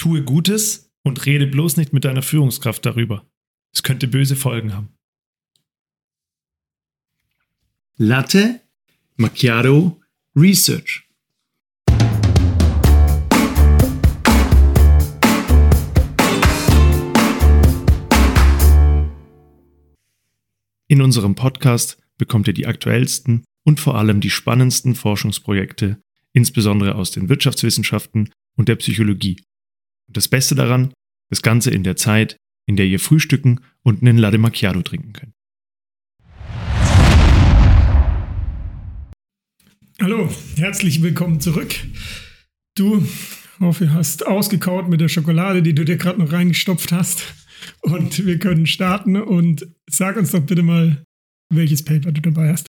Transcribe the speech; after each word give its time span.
Tue 0.00 0.22
Gutes 0.22 0.90
und 1.02 1.26
rede 1.26 1.46
bloß 1.46 1.76
nicht 1.76 1.92
mit 1.92 2.06
deiner 2.06 2.22
Führungskraft 2.22 2.86
darüber. 2.86 3.30
Es 3.70 3.82
könnte 3.82 4.08
böse 4.08 4.34
Folgen 4.34 4.72
haben. 4.72 4.88
Latte 7.98 8.62
Macchiato 9.16 10.00
Research. 10.34 11.06
In 20.88 21.02
unserem 21.02 21.34
Podcast 21.34 21.98
bekommt 22.16 22.48
ihr 22.48 22.54
die 22.54 22.66
aktuellsten 22.66 23.44
und 23.66 23.80
vor 23.80 23.96
allem 23.96 24.22
die 24.22 24.30
spannendsten 24.30 24.94
Forschungsprojekte, 24.94 26.02
insbesondere 26.32 26.94
aus 26.94 27.10
den 27.10 27.28
Wirtschaftswissenschaften 27.28 28.32
und 28.56 28.70
der 28.70 28.76
Psychologie. 28.76 29.36
Und 30.10 30.16
das 30.16 30.26
Beste 30.26 30.56
daran, 30.56 30.92
das 31.30 31.40
Ganze 31.40 31.70
in 31.70 31.84
der 31.84 31.94
Zeit, 31.94 32.36
in 32.66 32.74
der 32.74 32.84
ihr 32.84 32.98
frühstücken 32.98 33.60
und 33.84 34.02
einen 34.02 34.18
Latte 34.18 34.38
Macchiato 34.38 34.82
trinken 34.82 35.12
könnt. 35.12 35.32
Hallo, 40.00 40.28
herzlich 40.56 41.00
willkommen 41.02 41.38
zurück. 41.38 41.76
Du, 42.74 43.06
hoffe, 43.60 43.86
du 43.86 43.92
hast 43.92 44.26
ausgekaut 44.26 44.88
mit 44.88 45.00
der 45.00 45.06
Schokolade, 45.06 45.62
die 45.62 45.76
du 45.76 45.84
dir 45.84 45.96
gerade 45.96 46.18
noch 46.18 46.32
reingestopft 46.32 46.90
hast. 46.90 47.32
Und 47.82 48.26
wir 48.26 48.40
können 48.40 48.66
starten 48.66 49.14
und 49.14 49.68
sag 49.88 50.16
uns 50.16 50.32
doch 50.32 50.40
bitte 50.40 50.64
mal, 50.64 51.04
welches 51.54 51.84
Paper 51.84 52.10
du 52.10 52.20
dabei 52.20 52.50
hast. 52.50 52.66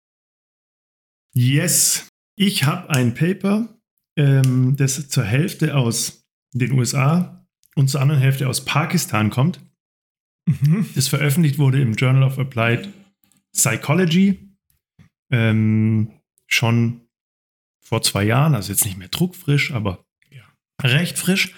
Yes, 1.36 2.10
ich 2.36 2.64
habe 2.64 2.90
ein 2.90 3.14
Paper, 3.14 3.78
ähm, 4.18 4.76
das 4.76 5.08
zur 5.10 5.24
Hälfte 5.24 5.76
aus 5.76 6.27
den 6.60 6.72
USA 6.72 7.46
und 7.76 7.90
zur 7.90 8.02
anderen 8.02 8.22
Hälfte 8.22 8.48
aus 8.48 8.66
Pakistan 8.66 9.30
kommt. 9.30 9.60
Mhm. 10.48 10.88
Das 10.96 11.08
veröffentlicht 11.08 11.58
wurde 11.58 11.82
im 11.82 11.94
Journal 11.94 12.24
of 12.24 12.40
Applied 12.40 12.90
Psychology. 13.54 14.40
Ähm, 15.32 16.12
schon 16.48 17.02
vor 17.84 18.02
zwei 18.02 18.24
Jahren, 18.24 18.56
also 18.56 18.72
jetzt 18.72 18.86
nicht 18.86 18.98
mehr 18.98 19.10
druckfrisch, 19.10 19.72
aber 19.72 20.06
ja. 20.30 20.44
recht 20.82 21.18
frisch. 21.18 21.54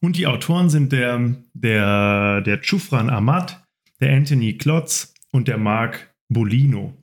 Und 0.00 0.16
die 0.16 0.26
Autoren 0.26 0.70
sind 0.70 0.92
der, 0.92 1.36
der, 1.54 2.40
der 2.42 2.62
Chufran 2.62 3.10
Ahmad, 3.10 3.64
der 4.00 4.14
Anthony 4.14 4.58
Klotz 4.58 5.14
und 5.32 5.48
der 5.48 5.58
Mark 5.58 6.14
Bolino. 6.28 6.94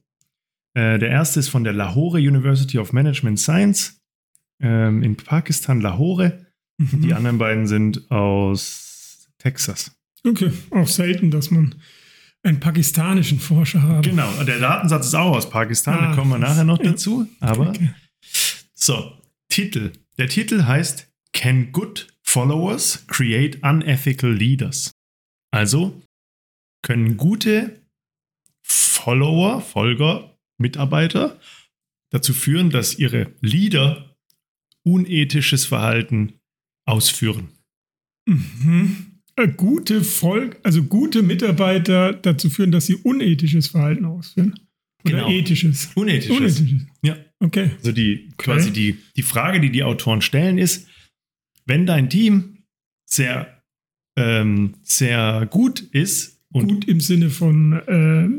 Äh, 0.76 1.00
der 1.00 1.10
erste 1.10 1.40
ist 1.40 1.50
von 1.50 1.64
der 1.64 1.74
Lahore 1.74 2.20
University 2.20 2.78
of 2.80 2.94
Management 2.94 3.40
Science 3.40 4.02
ähm, 4.62 5.04
in 5.04 5.16
Pakistan, 5.16 5.82
Lahore. 5.82 6.43
Mhm. 6.78 7.02
Die 7.02 7.14
anderen 7.14 7.38
beiden 7.38 7.68
sind 7.68 8.10
aus 8.12 9.30
Texas. 9.38 9.92
Okay, 10.26 10.52
auch 10.72 10.88
selten, 10.88 11.32
dass 11.32 11.52
man 11.52 11.76
einen 12.44 12.60
pakistanischen 12.60 13.40
Forscher 13.40 13.82
hat. 13.82 14.04
Genau, 14.04 14.32
der 14.44 14.60
Datensatz 14.60 15.08
ist 15.08 15.16
auch 15.16 15.36
aus 15.36 15.50
Pakistan, 15.50 15.98
ah, 16.00 16.10
da 16.10 16.16
kommen 16.16 16.32
wir 16.32 16.38
nachher 16.38 16.64
noch 16.64 16.78
dazu. 16.78 17.28
Aber 17.40 17.70
okay. 17.70 17.92
so, 18.74 19.18
Titel. 19.50 19.92
Der 20.18 20.28
Titel 20.28 20.64
heißt 20.64 21.12
Can 21.32 21.72
Good 21.72 22.08
Followers 22.22 23.06
Create 23.08 23.64
Unethical 23.64 24.32
Leaders? 24.32 24.92
Also 25.52 26.02
können 26.82 27.18
gute 27.18 27.82
Follower, 28.62 29.62
Folger, 29.62 30.38
Mitarbeiter 30.58 31.40
dazu 32.10 32.34
führen, 32.34 32.70
dass 32.70 32.98
ihre 33.00 33.34
Leader 33.42 34.16
unethisches 34.84 35.66
Verhalten 35.66 36.40
ausführen. 36.86 37.50
Mhm. 38.26 39.14
Äh, 39.36 39.48
gute 39.48 40.04
Volk, 40.04 40.60
also 40.64 40.84
gute 40.84 41.24
Mitarbeiter 41.24 42.14
dazu 42.14 42.50
führen, 42.50 42.72
dass 42.72 42.86
sie 42.86 42.96
unethisches 42.96 43.68
Verhalten 43.68 44.06
ausführen. 44.06 44.54
Oder 45.06 45.16
genau. 45.16 45.30
ethisches. 45.30 45.92
Unethisches. 45.96 46.60
Unethisches. 46.60 46.88
Ja. 47.02 47.18
Okay. 47.40 47.72
Also 47.78 47.92
die 47.92 48.30
okay. 48.34 48.34
quasi 48.38 48.72
die, 48.72 48.98
die 49.18 49.24
Frage, 49.24 49.60
die 49.60 49.70
die 49.70 49.84
Autoren 49.84 50.22
stellen, 50.22 50.58
ist, 50.58 50.88
wenn 51.66 51.86
dein 51.86 52.10
Team 52.10 52.60
sehr, 53.06 53.62
ähm, 54.18 54.76
sehr 54.84 55.48
gut 55.50 55.82
ist. 55.82 56.42
Und 56.54 56.68
gut 56.68 56.86
im 56.86 57.00
Sinne 57.00 57.32
von 57.32 57.74
äh, 57.88 58.30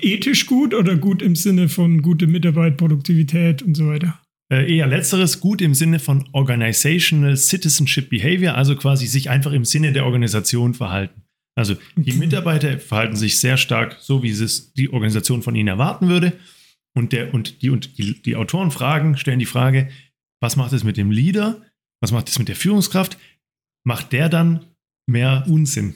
ethisch 0.00 0.46
gut 0.46 0.72
oder 0.72 0.96
gut 0.96 1.20
im 1.20 1.34
Sinne 1.34 1.68
von 1.68 2.00
gute 2.00 2.26
Mitarbeit, 2.28 2.76
Produktivität 2.76 3.62
und 3.62 3.74
so 3.74 3.88
weiter? 3.88 4.20
Äh, 4.54 4.76
eher 4.76 4.86
letzteres, 4.86 5.40
gut 5.40 5.60
im 5.60 5.74
Sinne 5.74 5.98
von 5.98 6.28
Organizational 6.30 7.36
Citizenship 7.36 8.08
Behavior, 8.08 8.54
also 8.54 8.76
quasi 8.76 9.06
sich 9.08 9.28
einfach 9.28 9.50
im 9.50 9.64
Sinne 9.64 9.92
der 9.92 10.04
Organisation 10.04 10.74
verhalten. 10.74 11.22
Also 11.56 11.74
die 11.96 12.12
Mitarbeiter 12.12 12.78
verhalten 12.78 13.16
sich 13.16 13.40
sehr 13.40 13.56
stark 13.56 13.96
so, 14.00 14.22
wie 14.22 14.30
es 14.30 14.72
die 14.74 14.92
Organisation 14.92 15.42
von 15.42 15.56
ihnen 15.56 15.68
erwarten 15.68 16.08
würde. 16.08 16.34
Und, 16.96 17.12
der, 17.12 17.34
und, 17.34 17.62
die, 17.62 17.70
und 17.70 17.98
die, 17.98 18.22
die 18.22 18.36
Autoren 18.36 18.70
fragen, 18.70 19.16
stellen 19.16 19.40
die 19.40 19.44
Frage, 19.44 19.88
was 20.40 20.54
macht 20.54 20.72
es 20.72 20.84
mit 20.84 20.96
dem 20.96 21.10
Leader? 21.10 21.60
Was 22.00 22.12
macht 22.12 22.28
es 22.28 22.38
mit 22.38 22.48
der 22.48 22.56
Führungskraft? 22.56 23.18
Macht 23.84 24.12
der 24.12 24.28
dann 24.28 24.66
mehr 25.06 25.44
Unsinn? 25.48 25.94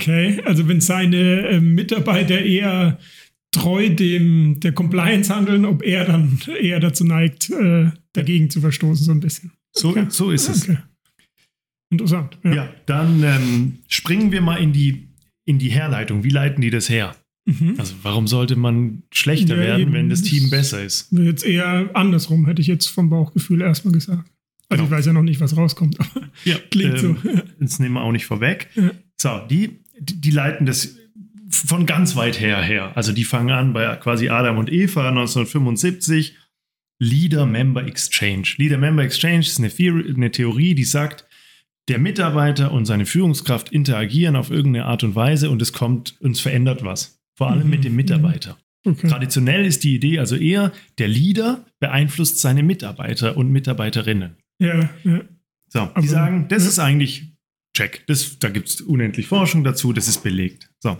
Okay, 0.00 0.40
also 0.44 0.66
wenn 0.66 0.80
seine 0.80 1.48
äh, 1.48 1.60
Mitarbeiter 1.60 2.40
eher 2.40 2.98
treu 3.52 3.90
dem 3.90 4.60
der 4.60 4.72
Compliance 4.72 5.34
handeln, 5.34 5.64
ob 5.64 5.82
er 5.82 6.04
dann 6.04 6.38
eher 6.60 6.80
dazu 6.80 7.04
neigt, 7.04 7.50
äh, 7.50 7.90
dagegen 8.12 8.48
zu 8.48 8.60
verstoßen, 8.60 9.04
so 9.04 9.12
ein 9.12 9.20
bisschen. 9.20 9.52
So, 9.72 9.90
okay. 9.90 10.06
so 10.08 10.30
ist 10.30 10.48
es. 10.48 10.62
Okay. 10.62 10.78
Interessant. 11.90 12.38
Ja, 12.44 12.54
ja 12.54 12.74
dann 12.86 13.22
ähm, 13.22 13.78
springen 13.88 14.32
wir 14.32 14.40
mal 14.40 14.56
in 14.56 14.72
die, 14.72 15.08
in 15.44 15.58
die 15.58 15.70
Herleitung. 15.70 16.24
Wie 16.24 16.30
leiten 16.30 16.60
die 16.60 16.70
das 16.70 16.88
her? 16.88 17.14
Mhm. 17.46 17.74
Also 17.78 17.94
warum 18.02 18.26
sollte 18.26 18.56
man 18.56 19.02
schlechter 19.12 19.56
ja, 19.56 19.62
werden, 19.62 19.92
wenn 19.92 20.08
das 20.08 20.22
Team 20.22 20.50
besser 20.50 20.82
ist? 20.82 21.10
Jetzt 21.10 21.44
eher 21.44 21.90
andersrum, 21.94 22.46
hätte 22.46 22.62
ich 22.62 22.68
jetzt 22.68 22.86
vom 22.86 23.10
Bauchgefühl 23.10 23.60
erstmal 23.60 23.92
gesagt. 23.92 24.30
Also 24.68 24.84
genau. 24.84 24.84
ich 24.84 24.98
weiß 24.98 25.06
ja 25.06 25.12
noch 25.12 25.22
nicht, 25.22 25.40
was 25.40 25.56
rauskommt, 25.56 25.98
aber 25.98 26.28
ja, 26.44 26.56
klingt 26.70 27.02
ähm, 27.02 27.16
so. 27.22 27.30
Das 27.58 27.80
nehmen 27.80 27.94
wir 27.94 28.02
auch 28.02 28.12
nicht 28.12 28.26
vorweg. 28.26 28.68
Ja. 28.76 28.92
So, 29.20 29.40
die, 29.50 29.79
die 30.00 30.30
leiten 30.30 30.66
das 30.66 30.96
von 31.48 31.86
ganz 31.86 32.16
weit 32.16 32.40
her 32.40 32.62
her. 32.62 32.92
Also 32.96 33.12
die 33.12 33.24
fangen 33.24 33.50
an 33.50 33.72
bei 33.72 33.96
quasi 33.96 34.28
Adam 34.28 34.58
und 34.58 34.72
Eva 34.72 35.08
1975. 35.08 36.36
Leader 37.02 37.46
Member 37.46 37.86
Exchange. 37.86 38.46
Leader 38.58 38.76
Member 38.76 39.02
Exchange 39.02 39.40
ist 39.40 39.58
eine, 39.58 39.70
Theorie, 39.70 40.14
eine 40.14 40.30
Theorie, 40.30 40.74
die 40.74 40.84
sagt, 40.84 41.26
der 41.88 41.98
Mitarbeiter 41.98 42.72
und 42.72 42.84
seine 42.84 43.06
Führungskraft 43.06 43.72
interagieren 43.72 44.36
auf 44.36 44.50
irgendeine 44.50 44.84
Art 44.84 45.02
und 45.02 45.14
Weise 45.14 45.50
und 45.50 45.62
es 45.62 45.72
kommt, 45.72 46.20
uns 46.20 46.40
verändert 46.40 46.84
was. 46.84 47.18
Vor 47.34 47.50
allem 47.50 47.64
mhm. 47.64 47.70
mit 47.70 47.84
dem 47.84 47.96
Mitarbeiter. 47.96 48.58
Okay. 48.84 49.08
Traditionell 49.08 49.64
ist 49.64 49.82
die 49.82 49.94
Idee 49.94 50.18
also 50.18 50.36
eher, 50.36 50.72
der 50.98 51.08
Leader 51.08 51.64
beeinflusst 51.80 52.40
seine 52.40 52.62
Mitarbeiter 52.62 53.36
und 53.36 53.50
Mitarbeiterinnen. 53.50 54.36
Ja, 54.58 54.90
ja. 55.04 55.20
So, 55.68 55.80
die 55.80 55.90
Aber, 55.94 56.06
sagen, 56.06 56.46
das 56.48 56.64
ja. 56.64 56.68
ist 56.68 56.78
eigentlich 56.78 57.29
check. 57.76 58.04
Das, 58.06 58.38
da 58.38 58.48
gibt 58.48 58.68
es 58.68 58.80
unendlich 58.80 59.26
Forschung 59.26 59.64
dazu, 59.64 59.92
das 59.92 60.08
ist 60.08 60.22
belegt. 60.22 60.70
So. 60.80 60.98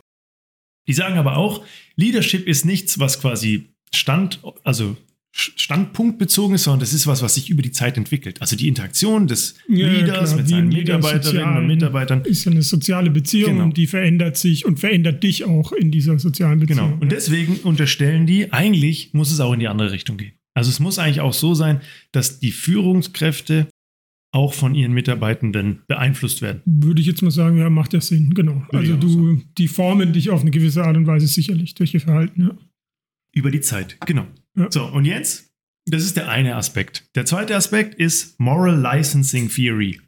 Die 0.88 0.92
sagen 0.92 1.18
aber 1.18 1.36
auch, 1.36 1.64
Leadership 1.96 2.46
ist 2.46 2.64
nichts, 2.64 2.98
was 2.98 3.20
quasi 3.20 3.70
Stand, 3.92 4.40
also 4.64 4.96
standpunktbezogen 5.32 6.56
ist, 6.56 6.64
sondern 6.64 6.80
das 6.80 6.92
ist 6.92 7.06
was, 7.06 7.22
was 7.22 7.34
sich 7.34 7.50
über 7.50 7.62
die 7.62 7.70
Zeit 7.70 7.96
entwickelt. 7.96 8.40
Also 8.40 8.56
die 8.56 8.66
Interaktion 8.66 9.28
des 9.28 9.54
ja, 9.68 9.86
Leaders 9.86 10.30
klar, 10.30 10.36
mit 10.36 10.48
seinen 10.48 10.68
Mitarbeiterinnen 10.68 11.56
und 11.56 11.66
Mitarbeitern. 11.68 12.24
Ist 12.24 12.44
ja 12.44 12.50
eine 12.50 12.62
soziale 12.62 13.10
Beziehung 13.10 13.52
genau. 13.52 13.64
und 13.64 13.76
die 13.76 13.86
verändert 13.86 14.36
sich 14.36 14.64
und 14.64 14.80
verändert 14.80 15.22
dich 15.22 15.44
auch 15.44 15.72
in 15.72 15.92
dieser 15.92 16.18
sozialen 16.18 16.58
Beziehung. 16.58 16.88
Genau. 16.88 17.00
Und 17.00 17.12
deswegen 17.12 17.56
unterstellen 17.58 18.26
die, 18.26 18.52
eigentlich 18.52 19.14
muss 19.14 19.30
es 19.30 19.38
auch 19.38 19.52
in 19.52 19.60
die 19.60 19.68
andere 19.68 19.92
Richtung 19.92 20.16
gehen. 20.16 20.32
Also 20.54 20.68
es 20.68 20.80
muss 20.80 20.98
eigentlich 20.98 21.20
auch 21.20 21.32
so 21.32 21.54
sein, 21.54 21.80
dass 22.10 22.40
die 22.40 22.50
Führungskräfte 22.50 23.68
auch 24.32 24.54
von 24.54 24.74
ihren 24.74 24.92
Mitarbeitenden 24.92 25.82
beeinflusst 25.88 26.40
werden. 26.40 26.62
Würde 26.64 27.00
ich 27.00 27.06
jetzt 27.06 27.22
mal 27.22 27.30
sagen, 27.30 27.58
ja, 27.58 27.68
macht 27.68 27.92
ja 27.92 28.00
Sinn, 28.00 28.32
genau. 28.34 28.62
Würde 28.70 28.94
also 28.94 28.96
du, 28.96 29.42
die 29.58 29.68
formen 29.68 30.12
dich 30.12 30.30
auf 30.30 30.42
eine 30.42 30.50
gewisse 30.50 30.84
Art 30.84 30.96
und 30.96 31.06
Weise 31.06 31.26
sicherlich 31.26 31.74
durch 31.74 31.94
ihr 31.94 32.00
Verhalten, 32.00 32.42
ja. 32.42 32.58
Über 33.32 33.50
die 33.50 33.60
Zeit, 33.60 33.96
genau. 34.06 34.26
Ja. 34.56 34.70
So, 34.70 34.84
und 34.86 35.04
jetzt, 35.04 35.52
das 35.86 36.04
ist 36.04 36.16
der 36.16 36.28
eine 36.28 36.56
Aspekt. 36.56 37.08
Der 37.14 37.26
zweite 37.26 37.54
Aspekt 37.54 37.94
ist 37.94 38.38
Moral 38.40 38.80
Licensing 38.80 39.48
Theory. 39.48 40.00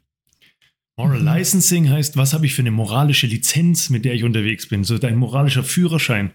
Moral 0.97 1.21
mhm. 1.21 1.27
Licensing 1.27 1.89
heißt, 1.89 2.17
was 2.17 2.33
habe 2.33 2.45
ich 2.45 2.53
für 2.53 2.61
eine 2.61 2.71
moralische 2.71 3.27
Lizenz, 3.27 3.89
mit 3.89 4.05
der 4.05 4.13
ich 4.13 4.23
unterwegs 4.23 4.67
bin? 4.67 4.83
So 4.83 4.97
dein 4.97 5.17
moralischer 5.17 5.63
Führerschein. 5.63 6.31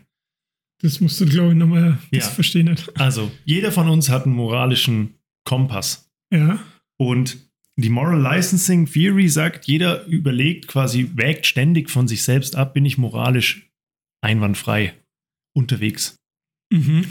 Das 0.80 1.00
musst 1.00 1.20
du, 1.20 1.26
glaube 1.26 1.50
ich, 1.50 1.56
nochmal 1.56 1.98
ja. 2.10 2.20
verstehen. 2.20 2.74
Also, 2.94 3.30
jeder 3.44 3.72
von 3.72 3.88
uns 3.88 4.08
hat 4.08 4.26
einen 4.26 4.34
moralischen 4.34 5.14
Kompass. 5.44 6.10
Ja. 6.32 6.60
Und 6.96 7.47
die 7.80 7.90
Moral 7.90 8.20
Licensing 8.20 8.86
Theory 8.86 9.28
sagt, 9.28 9.66
jeder 9.66 10.04
überlegt 10.06 10.66
quasi, 10.66 11.10
wägt 11.14 11.46
ständig 11.46 11.90
von 11.90 12.08
sich 12.08 12.24
selbst 12.24 12.56
ab, 12.56 12.74
bin 12.74 12.84
ich 12.84 12.98
moralisch 12.98 13.70
einwandfrei 14.20 14.94
unterwegs. 15.56 16.16
Mhm. 16.72 17.04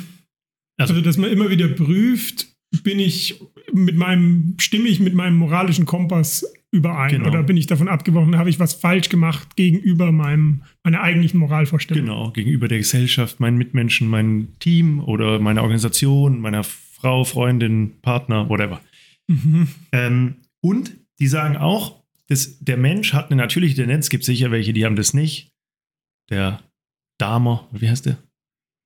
Also, 0.79 0.93
also, 0.93 1.01
dass 1.01 1.17
man 1.17 1.31
immer 1.31 1.49
wieder 1.49 1.69
prüft, 1.69 2.47
bin 2.83 2.99
ich 2.99 3.41
mit 3.71 3.95
meinem, 3.95 4.55
stimme 4.59 4.89
ich 4.89 4.99
mit 4.99 5.13
meinem 5.13 5.37
moralischen 5.37 5.85
Kompass 5.85 6.45
überein 6.71 7.11
genau. 7.11 7.29
oder 7.29 7.43
bin 7.43 7.55
ich 7.55 7.67
davon 7.67 7.87
abgebrochen, 7.87 8.37
habe 8.37 8.49
ich 8.49 8.59
was 8.59 8.73
falsch 8.73 9.07
gemacht 9.07 9.55
gegenüber 9.55 10.11
meinem, 10.11 10.63
meiner 10.83 11.01
eigentlichen 11.01 11.39
Moralvorstellung? 11.39 12.05
Genau, 12.05 12.31
gegenüber 12.31 12.67
der 12.67 12.79
Gesellschaft, 12.79 13.39
meinen 13.39 13.57
Mitmenschen, 13.57 14.09
meinem 14.09 14.59
Team 14.59 14.99
oder 14.99 15.39
meiner 15.39 15.61
Organisation, 15.61 16.41
meiner 16.41 16.65
Frau, 16.65 17.23
Freundin, 17.23 17.93
Partner, 18.01 18.49
whatever. 18.49 18.81
Mhm. 19.27 19.69
Ähm, 19.93 20.35
und 20.61 20.95
die 21.19 21.27
sagen 21.27 21.57
auch, 21.57 22.03
dass 22.27 22.59
der 22.59 22.77
Mensch 22.77 23.13
hat 23.13 23.31
eine 23.31 23.41
natürliche 23.41 23.75
Tendenz, 23.75 24.05
es 24.05 24.09
gibt 24.09 24.23
sicher 24.23 24.51
welche, 24.51 24.73
die 24.73 24.85
haben 24.85 24.95
das 24.95 25.13
nicht. 25.13 25.53
Der 26.29 26.61
Dahmer, 27.17 27.67
wie 27.71 27.89
heißt 27.89 28.05
der? 28.05 28.17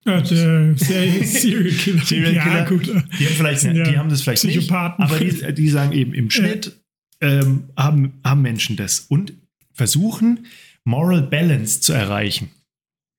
Ja, 0.06 0.22
der 0.22 0.78
Serial 0.78 1.72
Killer. 1.72 2.06
Serial 2.06 2.34
Killer. 2.34 2.34
Ja, 2.34 2.66
gut. 2.66 2.88
Die 2.88 2.94
haben, 3.26 3.36
vielleicht, 3.36 3.64
ja, 3.64 3.74
die 3.74 3.98
haben 3.98 4.10
das 4.10 4.22
vielleicht 4.22 4.44
nicht, 4.44 4.72
aber 4.72 5.20
die, 5.20 5.54
die, 5.54 5.70
sagen 5.70 5.92
eben 5.92 6.14
im 6.14 6.30
Schnitt 6.30 6.80
ähm, 7.20 7.70
haben, 7.78 8.20
haben 8.24 8.42
Menschen 8.42 8.76
das 8.76 9.02
und 9.02 9.34
versuchen 9.74 10.48
Moral 10.84 11.22
Balance 11.24 11.82
zu 11.82 11.94
erreichen. 11.94 12.50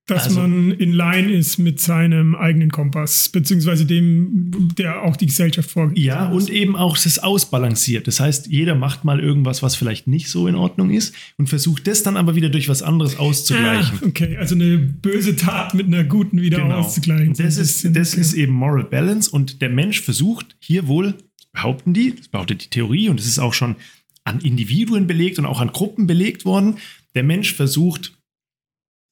Dass 0.07 0.25
also, 0.25 0.41
man 0.41 0.73
in 0.73 0.93
line 0.93 1.31
ist 1.31 1.59
mit 1.59 1.79
seinem 1.79 2.35
eigenen 2.35 2.73
Kompass, 2.73 3.29
beziehungsweise 3.29 3.87
dem, 3.87 4.69
der 4.77 5.03
auch 5.03 5.17
die 5.17 5.27
Gesellschaft 5.27 5.71
vorgibt. 5.71 6.01
Ja, 6.01 6.29
und 6.29 6.51
eben 6.51 6.75
auch 6.75 6.99
das 6.99 7.21
ausbalanciert. 7.21 8.09
Das 8.09 8.19
heißt, 8.19 8.49
jeder 8.49 8.75
macht 8.75 9.05
mal 9.05 9.21
irgendwas, 9.21 9.63
was 9.63 9.77
vielleicht 9.77 10.09
nicht 10.09 10.29
so 10.29 10.49
in 10.49 10.57
Ordnung 10.57 10.91
ist 10.91 11.15
und 11.39 11.49
versucht 11.49 11.87
das 11.87 12.03
dann 12.03 12.17
aber 12.17 12.35
wieder 12.35 12.49
durch 12.49 12.69
was 12.69 12.83
anderes 12.83 13.17
auszugleichen. 13.17 14.01
Ah, 14.03 14.07
okay, 14.07 14.37
also 14.39 14.57
eine 14.57 14.77
böse 14.77 15.37
Tat 15.37 15.75
mit 15.75 15.87
einer 15.87 16.03
guten 16.03 16.43
wieder 16.43 16.59
genau. 16.59 16.79
auszugleichen. 16.79 17.35
Das, 17.35 17.57
ist, 17.57 17.97
das 17.97 18.15
ist 18.15 18.33
eben 18.33 18.55
Moral 18.55 18.85
Balance 18.85 19.31
und 19.31 19.63
der 19.63 19.69
Mensch 19.69 20.01
versucht 20.01 20.57
hier 20.59 20.89
wohl, 20.89 21.15
behaupten 21.53 21.95
die, 21.95 22.17
das 22.17 22.27
behauptet 22.27 22.65
die 22.65 22.71
Theorie 22.71 23.09
und 23.09 23.21
es 23.21 23.27
ist 23.27 23.39
auch 23.39 23.55
schon 23.55 23.77
an 24.25 24.41
Individuen 24.41 25.07
belegt 25.07 25.39
und 25.39 25.47
auch 25.47 25.61
an 25.61 25.69
Gruppen 25.69 26.09
belegt 26.09 26.45
worden, 26.45 26.79
der 27.15 27.23
Mensch 27.23 27.55
versucht, 27.55 28.19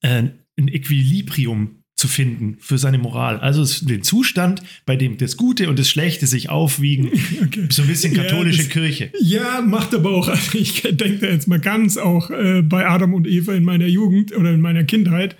äh, 0.02 0.30
ein 0.58 0.68
Equilibrium 0.68 1.80
zu 2.00 2.08
finden 2.08 2.56
für 2.60 2.78
seine 2.78 2.96
Moral. 2.96 3.38
Also 3.40 3.64
den 3.86 4.02
Zustand, 4.02 4.62
bei 4.86 4.96
dem 4.96 5.18
das 5.18 5.36
Gute 5.36 5.68
und 5.68 5.78
das 5.78 5.90
Schlechte 5.90 6.26
sich 6.26 6.48
aufwiegen. 6.48 7.10
Okay. 7.42 7.66
So 7.70 7.82
ein 7.82 7.88
bisschen 7.88 8.14
katholische 8.14 8.58
ja, 8.58 8.64
das, 8.64 8.72
Kirche. 8.72 9.12
Ja, 9.20 9.60
macht 9.60 9.94
aber 9.94 10.10
auch, 10.10 10.28
also 10.28 10.58
ich 10.58 10.82
denke 10.82 11.18
da 11.18 11.26
jetzt 11.26 11.48
mal 11.48 11.58
ganz 11.58 11.96
auch 11.96 12.30
äh, 12.30 12.62
bei 12.62 12.86
Adam 12.86 13.14
und 13.14 13.26
Eva 13.26 13.54
in 13.54 13.64
meiner 13.64 13.86
Jugend 13.86 14.36
oder 14.36 14.52
in 14.52 14.60
meiner 14.60 14.84
Kindheit 14.84 15.36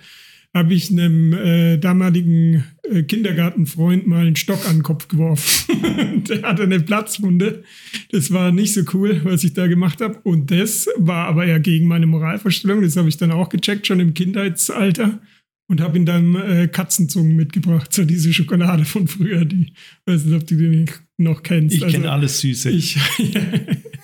habe 0.53 0.73
ich 0.73 0.91
einem 0.91 1.33
äh, 1.33 1.77
damaligen 1.77 2.65
äh, 2.83 3.03
Kindergartenfreund 3.03 4.05
mal 4.05 4.25
einen 4.25 4.35
Stock 4.35 4.67
an 4.67 4.77
den 4.77 4.83
Kopf 4.83 5.07
geworfen. 5.07 6.23
der 6.29 6.41
hatte 6.43 6.63
eine 6.63 6.81
Platzwunde. 6.81 7.63
Das 8.11 8.31
war 8.31 8.51
nicht 8.51 8.73
so 8.73 8.81
cool, 8.93 9.21
was 9.23 9.43
ich 9.43 9.53
da 9.53 9.67
gemacht 9.67 10.01
habe. 10.01 10.19
Und 10.23 10.51
das 10.51 10.87
war 10.97 11.27
aber 11.27 11.45
ja 11.45 11.57
gegen 11.57 11.87
meine 11.87 12.05
Moralvorstellung. 12.05 12.81
Das 12.81 12.97
habe 12.97 13.07
ich 13.07 13.17
dann 13.17 13.31
auch 13.31 13.49
gecheckt, 13.49 13.87
schon 13.87 13.99
im 13.99 14.13
Kindheitsalter. 14.13 15.21
Und 15.67 15.79
habe 15.79 15.97
ihm 15.97 16.05
dann 16.05 16.35
äh, 16.35 16.67
Katzenzungen 16.67 17.33
mitgebracht, 17.37 17.93
so 17.93 18.03
diese 18.03 18.33
Schokolade 18.33 18.83
von 18.83 19.07
früher, 19.07 19.45
die, 19.45 19.71
weiß 20.05 20.25
nicht, 20.25 20.35
ob 20.35 20.45
du 20.45 20.57
die 20.57 20.85
noch 21.15 21.43
kennst. 21.43 21.77
Ich 21.77 21.83
also, 21.85 21.95
kenne 21.95 22.11
alles 22.11 22.41
Süße. 22.41 22.69
Ich, 22.71 22.95
ja, 23.19 23.41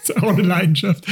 ist 0.10 0.18
auch 0.18 0.34
eine 0.34 0.44
Leidenschaft, 0.44 1.06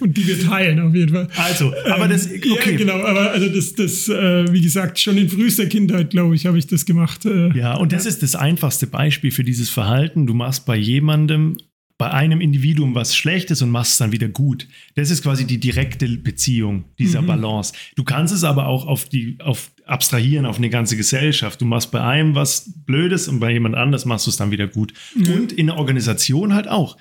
und 0.00 0.16
die 0.16 0.26
wir 0.26 0.40
teilen 0.40 0.80
auf 0.80 0.94
jeden 0.94 1.14
Fall. 1.14 1.28
Also, 1.36 1.72
aber 1.90 2.08
das, 2.08 2.26
ähm, 2.26 2.40
okay. 2.52 2.72
Ja, 2.72 2.76
genau, 2.76 3.04
aber 3.04 3.30
also 3.32 3.48
das, 3.48 3.74
das 3.74 4.08
äh, 4.08 4.52
wie 4.52 4.60
gesagt, 4.60 4.98
schon 4.98 5.16
in 5.16 5.28
frühester 5.28 5.66
Kindheit, 5.66 6.10
glaube 6.10 6.34
ich, 6.34 6.46
habe 6.46 6.58
ich 6.58 6.66
das 6.66 6.84
gemacht. 6.84 7.24
Äh, 7.24 7.56
ja, 7.56 7.76
und 7.76 7.92
das 7.92 8.06
ist 8.06 8.22
das 8.22 8.34
einfachste 8.34 8.86
Beispiel 8.86 9.30
für 9.30 9.44
dieses 9.44 9.70
Verhalten. 9.70 10.26
Du 10.26 10.34
machst 10.34 10.66
bei 10.66 10.76
jemandem, 10.76 11.56
bei 11.98 12.10
einem 12.10 12.40
Individuum 12.42 12.94
was 12.94 13.16
Schlechtes 13.16 13.62
und 13.62 13.70
machst 13.70 13.92
es 13.92 13.98
dann 13.98 14.12
wieder 14.12 14.28
gut. 14.28 14.68
Das 14.96 15.10
ist 15.10 15.22
quasi 15.22 15.46
die 15.46 15.58
direkte 15.58 16.06
Beziehung 16.18 16.84
dieser 16.98 17.22
mhm. 17.22 17.26
Balance. 17.26 17.72
Du 17.94 18.04
kannst 18.04 18.34
es 18.34 18.44
aber 18.44 18.66
auch 18.66 18.86
auf 18.86 19.08
die, 19.08 19.38
auf 19.40 19.70
abstrahieren 19.86 20.46
auf 20.46 20.58
eine 20.58 20.68
ganze 20.68 20.96
Gesellschaft. 20.96 21.60
Du 21.60 21.64
machst 21.64 21.92
bei 21.92 22.02
einem 22.02 22.34
was 22.34 22.70
Blödes 22.84 23.28
und 23.28 23.40
bei 23.40 23.52
jemand 23.52 23.76
anders 23.76 24.04
machst 24.04 24.26
du 24.26 24.30
es 24.30 24.36
dann 24.36 24.50
wieder 24.50 24.66
gut. 24.66 24.92
Mhm. 25.14 25.32
Und 25.32 25.52
in 25.52 25.66
der 25.66 25.76
Organisation 25.76 26.54
halt 26.54 26.68
auch. 26.68 26.96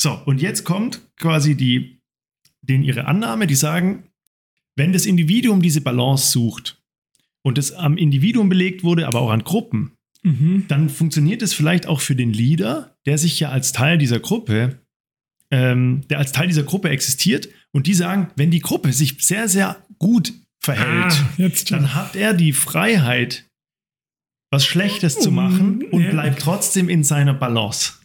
So, 0.00 0.18
und 0.24 0.40
jetzt 0.40 0.64
kommt 0.64 1.02
quasi 1.16 1.54
die, 1.54 2.00
den 2.62 2.82
ihre 2.82 3.04
Annahme, 3.04 3.46
die 3.46 3.54
sagen, 3.54 4.04
wenn 4.74 4.92
das 4.94 5.04
Individuum 5.04 5.60
diese 5.60 5.82
Balance 5.82 6.30
sucht 6.30 6.82
und 7.42 7.58
es 7.58 7.72
am 7.72 7.98
Individuum 7.98 8.48
belegt 8.48 8.82
wurde, 8.82 9.06
aber 9.06 9.20
auch 9.20 9.30
an 9.30 9.44
Gruppen, 9.44 9.92
mhm. 10.22 10.64
dann 10.68 10.88
funktioniert 10.88 11.42
es 11.42 11.52
vielleicht 11.52 11.86
auch 11.86 12.00
für 12.00 12.16
den 12.16 12.32
Leader, 12.32 12.96
der 13.04 13.18
sich 13.18 13.38
ja 13.40 13.50
als 13.50 13.72
Teil 13.72 13.98
dieser 13.98 14.20
Gruppe, 14.20 14.80
ähm, 15.50 16.02
der 16.08 16.18
als 16.18 16.32
Teil 16.32 16.46
dieser 16.46 16.62
Gruppe 16.62 16.88
existiert 16.88 17.50
und 17.72 17.86
die 17.86 17.94
sagen, 17.94 18.30
wenn 18.36 18.50
die 18.50 18.60
Gruppe 18.60 18.94
sich 18.94 19.16
sehr, 19.20 19.48
sehr 19.48 19.84
gut 19.98 20.32
verhält, 20.62 21.12
ah, 21.38 21.48
dann 21.68 21.94
hat 21.94 22.16
er 22.16 22.32
die 22.32 22.54
Freiheit, 22.54 23.46
was 24.50 24.64
Schlechtes 24.64 25.18
zu 25.18 25.30
machen 25.30 25.82
und 25.90 26.04
ja. 26.04 26.10
bleibt 26.10 26.40
trotzdem 26.40 26.88
in 26.88 27.04
seiner 27.04 27.34
Balance. 27.34 27.99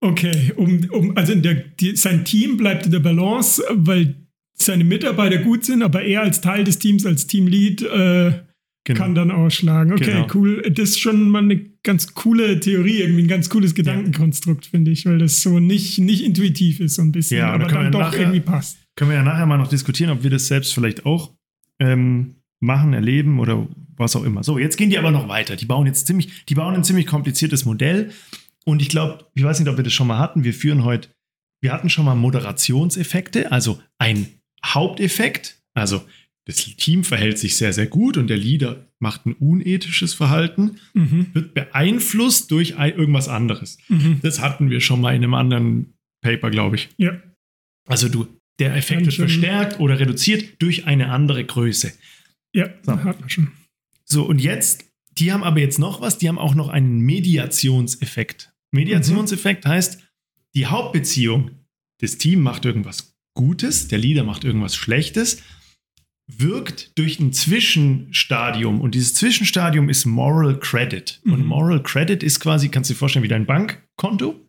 Okay, 0.00 0.52
um, 0.56 0.80
um, 0.90 1.16
also 1.16 1.34
der, 1.34 1.54
die, 1.54 1.96
sein 1.96 2.24
Team 2.24 2.56
bleibt 2.56 2.86
in 2.86 2.92
der 2.92 3.00
Balance, 3.00 3.62
weil 3.70 4.16
seine 4.54 4.84
Mitarbeiter 4.84 5.38
gut 5.38 5.64
sind, 5.64 5.82
aber 5.82 6.02
er 6.02 6.22
als 6.22 6.40
Teil 6.40 6.64
des 6.64 6.78
Teams, 6.78 7.06
als 7.06 7.26
Teamlead, 7.26 7.82
äh, 7.82 8.32
genau. 8.84 8.98
kann 8.98 9.14
dann 9.14 9.30
ausschlagen. 9.30 9.92
Okay, 9.92 10.12
genau. 10.12 10.26
cool. 10.34 10.62
Das 10.70 10.90
ist 10.90 11.00
schon 11.00 11.28
mal 11.28 11.42
eine 11.42 11.58
ganz 11.82 12.14
coole 12.14 12.60
Theorie, 12.60 13.00
irgendwie 13.00 13.22
ein 13.22 13.28
ganz 13.28 13.48
cooles 13.50 13.74
Gedankenkonstrukt, 13.74 14.66
finde 14.66 14.90
ich, 14.90 15.06
weil 15.06 15.18
das 15.18 15.42
so 15.42 15.58
nicht, 15.58 15.98
nicht 15.98 16.24
intuitiv 16.24 16.80
ist, 16.80 16.94
so 16.94 17.02
ein 17.02 17.12
bisschen, 17.12 17.38
ja, 17.38 17.52
aber 17.52 17.66
dann 17.66 17.92
doch 17.92 18.00
nachher, 18.00 18.20
irgendwie 18.20 18.40
passt. 18.40 18.78
Können 18.96 19.10
wir 19.10 19.16
ja 19.16 19.24
nachher 19.24 19.46
mal 19.46 19.58
noch 19.58 19.68
diskutieren, 19.68 20.10
ob 20.10 20.22
wir 20.22 20.30
das 20.30 20.46
selbst 20.46 20.72
vielleicht 20.72 21.04
auch 21.04 21.32
ähm, 21.80 22.36
machen, 22.60 22.92
erleben 22.92 23.40
oder 23.40 23.66
was 23.96 24.16
auch 24.16 24.24
immer. 24.24 24.42
So, 24.42 24.58
jetzt 24.58 24.76
gehen 24.76 24.90
die 24.90 24.98
aber 24.98 25.10
noch 25.10 25.28
weiter. 25.28 25.56
Die 25.56 25.66
bauen 25.66 25.86
jetzt 25.86 26.06
ziemlich, 26.06 26.44
die 26.46 26.54
bauen 26.54 26.74
ein 26.74 26.84
ziemlich 26.84 27.06
kompliziertes 27.06 27.64
Modell 27.64 28.10
und 28.64 28.82
ich 28.82 28.88
glaube, 28.88 29.26
ich 29.34 29.44
weiß 29.44 29.60
nicht, 29.60 29.68
ob 29.68 29.76
wir 29.76 29.84
das 29.84 29.92
schon 29.92 30.06
mal 30.06 30.18
hatten. 30.18 30.44
Wir 30.44 30.54
führen 30.54 30.84
heute, 30.84 31.08
wir 31.60 31.72
hatten 31.72 31.90
schon 31.90 32.04
mal 32.04 32.14
Moderationseffekte, 32.14 33.52
also 33.52 33.80
ein 33.98 34.26
Haupteffekt. 34.64 35.62
Also 35.74 36.02
das 36.46 36.56
Team 36.56 37.04
verhält 37.04 37.38
sich 37.38 37.56
sehr, 37.56 37.72
sehr 37.72 37.86
gut 37.86 38.16
und 38.16 38.28
der 38.28 38.36
Leader 38.36 38.86
macht 38.98 39.26
ein 39.26 39.32
unethisches 39.34 40.14
Verhalten, 40.14 40.78
mhm. 40.92 41.28
wird 41.32 41.54
beeinflusst 41.54 42.50
durch 42.50 42.74
irgendwas 42.78 43.28
anderes. 43.28 43.78
Mhm. 43.88 44.20
Das 44.22 44.40
hatten 44.40 44.70
wir 44.70 44.80
schon 44.80 45.00
mal 45.00 45.14
in 45.14 45.24
einem 45.24 45.34
anderen 45.34 45.94
Paper, 46.22 46.50
glaube 46.50 46.76
ich. 46.76 46.90
Ja. 46.98 47.20
Also 47.86 48.08
du, 48.08 48.26
der 48.58 48.76
Effekt 48.76 49.04
wird 49.04 49.14
verstärkt 49.14 49.80
oder 49.80 49.98
reduziert 49.98 50.62
durch 50.62 50.86
eine 50.86 51.10
andere 51.10 51.44
Größe. 51.44 51.92
Ja, 52.54 52.68
so. 52.82 52.92
hat 52.92 53.20
man 53.20 53.28
schon. 53.28 53.50
So, 54.04 54.24
und 54.24 54.40
jetzt, 54.40 54.84
die 55.12 55.32
haben 55.32 55.42
aber 55.42 55.60
jetzt 55.60 55.78
noch 55.78 56.00
was, 56.00 56.18
die 56.18 56.28
haben 56.28 56.38
auch 56.38 56.54
noch 56.54 56.68
einen 56.68 57.00
Mediationseffekt. 57.00 58.53
Mediationseffekt 58.74 59.64
mhm. 59.64 59.70
heißt, 59.70 60.02
die 60.54 60.66
Hauptbeziehung, 60.66 61.52
das 62.00 62.18
Team 62.18 62.40
macht 62.40 62.64
irgendwas 62.64 63.16
Gutes, 63.34 63.88
der 63.88 63.98
Leader 63.98 64.24
macht 64.24 64.44
irgendwas 64.44 64.76
Schlechtes, 64.76 65.42
wirkt 66.26 66.96
durch 66.96 67.18
ein 67.20 67.32
Zwischenstadium 67.32 68.80
und 68.80 68.94
dieses 68.94 69.14
Zwischenstadium 69.14 69.88
ist 69.88 70.06
Moral 70.06 70.58
Credit. 70.58 71.20
Mhm. 71.24 71.32
Und 71.32 71.46
Moral 71.46 71.82
Credit 71.82 72.22
ist 72.22 72.40
quasi, 72.40 72.68
kannst 72.68 72.90
du 72.90 72.94
dir 72.94 72.98
vorstellen, 72.98 73.24
wie 73.24 73.28
dein 73.28 73.46
Bankkonto. 73.46 74.40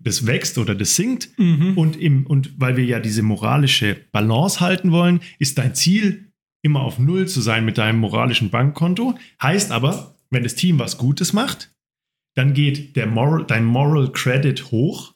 Das 0.00 0.26
wächst 0.26 0.58
oder 0.58 0.74
das 0.74 0.96
sinkt. 0.96 1.38
Mhm. 1.38 1.76
Und, 1.76 1.96
im, 1.96 2.26
und 2.26 2.60
weil 2.60 2.76
wir 2.76 2.84
ja 2.84 2.98
diese 2.98 3.22
moralische 3.22 3.96
Balance 4.10 4.60
halten 4.60 4.90
wollen, 4.90 5.20
ist 5.38 5.58
dein 5.58 5.74
Ziel, 5.74 6.32
immer 6.64 6.80
auf 6.80 6.98
Null 6.98 7.26
zu 7.28 7.40
sein 7.40 7.64
mit 7.64 7.76
deinem 7.76 7.98
moralischen 7.98 8.50
Bankkonto. 8.50 9.18
Heißt 9.42 9.72
aber, 9.72 10.16
wenn 10.30 10.44
das 10.44 10.54
Team 10.54 10.78
was 10.78 10.96
Gutes 10.96 11.32
macht, 11.32 11.71
dann 12.34 12.54
geht 12.54 12.96
der 12.96 13.06
Moral, 13.06 13.44
dein 13.46 13.64
Moral 13.64 14.10
Credit 14.12 14.70
hoch 14.70 15.14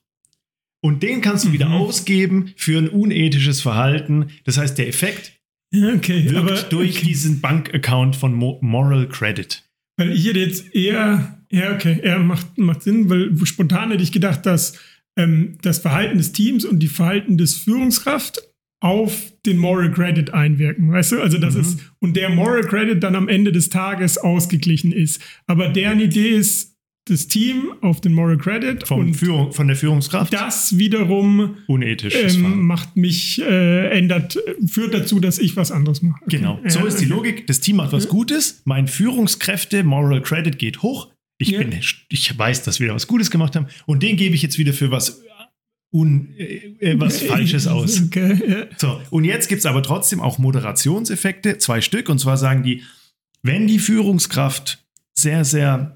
und 0.82 1.02
den 1.02 1.20
kannst 1.20 1.44
du 1.44 1.48
mhm. 1.48 1.52
wieder 1.54 1.70
ausgeben 1.70 2.52
für 2.56 2.78
ein 2.78 2.88
unethisches 2.88 3.60
Verhalten. 3.60 4.28
Das 4.44 4.58
heißt, 4.58 4.78
der 4.78 4.88
Effekt 4.88 5.32
okay, 5.74 6.30
wirkt 6.30 6.36
aber, 6.36 6.62
durch 6.62 6.98
okay. 6.98 7.06
diesen 7.06 7.40
Bankaccount 7.40 8.16
von 8.16 8.34
Mo 8.34 8.58
Moral 8.62 9.08
Credit. 9.08 9.64
Weil 9.98 10.12
ich 10.12 10.26
hätte 10.26 10.40
jetzt 10.40 10.74
eher, 10.74 11.42
ja, 11.50 11.74
okay, 11.74 11.98
er 12.02 12.18
macht, 12.18 12.58
macht 12.58 12.82
Sinn, 12.82 13.08
weil 13.08 13.34
spontan 13.46 13.90
hätte 13.90 14.02
ich 14.02 14.12
gedacht, 14.12 14.44
dass 14.44 14.78
ähm, 15.18 15.56
das 15.62 15.78
Verhalten 15.78 16.18
des 16.18 16.32
Teams 16.32 16.64
und 16.64 16.80
die 16.80 16.88
Verhalten 16.88 17.38
des 17.38 17.54
Führungskraft 17.54 18.42
auf 18.80 19.32
den 19.46 19.56
Moral 19.56 19.90
Credit 19.90 20.34
einwirken, 20.34 20.92
weißt 20.92 21.12
du? 21.12 21.22
Also 21.22 21.38
das 21.38 21.54
mhm. 21.54 21.60
ist, 21.62 21.80
und 21.98 22.14
der 22.14 22.28
Moral 22.28 22.62
Credit 22.62 23.02
dann 23.02 23.16
am 23.16 23.28
Ende 23.28 23.52
des 23.52 23.70
Tages 23.70 24.18
ausgeglichen 24.18 24.92
ist. 24.92 25.20
Aber 25.46 25.70
deren 25.70 25.98
Idee 25.98 26.28
ist, 26.28 26.75
das 27.08 27.28
Team 27.28 27.72
auf 27.82 28.00
den 28.00 28.12
Moral 28.12 28.36
Credit 28.36 28.86
Vom 28.86 29.00
und 29.00 29.14
Führung, 29.14 29.52
von 29.52 29.68
der 29.68 29.76
Führungskraft. 29.76 30.32
Das 30.32 30.76
wiederum 30.76 31.56
unethisch 31.68 32.14
ähm, 32.14 32.62
macht 32.62 32.96
mich 32.96 33.40
äh, 33.40 33.90
ändert 33.96 34.38
führt 34.66 34.92
dazu, 34.92 35.20
dass 35.20 35.38
ich 35.38 35.56
was 35.56 35.70
anderes 35.72 36.02
mache. 36.02 36.20
Okay. 36.22 36.38
Genau, 36.38 36.60
so 36.66 36.84
ist 36.84 37.00
die 37.00 37.04
Logik. 37.04 37.46
Das 37.46 37.60
Team 37.60 37.76
macht 37.76 37.92
was 37.92 38.08
Gutes. 38.08 38.60
Mein 38.64 38.88
Führungskräfte 38.88 39.84
Moral 39.84 40.20
Credit 40.20 40.58
geht 40.58 40.82
hoch. 40.82 41.08
Ich, 41.38 41.48
Ja. 41.50 41.58
bin, 41.58 41.74
ich 42.08 42.38
weiß, 42.38 42.62
dass 42.64 42.80
wir 42.80 42.88
da 42.88 42.94
was 42.94 43.06
Gutes 43.06 43.30
gemacht 43.30 43.54
haben 43.56 43.66
und 43.86 44.02
den 44.02 44.16
gebe 44.16 44.34
ich 44.34 44.42
jetzt 44.42 44.58
wieder 44.58 44.72
für 44.72 44.90
was, 44.90 45.22
un, 45.92 46.34
äh, 46.38 46.72
äh, 46.80 46.98
was 47.00 47.22
Falsches 47.22 47.66
aus. 47.66 48.02
Okay, 48.06 48.40
ja. 48.48 48.66
So, 48.78 49.00
und 49.10 49.24
jetzt 49.24 49.48
gibt 49.48 49.60
es 49.60 49.66
aber 49.66 49.82
trotzdem 49.82 50.20
auch 50.20 50.38
Moderationseffekte, 50.38 51.58
zwei 51.58 51.80
Stück. 51.82 52.08
Und 52.08 52.18
zwar 52.18 52.36
sagen 52.36 52.62
die, 52.62 52.82
wenn 53.42 53.66
die 53.66 53.78
Führungskraft 53.78 54.84
sehr, 55.14 55.44
sehr 55.44 55.95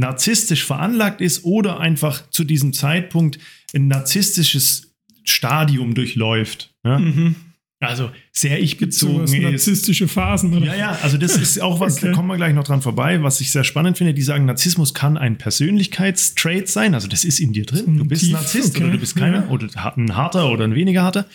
narzisstisch 0.00 0.64
veranlagt 0.64 1.20
ist 1.20 1.44
oder 1.44 1.78
einfach 1.80 2.28
zu 2.30 2.44
diesem 2.44 2.72
Zeitpunkt 2.72 3.38
ein 3.74 3.86
narzisstisches 3.88 4.94
Stadium 5.24 5.94
durchläuft, 5.94 6.74
ja? 6.84 6.98
Mhm. 6.98 7.36
also 7.78 8.10
sehr 8.32 8.52
Sowas 8.56 8.62
ich-bezogen 8.64 9.24
ist. 9.24 9.38
narzisstische 9.38 10.08
Phasen. 10.08 10.54
Oder? 10.56 10.66
Ja, 10.66 10.74
ja, 10.74 10.98
also 11.02 11.16
das 11.18 11.36
ist 11.36 11.60
auch 11.60 11.78
was, 11.78 11.98
Okay. 11.98 12.06
da 12.06 12.12
kommen 12.12 12.28
wir 12.28 12.36
gleich 12.36 12.54
noch 12.54 12.64
dran 12.64 12.82
vorbei, 12.82 13.22
was 13.22 13.40
ich 13.40 13.52
sehr 13.52 13.64
spannend 13.64 13.98
finde. 13.98 14.14
Die 14.14 14.22
sagen, 14.22 14.46
Narzissmus 14.46 14.94
kann 14.94 15.16
ein 15.18 15.38
Persönlichkeitstrait 15.38 16.68
sein, 16.68 16.94
also 16.94 17.06
das 17.06 17.24
ist 17.24 17.38
in 17.38 17.52
dir 17.52 17.64
So 17.68 17.76
drin. 17.76 17.98
Du 17.98 18.04
bist 18.06 18.22
Tief- 18.22 18.32
Narzisst 18.32 18.74
okay, 18.76 18.84
oder 18.84 18.92
du 18.94 18.98
bist 18.98 19.14
keiner 19.16 19.44
ja. 19.44 19.48
oder 19.48 19.68
ein 19.96 20.16
harter 20.16 20.50
oder 20.50 20.64
ein 20.64 20.74
weniger 20.74 21.02
harter. 21.02 21.26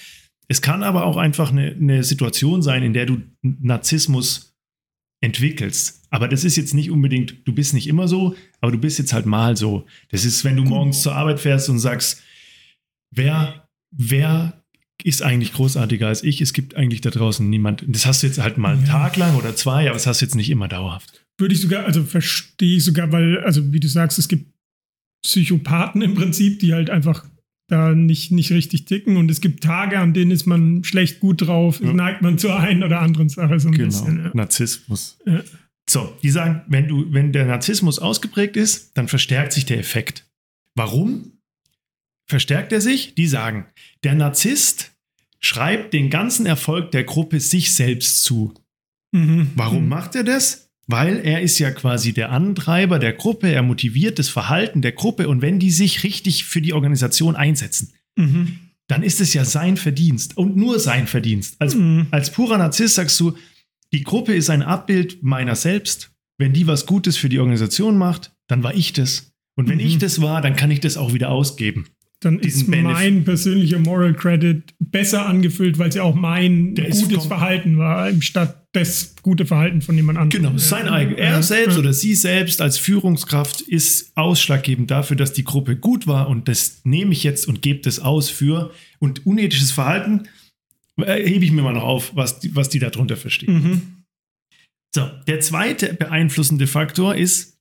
Es 0.47 0.61
kann 0.61 0.83
aber 0.83 1.05
auch 1.05 1.17
einfach 1.17 1.51
eine, 1.51 1.71
eine 1.71 2.03
Situation 2.03 2.61
sein, 2.61 2.83
in 2.83 2.93
der 2.93 3.05
du 3.05 3.21
Narzissmus 3.41 4.54
entwickelst. 5.21 6.01
Aber 6.09 6.27
das 6.27 6.43
ist 6.43 6.55
jetzt 6.55 6.73
nicht 6.73 6.91
unbedingt, 6.91 7.35
du 7.45 7.53
bist 7.53 7.73
nicht 7.73 7.87
immer 7.87 8.07
so, 8.07 8.35
aber 8.61 8.71
du 8.71 8.77
bist 8.77 8.99
jetzt 8.99 9.13
halt 9.13 9.25
mal 9.25 9.57
so. 9.57 9.85
Das 10.09 10.23
ist, 10.25 10.43
wenn 10.43 10.55
du 10.55 10.63
morgens 10.63 11.01
zur 11.01 11.15
Arbeit 11.15 11.39
fährst 11.39 11.69
und 11.69 11.79
sagst, 11.79 12.21
wer, 13.11 13.67
wer 13.91 14.63
ist 15.03 15.21
eigentlich 15.21 15.53
großartiger 15.53 16.07
als 16.07 16.23
ich? 16.23 16.41
Es 16.41 16.53
gibt 16.53 16.75
eigentlich 16.75 17.01
da 17.01 17.09
draußen 17.09 17.47
niemand. 17.49 17.83
Das 17.87 18.05
hast 18.05 18.23
du 18.23 18.27
jetzt 18.27 18.39
halt 18.39 18.57
mal 18.57 18.75
einen 18.75 18.85
Ja. 18.85 18.91
Tag 18.93 19.17
lang 19.17 19.35
oder 19.35 19.55
zwei, 19.55 19.85
aber 19.85 19.93
das 19.93 20.07
hast 20.07 20.21
du 20.21 20.25
jetzt 20.25 20.35
nicht 20.35 20.49
immer 20.49 20.67
dauerhaft. 20.67 21.25
Würde 21.37 21.53
ich 21.53 21.61
sogar, 21.61 21.85
also 21.85 22.03
verstehe 22.03 22.77
ich 22.77 22.85
sogar, 22.85 23.11
weil, 23.11 23.39
also 23.39 23.73
wie 23.73 23.79
du 23.79 23.87
sagst, 23.89 24.17
es 24.17 24.27
gibt 24.27 24.53
Psychopathen 25.25 26.01
im 26.01 26.15
Prinzip, 26.15 26.59
die 26.59 26.73
halt 26.73 26.89
einfach 26.89 27.25
da 27.67 27.93
nicht, 27.95 28.31
nicht 28.31 28.51
richtig 28.51 28.85
ticken 28.85 29.17
und 29.17 29.29
es 29.31 29.41
gibt 29.41 29.63
Tage, 29.63 29.99
an 29.99 30.13
denen 30.13 30.31
ist 30.31 30.45
man 30.45 30.83
schlecht 30.83 31.19
gut 31.19 31.41
drauf, 31.47 31.81
Ja. 31.81 31.93
neigt 31.93 32.21
man 32.21 32.37
zur 32.37 32.59
einen 32.59 32.83
oder 32.83 33.01
anderen 33.01 33.29
Sache 33.29 33.59
so 33.59 33.69
ein 33.69 33.77
bisschen. 33.77 34.25
Ja. 34.25 34.31
Narzissmus. 34.33 35.17
Ja. 35.25 35.41
So, 35.89 36.15
die 36.23 36.29
sagen, 36.29 36.61
wenn, 36.67 36.87
du, 36.87 37.11
wenn 37.13 37.31
der 37.31 37.45
Narzissmus 37.45 37.99
ausgeprägt 37.99 38.55
ist, 38.57 38.95
dann 38.97 39.07
verstärkt 39.07 39.53
sich 39.53 39.65
der 39.65 39.79
Effekt. 39.79 40.25
Warum 40.75 41.31
verstärkt 42.27 42.71
er 42.71 42.81
sich? 42.81 43.15
Die 43.15 43.27
sagen, 43.27 43.65
der 44.03 44.15
Narzisst 44.15 44.91
schreibt 45.39 45.93
den 45.93 46.09
ganzen 46.09 46.45
Erfolg 46.45 46.91
der 46.91 47.03
Gruppe 47.03 47.39
sich 47.39 47.73
selbst 47.75 48.23
zu. 48.23 48.53
Mhm. 49.11 49.51
Warum 49.55 49.83
Mhm. 49.83 49.89
macht 49.89 50.15
er 50.15 50.23
das? 50.23 50.64
Weil 50.87 51.17
er 51.23 51.41
ist 51.41 51.57
ja 51.59 51.71
quasi 51.71 52.13
der 52.13 52.31
Antreiber 52.31 52.99
der 52.99 53.13
Gruppe, 53.13 53.51
er 53.51 53.63
motiviert 53.63 54.19
das 54.19 54.29
Verhalten 54.29 54.81
der 54.83 54.91
Gruppe 54.91 55.27
und 55.27 55.41
wenn 55.41 55.57
die 55.59 55.71
sich 55.71 56.03
richtig 56.03 56.45
für 56.45 56.61
die 56.61 56.73
Organisation 56.73 57.35
einsetzen, 57.35 57.93
Mhm. 58.17 58.59
dann 58.87 59.01
ist 59.03 59.19
es 59.19 59.33
ja 59.33 59.43
sein 59.45 59.77
Verdienst 59.77 60.37
und 60.37 60.55
nur 60.55 60.79
sein 60.79 61.07
Verdienst. 61.07 61.55
Als, 61.59 61.73
Mhm. 61.75 62.07
als 62.11 62.29
purer 62.31 62.57
Narzisst 62.59 62.95
sagst 62.95 63.19
du, 63.19 63.35
die 63.93 64.03
Gruppe 64.03 64.33
ist 64.35 64.49
ein 64.49 64.61
Abbild 64.61 65.23
meiner 65.23 65.55
selbst. 65.55 66.11
Wenn 66.37 66.53
die 66.53 66.67
was 66.67 66.85
Gutes 66.85 67.17
für 67.17 67.29
die 67.29 67.39
Organisation 67.39 67.97
macht, 67.97 68.33
dann 68.47 68.61
war 68.61 68.75
ich 68.75 68.93
das. 68.93 69.31
Und 69.55 69.69
wenn 69.69 69.77
Mhm. 69.79 69.85
ich 69.85 69.97
das 69.97 70.21
war, 70.21 70.41
dann 70.41 70.55
kann 70.55 70.69
ich 70.69 70.81
das 70.81 70.97
auch 70.97 71.13
wieder 71.13 71.29
ausgeben. 71.31 71.87
Dann 72.19 72.39
ist 72.39 72.67
mein 72.67 73.23
persönlicher 73.23 73.79
Moral 73.79 74.13
Credit 74.13 74.63
besser 74.79 75.25
angefüllt, 75.25 75.77
weil 75.79 75.89
es 75.89 75.95
ja 75.95 76.03
auch 76.03 76.15
mein 76.15 76.75
Der 76.75 76.89
gutes 76.89 77.25
Verhalten 77.25 77.77
war, 77.77 78.09
statt 78.21 78.64
das 78.75 79.15
gute 79.21 79.45
Verhalten 79.45 79.81
von 79.81 79.95
jemand 79.95 80.17
anderem. 80.17 80.43
Genau, 80.43 80.57
sein 80.57 80.87
eigen. 80.87 81.15
Er 81.15 81.41
selbst 81.43 81.77
oder 81.77 81.93
sie 81.93 82.15
selbst 82.15 82.61
als 82.61 82.77
Führungskraft 82.77 83.61
ist 83.61 84.11
ausschlaggebend 84.15 84.91
dafür, 84.91 85.15
dass 85.17 85.33
die 85.33 85.43
Gruppe 85.43 85.75
gut 85.75 86.07
war 86.07 86.27
und 86.29 86.47
das 86.47 86.81
nehme 86.83 87.13
ich 87.13 87.23
jetzt 87.23 87.47
und 87.47 87.61
gebe 87.61 87.81
das 87.81 87.99
aus 87.99 88.29
für. 88.29 88.71
Und 88.99 89.25
unethisches 89.25 89.71
Verhalten 89.71 90.27
äh, 90.97 91.27
hebe 91.27 91.45
ich 91.45 91.51
mir 91.51 91.61
mal 91.61 91.73
noch 91.73 91.83
auf, 91.83 92.15
was 92.15 92.39
die, 92.39 92.55
was 92.55 92.69
die 92.69 92.79
darunter 92.79 93.17
verstehen. 93.17 93.53
Mhm. 93.53 93.81
So, 94.93 95.09
der 95.27 95.41
zweite 95.41 95.93
beeinflussende 95.93 96.67
Faktor 96.67 97.15
ist, 97.15 97.57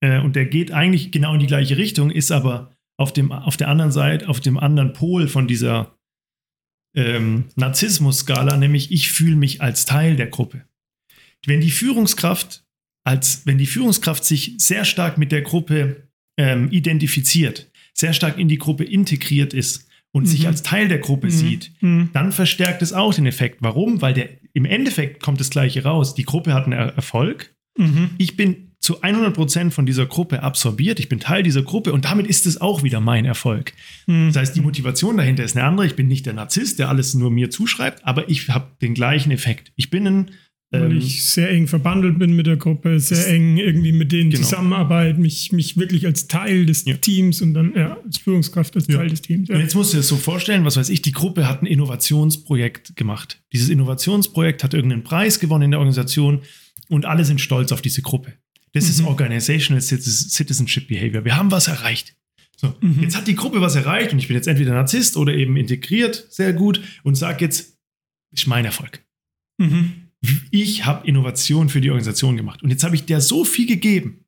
äh, 0.00 0.20
und 0.20 0.36
der 0.36 0.46
geht 0.46 0.72
eigentlich 0.72 1.10
genau 1.10 1.34
in 1.34 1.40
die 1.40 1.46
gleiche 1.46 1.76
Richtung, 1.76 2.10
ist 2.10 2.30
aber 2.30 2.72
auf, 2.96 3.12
dem, 3.12 3.32
auf 3.32 3.56
der 3.56 3.68
anderen 3.68 3.92
Seite, 3.92 4.28
auf 4.28 4.40
dem 4.40 4.58
anderen 4.58 4.92
Pol 4.92 5.26
von 5.26 5.48
dieser 5.48 5.96
ähm, 6.94 7.44
Narzissmus-Skala, 7.56 8.56
nämlich 8.56 8.90
ich 8.92 9.10
fühle 9.12 9.36
mich 9.36 9.62
als 9.62 9.84
Teil 9.84 10.16
der 10.16 10.26
Gruppe. 10.26 10.64
Wenn 11.46 11.60
die 11.60 11.70
Führungskraft 11.70 12.64
als, 13.04 13.42
wenn 13.46 13.56
die 13.58 13.66
Führungskraft 13.66 14.24
sich 14.24 14.54
sehr 14.58 14.84
stark 14.84 15.16
mit 15.18 15.32
der 15.32 15.42
Gruppe 15.42 16.08
ähm, 16.36 16.68
identifiziert, 16.70 17.70
sehr 17.94 18.12
stark 18.12 18.38
in 18.38 18.48
die 18.48 18.58
Gruppe 18.58 18.84
integriert 18.84 19.54
ist 19.54 19.88
und 20.12 20.26
sich 20.26 20.40
Mhm. 20.40 20.46
als 20.46 20.62
Teil 20.62 20.88
der 20.88 20.98
Gruppe 20.98 21.30
sieht, 21.30 21.72
Mhm. 21.80 22.10
dann 22.12 22.32
verstärkt 22.32 22.82
es 22.82 22.92
auch 22.92 23.14
den 23.14 23.26
Effekt. 23.26 23.58
Warum? 23.60 24.02
Weil 24.02 24.14
der, 24.14 24.28
im 24.52 24.64
Endeffekt 24.64 25.22
kommt 25.22 25.40
das 25.40 25.50
Gleiche 25.50 25.82
raus. 25.84 26.14
Die 26.14 26.24
Gruppe 26.24 26.52
hat 26.52 26.64
einen 26.64 26.72
Er- 26.74 26.94
Erfolg. 26.94 27.54
Mhm. 27.78 28.10
Ich 28.18 28.36
bin 28.36 28.69
zu 28.80 29.02
100% 29.02 29.70
von 29.70 29.84
dieser 29.84 30.06
Gruppe 30.06 30.42
absorbiert. 30.42 30.98
Ich 31.00 31.08
bin 31.10 31.20
Teil 31.20 31.42
dieser 31.42 31.62
Gruppe 31.62 31.92
und 31.92 32.06
damit 32.06 32.26
ist 32.26 32.46
es 32.46 32.60
auch 32.60 32.82
wieder 32.82 33.00
mein 33.00 33.26
Erfolg. 33.26 33.74
Mhm. 34.06 34.28
Das 34.28 34.36
heißt, 34.36 34.56
die 34.56 34.62
Motivation 34.62 35.18
dahinter 35.18 35.44
ist 35.44 35.54
eine 35.56 35.66
andere. 35.66 35.86
Ich 35.86 35.96
bin 35.96 36.08
nicht 36.08 36.24
der 36.26 36.32
Narzisst, 36.32 36.78
der 36.78 36.88
alles 36.88 37.14
nur 37.14 37.30
mir 37.30 37.50
zuschreibt, 37.50 38.04
aber 38.06 38.28
ich 38.30 38.48
habe 38.48 38.68
den 38.80 38.94
gleichen 38.94 39.30
Effekt. 39.32 39.72
Ich 39.76 39.90
bin 39.90 40.06
ein. 40.06 40.30
Weil 40.72 40.92
Ähm, 40.92 40.98
ich 40.98 41.24
sehr 41.24 41.50
eng 41.50 41.66
verbandelt 41.66 42.20
bin 42.20 42.36
mit 42.36 42.46
der 42.46 42.56
Gruppe, 42.56 43.00
sehr 43.00 43.26
eng 43.26 43.56
irgendwie 43.56 43.90
mit 43.90 44.12
denen 44.12 44.30
Genau. 44.30 44.44
zusammenarbeiten, 44.44 45.20
mich, 45.20 45.50
mich 45.50 45.76
wirklich 45.76 46.06
als 46.06 46.28
Teil 46.28 46.64
des 46.64 46.84
Ja. 46.84 46.94
Teams 46.96 47.42
und 47.42 47.54
dann 47.54 47.72
ja, 47.74 47.96
als 48.04 48.18
Führungskraft 48.18 48.76
als 48.76 48.86
Ja. 48.86 48.98
Teil 48.98 49.08
des 49.10 49.20
Teams. 49.20 49.48
Ja. 49.48 49.56
Und 49.56 49.62
jetzt 49.62 49.74
musst 49.74 49.92
du 49.92 49.96
dir 49.96 49.98
das 50.02 50.06
so 50.08 50.14
vorstellen, 50.16 50.64
was 50.64 50.76
weiß 50.76 50.88
ich, 50.90 51.02
die 51.02 51.10
Gruppe 51.10 51.48
hat 51.48 51.60
ein 51.62 51.66
Innovationsprojekt 51.66 52.94
gemacht. 52.96 53.42
Dieses 53.52 53.68
Innovationsprojekt 53.68 54.62
hat 54.64 54.72
irgendeinen 54.74 55.02
Preis 55.02 55.40
gewonnen 55.40 55.64
in 55.64 55.70
der 55.72 55.80
Organisation 55.80 56.40
und 56.88 57.04
alle 57.04 57.24
sind 57.24 57.40
stolz 57.40 57.72
auf 57.72 57.82
diese 57.82 58.02
Gruppe. 58.02 58.34
Das 58.72 58.88
ist 58.88 59.00
Mhm. 59.00 59.08
Organizational 59.08 59.80
Citiz- 59.82 60.28
Citizenship 60.30 60.88
Behavior. 60.88 61.24
Wir 61.24 61.36
haben 61.36 61.50
was 61.50 61.66
erreicht. 61.68 62.16
So, 62.56 62.74
Mhm. 62.80 63.02
jetzt 63.02 63.16
hat 63.16 63.26
die 63.26 63.34
Gruppe 63.34 63.60
was 63.60 63.74
erreicht 63.74 64.12
und 64.12 64.18
ich 64.18 64.28
bin 64.28 64.36
jetzt 64.36 64.46
entweder 64.46 64.72
Narzisst 64.74 65.16
oder 65.16 65.34
eben 65.34 65.56
integriert, 65.56 66.26
sehr 66.30 66.52
gut, 66.52 66.80
und 67.02 67.14
sage 67.14 67.44
jetzt, 67.44 67.76
ist 68.32 68.46
mein 68.46 68.64
Erfolg. 68.64 69.02
Mhm. 69.58 70.08
Ich 70.50 70.84
habe 70.84 71.06
Innovation 71.08 71.68
für 71.70 71.80
die 71.80 71.88
Organisation 71.90 72.36
gemacht 72.36 72.62
und 72.62 72.68
jetzt 72.70 72.84
habe 72.84 72.94
ich 72.94 73.06
der 73.06 73.20
so 73.22 73.44
viel 73.44 73.66
gegeben. 73.66 74.24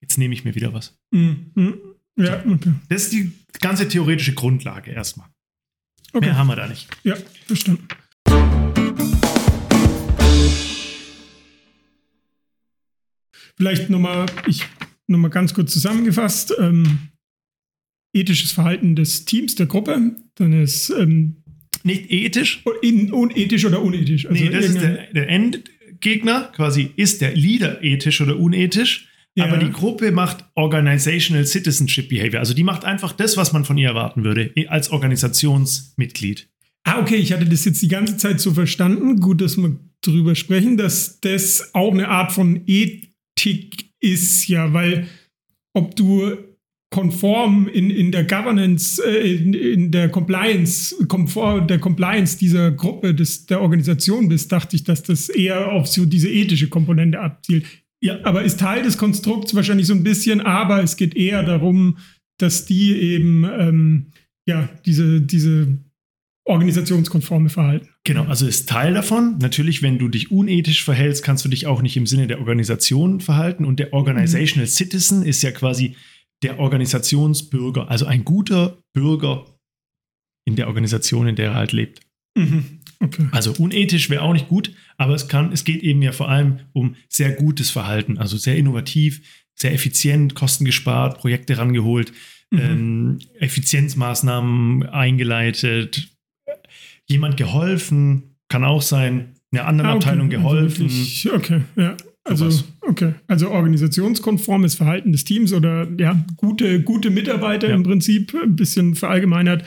Jetzt 0.00 0.16
nehme 0.18 0.32
ich 0.34 0.44
mir 0.44 0.54
wieder 0.54 0.72
was. 0.72 0.98
Mhm. 1.10 1.50
Mhm. 1.54 1.74
Ja, 2.18 2.42
okay. 2.46 2.72
Das 2.88 3.02
ist 3.04 3.12
die 3.12 3.32
ganze 3.60 3.86
theoretische 3.88 4.32
Grundlage 4.32 4.90
erstmal. 4.92 5.28
okay. 6.14 6.26
Mehr 6.26 6.38
haben 6.38 6.46
wir 6.46 6.56
da 6.56 6.66
nicht. 6.66 6.88
Ja, 7.04 7.14
verstanden. 7.46 7.86
Vielleicht 13.56 13.90
nochmal, 13.90 14.26
ich 14.46 14.62
nochmal 15.06 15.30
ganz 15.30 15.54
kurz 15.54 15.72
zusammengefasst. 15.72 16.54
Ähm, 16.58 16.98
ethisches 18.14 18.52
Verhalten 18.52 18.96
des 18.96 19.24
Teams, 19.26 19.54
der 19.56 19.66
Gruppe, 19.66 20.16
dann 20.36 20.52
ist 20.62 20.90
ähm, 20.90 21.36
Nicht 21.84 22.10
ethisch, 22.10 22.62
in, 22.82 23.12
unethisch 23.12 23.64
oder 23.64 23.82
unethisch. 23.82 24.26
Also 24.26 24.42
nee, 24.42 24.50
das 24.50 24.66
ist 24.66 24.80
der, 24.80 25.12
der 25.12 25.28
Endgegner, 25.28 26.50
quasi 26.54 26.90
ist 26.96 27.20
der 27.20 27.34
Leader 27.34 27.82
ethisch 27.84 28.20
oder 28.22 28.38
unethisch, 28.38 29.08
Ja. 29.34 29.44
aber 29.44 29.58
die 29.58 29.70
Gruppe 29.70 30.12
macht 30.12 30.44
Organizational 30.54 31.46
Citizenship 31.46 32.08
Behavior. 32.08 32.40
Also 32.40 32.54
die 32.54 32.62
macht 32.64 32.84
einfach 32.86 33.12
das, 33.12 33.36
was 33.36 33.52
man 33.52 33.64
von 33.66 33.76
ihr 33.76 33.88
erwarten 33.88 34.24
würde, 34.24 34.50
als 34.68 34.90
Organisationsmitglied. 34.90 36.48
Ah, 36.84 37.00
okay, 37.00 37.16
ich 37.16 37.32
hatte 37.32 37.46
das 37.46 37.64
jetzt 37.64 37.82
die 37.82 37.88
ganze 37.88 38.16
Zeit 38.16 38.40
so 38.40 38.54
verstanden. 38.54 39.20
Gut, 39.20 39.40
dass 39.40 39.56
wir 39.56 39.76
drüber 40.02 40.34
sprechen, 40.34 40.76
dass 40.76 41.20
das 41.20 41.74
auch 41.74 41.92
eine 41.92 42.08
Art 42.08 42.32
von 42.32 42.62
Ethik 43.36 43.90
ist, 44.00 44.48
ja, 44.48 44.72
weil 44.72 45.06
ob 45.74 45.94
du 45.96 46.36
konform 46.90 47.68
in, 47.68 47.90
in 47.90 48.12
der 48.12 48.24
Governance, 48.24 49.02
äh, 49.04 49.34
in, 49.34 49.54
in 49.54 49.90
der 49.90 50.08
Compliance, 50.08 50.94
konform 51.08 51.66
der 51.66 51.78
Compliance 51.78 52.38
dieser 52.38 52.70
Gruppe, 52.70 53.14
des, 53.14 53.46
der 53.46 53.60
Organisation 53.60 54.28
bist, 54.28 54.52
dachte 54.52 54.76
ich, 54.76 54.84
dass 54.84 55.02
das 55.02 55.28
eher 55.28 55.72
auf 55.72 55.88
so 55.88 56.06
diese 56.06 56.30
ethische 56.30 56.68
Komponente 56.68 57.18
abzielt. 57.18 57.66
Ja. 58.00 58.18
Aber 58.24 58.44
ist 58.44 58.60
Teil 58.60 58.82
des 58.82 58.98
Konstrukts 58.98 59.54
wahrscheinlich 59.54 59.86
so 59.86 59.94
ein 59.94 60.04
bisschen, 60.04 60.40
aber 60.40 60.82
es 60.82 60.96
geht 60.96 61.16
eher 61.16 61.42
darum, 61.42 61.98
dass 62.38 62.66
die 62.66 62.94
eben 62.94 63.44
ähm, 63.44 64.12
ja 64.46 64.68
diese, 64.84 65.20
diese 65.20 65.78
organisationskonforme 66.46 67.50
Verhalten. 67.50 67.88
Genau, 68.04 68.24
also 68.24 68.46
ist 68.46 68.68
Teil 68.68 68.94
davon. 68.94 69.36
Natürlich, 69.38 69.82
wenn 69.82 69.98
du 69.98 70.08
dich 70.08 70.30
unethisch 70.30 70.84
verhältst, 70.84 71.22
kannst 71.24 71.44
du 71.44 71.48
dich 71.48 71.66
auch 71.66 71.82
nicht 71.82 71.96
im 71.96 72.06
Sinne 72.06 72.26
der 72.26 72.38
Organisation 72.38 73.20
verhalten. 73.20 73.64
Und 73.64 73.78
der 73.78 73.92
Organizational 73.92 74.68
Citizen 74.68 75.24
ist 75.24 75.42
ja 75.42 75.50
quasi 75.50 75.96
der 76.42 76.58
Organisationsbürger, 76.58 77.90
also 77.90 78.06
ein 78.06 78.24
guter 78.24 78.78
Bürger 78.92 79.46
in 80.44 80.56
der 80.56 80.68
Organisation, 80.68 81.26
in 81.26 81.36
der 81.36 81.46
er 81.46 81.54
halt 81.54 81.72
lebt. 81.72 82.00
Mhm. 82.36 82.80
Okay. 83.00 83.28
Also 83.32 83.52
unethisch 83.58 84.08
wäre 84.08 84.22
auch 84.22 84.32
nicht 84.32 84.48
gut, 84.48 84.72
aber 84.96 85.14
es 85.14 85.28
kann, 85.28 85.52
es 85.52 85.64
geht 85.64 85.82
eben 85.82 86.00
ja 86.00 86.12
vor 86.12 86.28
allem 86.28 86.60
um 86.72 86.94
sehr 87.08 87.32
gutes 87.32 87.70
Verhalten, 87.70 88.18
also 88.18 88.36
sehr 88.36 88.56
innovativ, 88.56 89.20
sehr 89.54 89.72
effizient, 89.74 90.34
Kosten 90.34 90.64
gespart, 90.64 91.18
Projekte 91.18 91.58
rangeholt, 91.58 92.12
mhm. 92.50 92.58
ähm, 92.58 93.18
Effizienzmaßnahmen 93.38 94.84
eingeleitet, 94.84 96.15
jemand 97.08 97.36
geholfen, 97.36 98.36
kann 98.48 98.64
auch 98.64 98.82
sein, 98.82 99.34
einer 99.52 99.66
anderen 99.66 99.90
ah, 99.90 99.94
okay. 99.94 100.08
Abteilung 100.08 100.26
also 100.26 100.38
geholfen. 100.38 100.84
Also 100.84 101.34
okay, 101.34 101.60
ja. 101.76 101.96
Also, 102.24 102.64
okay. 102.80 103.14
Also 103.28 103.50
organisationskonformes 103.50 104.74
Verhalten 104.74 105.12
des 105.12 105.24
Teams 105.24 105.52
oder 105.52 105.86
ja, 105.98 106.24
gute, 106.36 106.82
gute 106.82 107.10
Mitarbeiter 107.10 107.68
ja. 107.68 107.74
im 107.74 107.84
Prinzip, 107.84 108.34
ein 108.34 108.56
bisschen 108.56 108.96
verallgemeinert, 108.96 109.64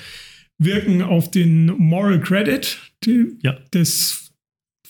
wirken 0.57 1.01
auf 1.01 1.31
den 1.31 1.67
Moral 1.77 2.19
Credit 2.19 2.77
ja. 3.41 3.53
des 3.73 4.33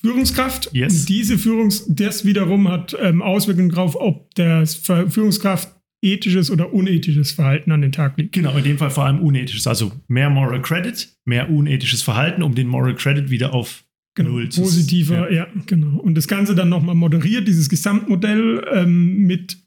Führungskraft. 0.02 0.74
Yes. 0.74 1.02
Und 1.02 1.10
diese 1.10 1.38
Führungs, 1.38 1.86
das 1.88 2.26
wiederum 2.26 2.70
hat 2.70 2.96
ähm, 3.00 3.22
Auswirkungen 3.22 3.70
darauf, 3.70 3.96
ob 3.96 4.34
der 4.36 4.66
Führungskraft 4.66 5.70
ethisches 6.02 6.50
oder 6.50 6.74
unethisches 6.74 7.32
Verhalten 7.32 7.72
an 7.72 7.82
den 7.82 7.92
Tag 7.92 8.18
legt. 8.18 8.34
Genau, 8.34 8.56
in 8.58 8.64
dem 8.64 8.78
Fall 8.78 8.90
vor 8.90 9.06
allem 9.06 9.20
unethisches. 9.20 9.68
Also 9.68 9.92
mehr 10.08 10.30
Moral 10.30 10.62
Credit, 10.62 11.10
mehr 11.26 11.50
unethisches 11.50 12.02
Verhalten, 12.02 12.44
um 12.44 12.56
den 12.56 12.68
Moral 12.68 12.96
Credit 12.96 13.30
wieder 13.30 13.54
auf 13.54 13.84
genau, 14.16 14.32
Null 14.32 14.50
zu 14.50 14.62
Positiver, 14.62 15.32
ja. 15.32 15.46
ja. 15.46 15.48
genau. 15.66 16.00
Und 16.00 16.16
das 16.16 16.28
Ganze 16.28 16.56
dann 16.56 16.70
nochmal 16.70 16.96
moderiert, 16.96 17.48
dieses 17.48 17.70
Gesamtmodell 17.70 18.66
ähm, 18.74 19.26
mit, 19.26 19.58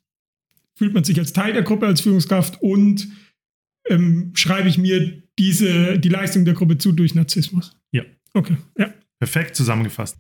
fühlt 0.77 0.95
man 0.95 1.05
sich 1.05 1.19
als 1.19 1.33
Teil 1.33 1.53
der 1.53 1.63
Gruppe, 1.63 1.87
als 1.87 2.01
Führungskraft 2.01 2.63
und 2.63 3.09
ähm, 3.89 4.33
schreibe 4.35 4.69
ich 4.69 4.79
mir 4.79 5.23
diese, 5.39 5.99
die 5.99 6.09
Leistung 6.09 6.45
der 6.45 6.55
Gruppe 6.55 6.79
zu 6.79 6.93
durch 6.93 7.15
Narzissmus. 7.15 7.77
Ja. 7.91 8.05
Okay, 8.33 8.57
ja. 8.79 8.93
Perfekt 9.19 9.57
zusammengefasst. 9.57 10.19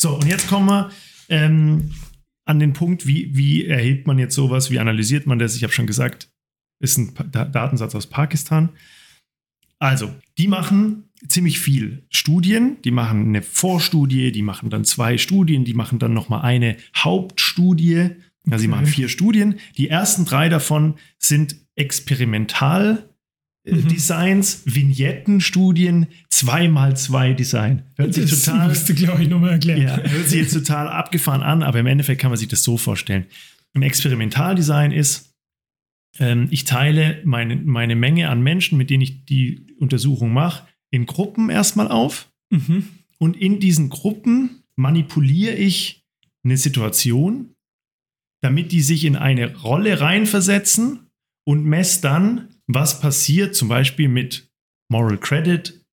So, 0.00 0.14
und 0.14 0.26
jetzt 0.26 0.48
kommen 0.48 0.66
wir 0.66 0.90
ähm, 1.28 1.90
an 2.44 2.60
den 2.60 2.72
Punkt, 2.72 3.06
wie, 3.06 3.36
wie 3.36 3.66
erhebt 3.66 4.06
man 4.06 4.18
jetzt 4.18 4.34
sowas, 4.34 4.70
wie 4.70 4.78
analysiert 4.78 5.26
man 5.26 5.38
das? 5.38 5.56
Ich 5.56 5.62
habe 5.64 5.72
schon 5.72 5.86
gesagt, 5.86 6.30
ist 6.80 6.98
ein 6.98 7.14
Datensatz 7.30 7.94
aus 7.94 8.06
Pakistan. 8.06 8.70
Also, 9.80 10.14
die 10.38 10.48
machen 10.48 11.10
ziemlich 11.26 11.58
viel 11.58 12.06
Studien, 12.10 12.76
die 12.84 12.90
machen 12.90 13.28
eine 13.28 13.42
Vorstudie, 13.42 14.30
die 14.32 14.42
machen 14.42 14.70
dann 14.70 14.84
zwei 14.84 15.18
Studien, 15.18 15.64
die 15.64 15.74
machen 15.74 15.98
dann 15.98 16.14
nochmal 16.14 16.42
eine 16.42 16.76
Hauptstudie. 16.96 18.10
Also 18.50 18.62
sie 18.62 18.68
machen 18.68 18.86
vier 18.86 19.08
Studien. 19.08 19.56
Die 19.76 19.88
ersten 19.88 20.24
drei 20.24 20.48
davon 20.48 20.94
sind 21.18 21.56
experimental 21.74 23.07
mhm. 23.70 23.88
Designs, 23.88 24.62
Vignettenstudien, 24.64 26.06
2x2 26.32 27.34
Design. 27.34 27.82
Hört 27.96 28.14
sich 28.14 28.30
das 28.30 28.42
total. 28.42 28.68
Musst 28.68 28.88
du, 28.88 28.94
glaube 28.94 29.22
ich, 29.22 29.28
nochmal 29.28 29.52
erklären. 29.52 29.82
Ja, 29.82 29.96
hört 29.98 30.28
sich 30.28 30.40
jetzt 30.40 30.54
total 30.54 30.88
abgefahren 30.88 31.42
an, 31.42 31.62
aber 31.62 31.80
im 31.80 31.86
Endeffekt 31.86 32.20
kann 32.20 32.30
man 32.30 32.38
sich 32.38 32.48
das 32.48 32.62
so 32.62 32.76
vorstellen. 32.76 33.26
Ein 33.74 33.82
Experimentaldesign 33.82 34.92
ist, 34.92 35.34
ähm, 36.18 36.48
ich 36.50 36.64
teile 36.64 37.20
meine, 37.24 37.56
meine 37.56 37.96
Menge 37.96 38.28
an 38.28 38.42
Menschen, 38.42 38.78
mit 38.78 38.90
denen 38.90 39.02
ich 39.02 39.24
die 39.24 39.66
Untersuchung 39.78 40.32
mache, 40.32 40.66
in 40.90 41.06
Gruppen 41.06 41.50
erstmal 41.50 41.88
auf. 41.88 42.30
Mhm. 42.50 42.88
Und 43.18 43.36
in 43.36 43.60
diesen 43.60 43.90
Gruppen 43.90 44.62
manipuliere 44.76 45.54
ich 45.54 46.04
eine 46.44 46.56
Situation, 46.56 47.54
damit 48.40 48.72
die 48.72 48.80
sich 48.80 49.04
in 49.04 49.16
eine 49.16 49.56
Rolle 49.56 50.00
reinversetzen 50.00 51.10
und 51.44 51.64
messe 51.64 52.02
dann, 52.02 52.48
was 52.68 53.00
passiert 53.00 53.56
zum 53.56 53.68
Beispiel 53.68 54.08
mit 54.08 54.48
Moral 54.88 55.18
Credit, 55.18 55.84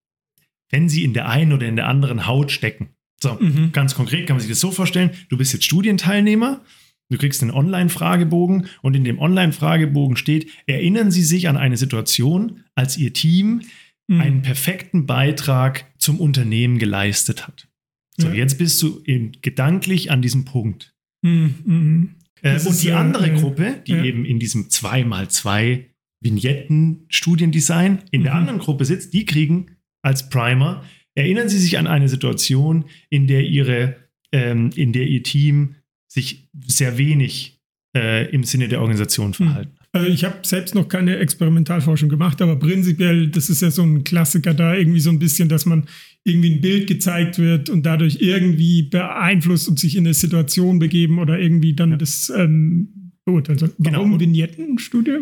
wenn 0.69 0.89
sie 0.89 1.03
in 1.03 1.13
der 1.13 1.27
einen 1.29 1.53
oder 1.53 1.67
in 1.67 1.75
der 1.75 1.87
anderen 1.87 2.27
Haut 2.27 2.51
stecken. 2.51 2.89
So, 3.21 3.37
mhm. 3.39 3.71
ganz 3.71 3.95
konkret 3.95 4.27
kann 4.27 4.35
man 4.35 4.41
sich 4.41 4.51
das 4.51 4.59
so 4.59 4.71
vorstellen, 4.71 5.11
du 5.29 5.37
bist 5.37 5.53
jetzt 5.53 5.65
Studienteilnehmer, 5.65 6.61
du 7.09 7.17
kriegst 7.17 7.41
einen 7.41 7.51
Online-Fragebogen 7.51 8.67
und 8.81 8.95
in 8.95 9.05
dem 9.05 9.19
Online-Fragebogen 9.19 10.17
steht, 10.17 10.49
erinnern 10.67 11.11
Sie 11.11 11.23
sich 11.23 11.47
an 11.47 11.57
eine 11.57 11.77
Situation, 11.77 12.63
als 12.75 12.97
Ihr 12.97 13.13
Team 13.13 13.61
mhm. 14.07 14.21
einen 14.21 14.41
perfekten 14.41 15.05
Beitrag 15.05 15.85
zum 15.97 16.19
Unternehmen 16.19 16.77
geleistet 16.77 17.47
hat. 17.47 17.69
So, 18.17 18.27
ja. 18.27 18.33
jetzt 18.33 18.57
bist 18.57 18.81
du 18.81 19.01
gedanklich 19.41 20.11
an 20.11 20.21
diesem 20.21 20.45
Punkt. 20.45 20.93
Mhm. 21.21 21.55
mhm. 21.65 22.15
Äh, 22.41 22.59
und 22.59 22.83
die 22.83 22.91
andere 22.91 23.31
äh, 23.31 23.39
Gruppe, 23.39 23.81
die 23.87 23.93
ja. 23.93 24.03
eben 24.03 24.25
in 24.25 24.39
diesem 24.39 24.67
2x2 24.67 25.85
Vignetten, 26.21 27.05
Studiendesign 27.09 27.99
in 28.11 28.23
der 28.23 28.33
mhm. 28.33 28.39
anderen 28.39 28.59
Gruppe 28.59 28.85
sitzt, 28.85 29.13
die 29.13 29.25
kriegen 29.25 29.77
als 30.01 30.29
Primer, 30.29 30.83
erinnern 31.15 31.49
Sie 31.49 31.59
sich 31.59 31.77
an 31.77 31.87
eine 31.87 32.09
Situation, 32.09 32.85
in 33.09 33.27
der 33.27 33.43
Ihre, 33.43 33.95
ähm, 34.31 34.69
in 34.75 34.93
der 34.93 35.07
Ihr 35.07 35.23
Team 35.23 35.75
sich 36.07 36.49
sehr 36.65 36.97
wenig 36.97 37.59
äh, 37.95 38.29
im 38.31 38.43
Sinne 38.43 38.67
der 38.67 38.81
Organisation 38.81 39.27
hm. 39.27 39.33
verhalten. 39.33 39.75
Also 39.93 40.09
ich 40.09 40.25
habe 40.25 40.39
selbst 40.43 40.75
noch 40.75 40.89
keine 40.89 41.17
Experimentalforschung 41.17 42.09
gemacht, 42.09 42.41
aber 42.41 42.57
prinzipiell, 42.57 43.29
das 43.29 43.49
ist 43.49 43.61
ja 43.61 43.71
so 43.71 43.81
ein 43.83 44.03
Klassiker 44.03 44.53
da, 44.53 44.75
irgendwie 44.75 44.99
so 44.99 45.09
ein 45.09 45.19
bisschen, 45.19 45.47
dass 45.47 45.65
man 45.65 45.85
irgendwie 46.25 46.51
ein 46.51 46.59
Bild 46.59 46.87
gezeigt 46.87 47.39
wird 47.39 47.69
und 47.69 47.85
dadurch 47.85 48.17
irgendwie 48.19 48.83
beeinflusst 48.83 49.69
und 49.69 49.79
sich 49.79 49.95
in 49.95 50.05
eine 50.05 50.13
Situation 50.13 50.79
begeben 50.79 51.17
oder 51.17 51.39
irgendwie 51.39 51.73
dann 51.73 51.91
ja. 51.91 51.97
das 51.97 52.29
ähm, 52.35 53.13
beurteilen 53.23 53.59
soll. 53.59 53.73
Warum 53.77 54.11
genau. 54.11 54.19
Vignettenstudie? 54.19 55.17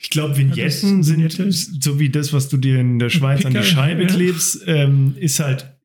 Ich 0.00 0.10
glaube, 0.10 0.36
Vignetten 0.36 1.02
sind 1.02 1.82
so 1.82 1.98
wie 1.98 2.08
das, 2.08 2.32
was 2.32 2.48
du 2.48 2.56
dir 2.56 2.78
in 2.78 2.98
der 2.98 3.10
Schweiz 3.10 3.38
Picker, 3.38 3.58
an 3.58 3.62
die 3.62 3.68
Scheibe 3.68 4.02
ja. 4.02 4.08
klebst, 4.08 4.62
ähm, 4.66 5.14
ist 5.18 5.40
halt 5.40 5.78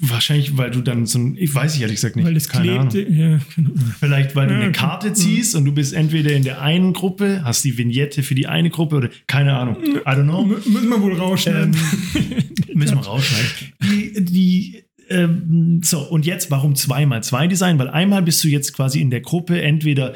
wahrscheinlich, 0.00 0.56
weil 0.56 0.70
du 0.70 0.82
dann 0.82 1.06
so 1.06 1.18
ein, 1.18 1.36
ich 1.36 1.52
weiß 1.52 1.74
ich 1.74 1.82
ehrlich 1.82 1.96
gesagt 1.96 2.16
nicht. 2.16 2.24
Weil 2.24 2.34
das 2.34 2.48
keine 2.48 2.88
klebt. 2.88 3.10
Ja, 3.10 3.40
genau. 3.56 3.70
Vielleicht, 3.98 4.36
weil 4.36 4.48
ja, 4.48 4.56
du 4.56 4.62
eine 4.62 4.72
Karte 4.72 5.12
ziehst 5.12 5.56
und 5.56 5.64
du 5.64 5.72
bist 5.72 5.92
entweder 5.92 6.32
in 6.32 6.44
der 6.44 6.62
einen 6.62 6.92
Gruppe, 6.92 7.42
hast 7.44 7.64
die 7.64 7.76
Vignette 7.76 8.22
für 8.22 8.34
die 8.34 8.46
eine 8.46 8.70
Gruppe 8.70 8.96
oder 8.96 9.10
keine 9.26 9.56
Ahnung. 9.56 9.76
I 9.82 9.98
don't 10.06 10.24
know. 10.24 10.42
M 10.42 10.50
müssen 10.72 10.88
wir 10.88 11.00
wohl 11.00 11.14
rausschneiden. 11.14 11.76
Ähm, 12.14 12.34
müssen 12.74 12.98
wir 12.98 13.04
rausschneiden. 13.04 13.48
Die, 13.82 14.24
die 14.24 14.84
ähm, 15.08 15.80
so, 15.82 16.00
und 16.08 16.24
jetzt, 16.24 16.50
warum 16.50 16.76
zweimal 16.76 17.22
zwei 17.24 17.48
Design? 17.48 17.78
Weil 17.78 17.90
einmal 17.90 18.22
bist 18.22 18.42
du 18.44 18.48
jetzt 18.48 18.72
quasi 18.72 19.00
in 19.00 19.10
der 19.10 19.20
Gruppe 19.20 19.60
entweder 19.60 20.14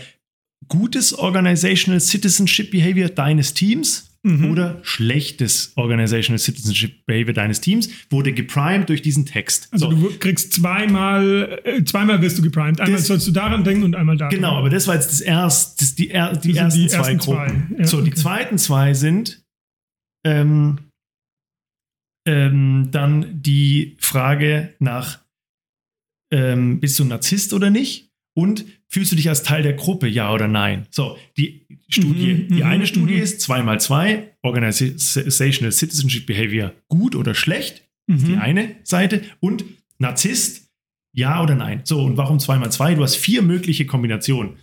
gutes 0.69 1.13
Organizational 1.13 2.01
Citizenship 2.01 2.71
Behavior 2.71 3.09
deines 3.09 3.55
Teams 3.55 4.15
mhm. 4.25 4.51
oder 4.51 4.81
schlechtes 4.83 5.73
Organizational 5.77 6.39
Citizenship 6.39 7.07
Behavior 7.07 7.35
deines 7.35 7.61
Teams 7.61 7.89
wurde 8.11 8.33
geprimed 8.33 8.89
durch 8.89 9.03
diesen 9.03 9.27
Text. 9.27 9.69
Also 9.71 9.91
so. 9.91 9.97
du 9.97 10.19
kriegst 10.19 10.53
zweimal, 10.55 11.61
äh, 11.65 11.85
zweimal 11.85 12.21
wirst 12.23 12.39
du 12.39 12.43
geprimed. 12.43 12.81
Einmal 12.81 12.99
das, 12.99 13.07
sollst 13.07 13.27
du 13.27 13.31
daran 13.31 13.63
denken 13.65 13.85
und 13.85 13.95
einmal 13.95 14.17
daran. 14.17 14.35
Genau, 14.35 14.57
aber 14.57 14.71
das 14.71 14.87
war 14.89 14.95
jetzt 14.95 15.11
das 15.11 15.21
erste, 15.21 15.85
das, 15.85 15.95
die, 15.95 16.11
er, 16.11 16.37
die, 16.37 16.57
ersten, 16.57 16.81
die 16.81 16.89
zwei 16.89 17.15
Gruppen. 17.15 17.67
Zwei. 17.69 17.79
Ja, 17.79 17.87
so, 17.87 17.99
okay. 17.99 18.11
die 18.11 18.15
zweiten 18.15 18.59
zwei 18.59 18.95
sind 18.95 19.45
ähm, 20.27 20.79
ähm, 22.27 22.89
dann 22.91 23.43
die 23.43 23.97
Frage 23.99 24.75
nach, 24.79 25.21
ähm, 26.33 26.81
bist 26.81 26.99
du 26.99 27.05
ein 27.05 27.09
Narzisst 27.09 27.53
oder 27.53 27.71
nicht? 27.71 28.11
Und 28.37 28.65
fühlst 28.95 29.11
du 29.11 29.17
dich 29.17 29.29
als 29.29 29.43
Teil 29.43 29.65
der 29.65 29.73
Gruppe, 29.73 30.07
ja 30.07 30.33
oder 30.33 30.47
nein? 30.47 30.87
So, 30.91 31.19
die 31.37 31.67
Studie, 31.89 32.35
mhm, 32.35 32.49
die 32.49 32.63
mhm, 32.63 32.63
eine 32.63 32.87
Studie 32.87 33.17
mhm. 33.17 33.23
ist 33.23 33.41
2 33.41 33.63
mal 33.65 33.81
2 33.81 34.37
Organizational 34.43 35.73
Citizenship 35.73 36.27
Behavior, 36.27 36.73
gut 36.87 37.17
oder 37.17 37.35
schlecht, 37.35 37.83
ist 38.07 38.29
die 38.29 38.33
mhm. 38.33 38.39
eine 38.39 38.77
Seite. 38.85 39.23
Und 39.41 39.65
Narzisst, 39.99 40.71
ja 41.13 41.43
oder 41.43 41.57
nein? 41.57 41.81
So, 41.83 42.05
und 42.05 42.17
warum 42.17 42.39
2 42.39 42.59
mal 42.59 42.71
2 42.71 42.95
Du 42.95 43.03
hast 43.03 43.17
vier 43.17 43.43
mögliche 43.43 43.85
Kombinationen. 43.85 44.59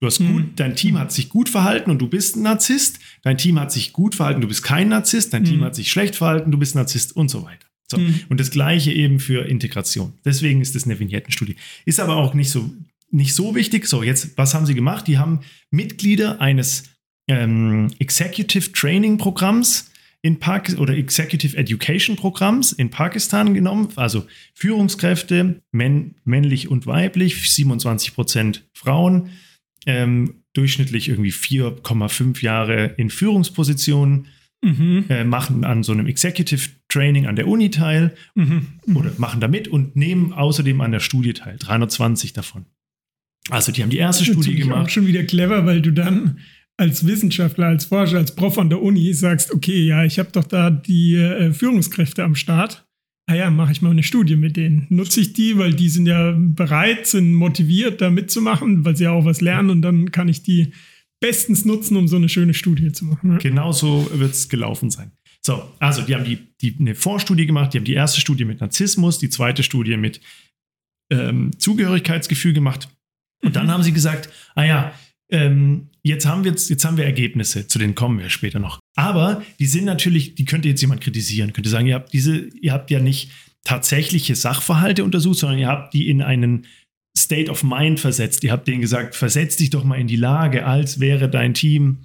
Du 0.00 0.06
hast 0.06 0.18
gut, 0.18 0.28
mhm. 0.28 0.52
dein 0.56 0.74
Team 0.74 0.98
hat 0.98 1.12
sich 1.12 1.28
gut 1.28 1.48
verhalten 1.48 1.90
und 1.90 2.00
du 2.00 2.08
bist 2.08 2.36
ein 2.36 2.42
Narzisst. 2.42 2.98
Dein 3.22 3.38
Team 3.38 3.60
hat 3.60 3.70
sich 3.70 3.92
gut 3.92 4.16
verhalten, 4.16 4.40
du 4.40 4.48
bist 4.48 4.64
kein 4.64 4.88
Narzisst. 4.88 5.32
Dein 5.32 5.44
Team 5.44 5.60
mhm. 5.60 5.64
hat 5.64 5.76
sich 5.76 5.92
schlecht 5.92 6.16
verhalten, 6.16 6.50
du 6.50 6.58
bist 6.58 6.74
Narzisst 6.74 7.14
und 7.14 7.28
so 7.28 7.44
weiter. 7.44 7.66
So. 7.88 7.98
Und 8.28 8.40
das 8.40 8.50
gleiche 8.50 8.92
eben 8.92 9.18
für 9.18 9.46
Integration. 9.46 10.12
Deswegen 10.24 10.60
ist 10.60 10.74
das 10.74 10.84
eine 10.84 10.98
Vignettenstudie. 10.98 11.56
Ist 11.84 12.00
aber 12.00 12.16
auch 12.16 12.34
nicht 12.34 12.50
so 12.50 12.70
nicht 13.10 13.34
so 13.34 13.54
wichtig. 13.54 13.86
So, 13.86 14.02
jetzt, 14.02 14.36
was 14.36 14.54
haben 14.54 14.66
sie 14.66 14.74
gemacht? 14.74 15.06
Die 15.06 15.18
haben 15.18 15.40
Mitglieder 15.70 16.40
eines 16.40 16.84
ähm, 17.28 17.88
Executive 17.98 18.72
Training 18.72 19.18
Programms 19.18 19.90
in 20.22 20.38
Pakistan 20.38 20.82
oder 20.82 20.96
Executive 20.96 21.56
Education 21.56 22.16
Programms 22.16 22.72
in 22.72 22.90
Pakistan 22.90 23.54
genommen, 23.54 23.88
also 23.96 24.26
Führungskräfte, 24.54 25.62
männ 25.72 26.14
männlich 26.24 26.68
und 26.68 26.86
weiblich, 26.86 27.50
27 27.50 28.14
Prozent 28.14 28.68
Frauen, 28.74 29.30
ähm, 29.86 30.42
durchschnittlich 30.52 31.08
irgendwie 31.08 31.32
4,5 31.32 32.42
Jahre 32.42 32.94
in 32.98 33.08
Führungspositionen, 33.08 34.26
mhm. 34.62 35.06
äh, 35.08 35.24
machen 35.24 35.64
an 35.64 35.82
so 35.82 35.92
einem 35.92 36.06
Executive 36.06 36.68
Training 36.88 37.26
an 37.26 37.36
der 37.36 37.46
Uni 37.46 37.70
teil 37.70 38.14
mhm. 38.34 38.66
Mhm. 38.84 38.96
oder 38.96 39.12
machen 39.16 39.40
da 39.40 39.48
mit 39.48 39.68
und 39.68 39.96
nehmen 39.96 40.32
außerdem 40.32 40.80
an 40.82 40.92
der 40.92 41.00
Studie 41.00 41.32
teil, 41.32 41.56
320 41.58 42.34
davon. 42.34 42.66
Also 43.50 43.72
die 43.72 43.82
haben 43.82 43.90
die 43.90 43.98
erste 43.98 44.24
das 44.24 44.32
Studie 44.32 44.54
gemacht. 44.56 44.86
Auch 44.86 44.88
schon 44.88 45.06
wieder 45.06 45.24
clever, 45.24 45.66
weil 45.66 45.82
du 45.82 45.92
dann 45.92 46.38
als 46.76 47.06
Wissenschaftler, 47.06 47.66
als 47.66 47.84
Forscher, 47.84 48.18
als 48.18 48.34
Prof 48.34 48.56
an 48.58 48.70
der 48.70 48.82
Uni 48.82 49.12
sagst, 49.12 49.52
okay, 49.52 49.84
ja, 49.84 50.04
ich 50.04 50.18
habe 50.18 50.30
doch 50.32 50.44
da 50.44 50.70
die 50.70 51.14
äh, 51.14 51.52
Führungskräfte 51.52 52.24
am 52.24 52.34
Start. 52.34 52.86
ah 53.26 53.34
ja, 53.34 53.50
mache 53.50 53.72
ich 53.72 53.82
mal 53.82 53.90
eine 53.90 54.02
Studie 54.02 54.36
mit 54.36 54.56
denen. 54.56 54.86
Nutze 54.88 55.20
ich 55.20 55.34
die, 55.34 55.58
weil 55.58 55.74
die 55.74 55.90
sind 55.90 56.06
ja 56.06 56.34
bereit, 56.36 57.06
sind 57.06 57.34
motiviert, 57.34 58.00
da 58.00 58.10
mitzumachen, 58.10 58.84
weil 58.84 58.96
sie 58.96 59.04
ja 59.04 59.12
auch 59.12 59.26
was 59.26 59.40
lernen 59.40 59.70
und 59.70 59.82
dann 59.82 60.10
kann 60.10 60.28
ich 60.28 60.42
die 60.42 60.72
bestens 61.20 61.66
nutzen, 61.66 61.96
um 61.96 62.08
so 62.08 62.16
eine 62.16 62.28
schöne 62.30 62.54
Studie 62.54 62.92
zu 62.92 63.04
machen. 63.04 63.32
Ja. 63.32 63.38
Genau 63.38 63.72
so 63.72 64.10
wird 64.14 64.32
es 64.32 64.48
gelaufen 64.48 64.90
sein. 64.90 65.12
So, 65.42 65.62
also 65.78 66.02
die 66.02 66.14
haben 66.14 66.24
die, 66.24 66.38
die 66.60 66.76
eine 66.80 66.94
Vorstudie 66.94 67.46
gemacht, 67.46 67.72
die 67.72 67.78
haben 67.78 67.84
die 67.84 67.94
erste 67.94 68.20
Studie 68.20 68.44
mit 68.44 68.60
Narzissmus, 68.60 69.18
die 69.18 69.28
zweite 69.28 69.62
Studie 69.62 69.96
mit 69.96 70.20
ähm, 71.10 71.50
Zugehörigkeitsgefühl 71.58 72.52
gemacht. 72.52 72.88
Und 73.42 73.50
mhm. 73.50 73.54
dann 73.54 73.70
haben 73.70 73.82
sie 73.82 73.92
gesagt, 73.92 74.28
ah 74.54 74.64
ja, 74.64 74.94
ähm, 75.30 75.88
jetzt 76.02 76.26
haben 76.26 76.44
wir 76.44 76.50
jetzt, 76.50 76.70
jetzt 76.70 76.84
haben 76.84 76.96
wir 76.96 77.04
Ergebnisse, 77.04 77.66
zu 77.66 77.78
denen 77.78 77.94
kommen 77.94 78.18
wir 78.18 78.30
später 78.30 78.58
noch. 78.58 78.80
Aber 78.96 79.42
die 79.58 79.66
sind 79.66 79.84
natürlich, 79.84 80.34
die 80.34 80.44
könnte 80.44 80.68
jetzt 80.68 80.80
jemand 80.80 81.00
kritisieren, 81.00 81.52
könnte 81.52 81.70
sagen, 81.70 81.86
ihr 81.86 81.94
habt 81.94 82.12
diese, 82.12 82.48
ihr 82.60 82.72
habt 82.72 82.90
ja 82.90 83.00
nicht 83.00 83.30
tatsächliche 83.64 84.34
Sachverhalte 84.34 85.04
untersucht, 85.04 85.38
sondern 85.38 85.58
ihr 85.58 85.68
habt 85.68 85.94
die 85.94 86.08
in 86.08 86.22
einen 86.22 86.66
State 87.16 87.50
of 87.50 87.62
Mind 87.62 88.00
versetzt. 88.00 88.44
Ihr 88.44 88.52
habt 88.52 88.68
denen 88.68 88.80
gesagt, 88.80 89.14
versetz 89.14 89.56
dich 89.56 89.70
doch 89.70 89.84
mal 89.84 90.00
in 90.00 90.06
die 90.06 90.16
Lage, 90.16 90.66
als 90.66 91.00
wäre 91.00 91.28
dein 91.28 91.54
Team 91.54 91.98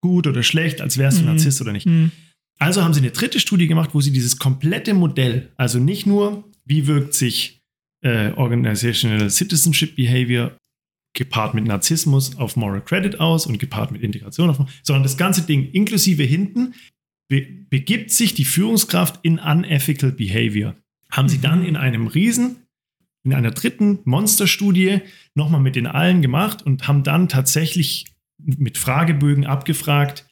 gut 0.00 0.26
oder 0.26 0.42
schlecht, 0.42 0.80
als 0.80 0.98
wärst 0.98 1.18
du 1.18 1.22
mhm. 1.22 1.28
Narzisst 1.28 1.60
oder 1.60 1.72
nicht. 1.72 1.86
Mhm. 1.86 2.10
Also 2.58 2.82
haben 2.82 2.94
sie 2.94 3.00
eine 3.00 3.10
dritte 3.10 3.38
Studie 3.38 3.66
gemacht, 3.66 3.90
wo 3.92 4.00
sie 4.00 4.12
dieses 4.12 4.38
komplette 4.38 4.94
Modell, 4.94 5.50
also 5.56 5.78
nicht 5.78 6.06
nur, 6.06 6.44
wie 6.64 6.86
wirkt 6.86 7.14
sich 7.14 7.60
äh, 8.02 8.32
Organizational 8.32 9.28
Citizenship 9.30 9.94
Behavior 9.96 10.56
gepaart 11.16 11.54
mit 11.54 11.64
Narzissmus 11.64 12.36
auf 12.36 12.54
Moral 12.56 12.84
Credit 12.84 13.18
aus 13.18 13.46
und 13.46 13.58
gepaart 13.58 13.90
mit 13.90 14.02
Integration 14.02 14.50
auf, 14.50 14.58
sondern 14.82 15.02
das 15.02 15.16
ganze 15.16 15.42
Ding 15.42 15.70
inklusive 15.72 16.22
hinten 16.22 16.74
be 17.28 17.66
begibt 17.68 18.12
sich 18.12 18.34
die 18.34 18.44
Führungskraft 18.44 19.18
in 19.24 19.40
unethical 19.40 20.12
behavior. 20.12 20.76
Haben 21.10 21.28
sie 21.28 21.40
dann 21.40 21.60
mhm. 21.60 21.66
in 21.66 21.76
einem 21.76 22.06
Riesen, 22.06 22.68
in 23.24 23.34
einer 23.34 23.50
dritten 23.50 23.98
Monsterstudie 24.04 25.00
nochmal 25.34 25.60
mit 25.60 25.74
den 25.74 25.88
allen 25.88 26.22
gemacht 26.22 26.62
und 26.62 26.86
haben 26.86 27.02
dann 27.02 27.28
tatsächlich 27.28 28.06
mit 28.38 28.78
Fragebögen 28.78 29.46
abgefragt, 29.46 30.28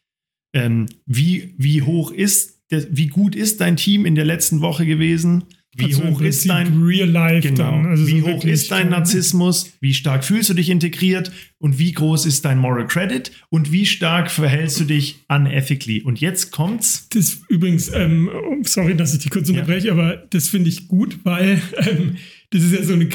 ähm, 0.54 0.86
wie, 1.06 1.54
wie 1.58 1.82
hoch 1.82 2.12
ist, 2.12 2.62
wie 2.70 3.08
gut 3.08 3.34
ist 3.34 3.60
dein 3.60 3.76
Team 3.76 4.06
in 4.06 4.14
der 4.14 4.24
letzten 4.24 4.60
Woche 4.60 4.86
gewesen? 4.86 5.44
Wie 5.76 5.86
also 5.86 6.04
hoch 6.04 6.20
ist 6.20 6.48
dein 6.48 6.82
Real 6.82 7.08
Life 7.08 7.48
genau, 7.48 7.70
dann? 7.70 7.86
Also 7.86 8.06
wie 8.06 8.20
so 8.20 8.28
hoch 8.28 8.44
ist 8.44 8.70
dein 8.70 8.90
Narzissmus? 8.90 9.72
Wie 9.80 9.92
stark 9.92 10.24
fühlst 10.24 10.50
du 10.50 10.54
dich 10.54 10.70
integriert? 10.70 11.32
Und 11.58 11.78
wie 11.78 11.92
groß 11.92 12.26
ist 12.26 12.44
dein 12.44 12.58
Moral 12.58 12.86
Credit? 12.86 13.32
Und 13.48 13.72
wie 13.72 13.86
stark 13.86 14.30
verhältst 14.30 14.80
du 14.80 14.84
dich 14.84 15.24
unethically? 15.28 16.02
Und 16.02 16.20
jetzt 16.20 16.52
kommt's. 16.52 17.08
Das 17.08 17.40
übrigens, 17.48 17.92
ähm, 17.92 18.30
sorry, 18.62 18.96
dass 18.96 19.14
ich 19.14 19.20
dich 19.20 19.30
kurz 19.30 19.48
unterbreche, 19.48 19.88
ja. 19.88 19.92
aber 19.92 20.16
das 20.30 20.48
finde 20.48 20.68
ich 20.68 20.88
gut, 20.88 21.18
weil 21.24 21.60
ähm, 21.78 22.16
das 22.50 22.62
ist 22.62 22.72
ja 22.72 22.82
so 22.84 22.92
eine 22.92 23.08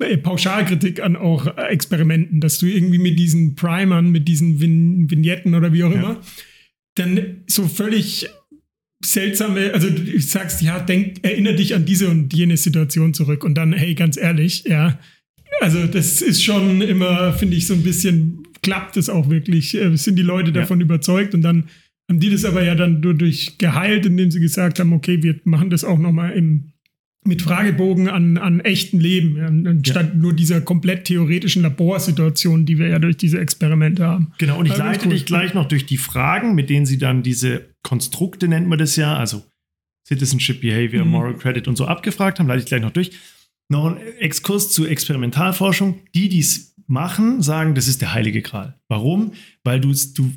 äh, 0.00 0.18
Pauschalkritik 0.18 1.02
an 1.02 1.16
auch 1.16 1.46
Experimenten, 1.56 2.40
dass 2.40 2.58
du 2.58 2.66
irgendwie 2.66 2.98
mit 2.98 3.18
diesen 3.18 3.54
Primern, 3.54 4.10
mit 4.10 4.28
diesen 4.28 4.60
Vignetten 4.60 5.54
oder 5.54 5.72
wie 5.72 5.84
auch 5.84 5.92
immer, 5.92 6.14
ja. 6.14 6.20
dann 6.96 7.44
so 7.46 7.66
völlig 7.66 8.28
seltsame, 9.04 9.72
also 9.72 9.90
du 9.90 10.20
sagst, 10.20 10.62
ja, 10.62 10.80
denk, 10.80 11.18
erinnere 11.22 11.56
dich 11.56 11.74
an 11.74 11.84
diese 11.84 12.08
und 12.08 12.32
jene 12.32 12.56
Situation 12.56 13.14
zurück 13.14 13.44
und 13.44 13.54
dann, 13.54 13.72
hey, 13.72 13.94
ganz 13.94 14.16
ehrlich, 14.16 14.64
ja, 14.66 14.98
also 15.60 15.86
das 15.86 16.22
ist 16.22 16.42
schon 16.42 16.80
immer, 16.80 17.32
finde 17.32 17.56
ich, 17.56 17.66
so 17.66 17.74
ein 17.74 17.82
bisschen, 17.82 18.44
klappt 18.64 18.96
es 18.96 19.08
auch 19.08 19.30
wirklich, 19.30 19.74
äh, 19.76 19.96
sind 19.96 20.16
die 20.16 20.22
Leute 20.22 20.52
davon 20.52 20.80
ja. 20.80 20.86
überzeugt? 20.86 21.34
Und 21.34 21.42
dann 21.42 21.64
haben 22.08 22.20
die 22.20 22.30
das 22.30 22.44
aber 22.44 22.64
ja 22.64 22.74
dann 22.74 23.00
durch 23.00 23.58
geheilt, 23.58 24.06
indem 24.06 24.30
sie 24.30 24.40
gesagt 24.40 24.80
haben, 24.80 24.92
okay, 24.92 25.22
wir 25.22 25.40
machen 25.44 25.70
das 25.70 25.84
auch 25.84 25.98
nochmal 25.98 26.32
im 26.32 26.72
mit 27.26 27.42
Fragebogen 27.42 28.08
an, 28.08 28.36
an 28.36 28.60
echten 28.60 29.00
Leben, 29.00 29.66
anstatt 29.66 30.08
ja. 30.10 30.14
nur 30.14 30.34
dieser 30.34 30.60
komplett 30.60 31.06
theoretischen 31.06 31.62
Laborsituation, 31.62 32.66
die 32.66 32.78
wir 32.78 32.88
ja 32.88 32.98
durch 32.98 33.16
diese 33.16 33.38
Experimente 33.38 34.06
haben. 34.06 34.32
Genau, 34.38 34.58
und 34.58 34.66
ich 34.66 34.76
leite 34.76 35.06
cool. 35.06 35.14
dich 35.14 35.24
gleich 35.24 35.54
noch 35.54 35.66
durch 35.66 35.86
die 35.86 35.96
Fragen, 35.96 36.54
mit 36.54 36.68
denen 36.68 36.84
sie 36.84 36.98
dann 36.98 37.22
diese 37.22 37.70
Konstrukte, 37.82 38.46
nennt 38.46 38.68
man 38.68 38.78
das 38.78 38.96
ja, 38.96 39.16
also 39.16 39.42
Citizenship 40.06 40.60
Behavior, 40.60 41.04
mhm. 41.04 41.10
Moral 41.10 41.36
Credit 41.36 41.66
und 41.66 41.76
so 41.76 41.86
abgefragt 41.86 42.38
haben, 42.38 42.46
leite 42.46 42.60
ich 42.60 42.66
gleich 42.66 42.82
noch 42.82 42.90
durch. 42.90 43.12
Noch 43.70 43.86
ein 43.86 43.96
Exkurs 44.18 44.70
zu 44.70 44.86
Experimentalforschung. 44.86 46.00
Die, 46.14 46.28
die 46.28 46.40
es 46.40 46.74
machen, 46.86 47.40
sagen, 47.40 47.74
das 47.74 47.88
ist 47.88 48.02
der 48.02 48.12
heilige 48.12 48.42
Gral. 48.42 48.78
Warum? 48.88 49.32
Weil 49.62 49.80
du, 49.80 49.94
du, 50.14 50.30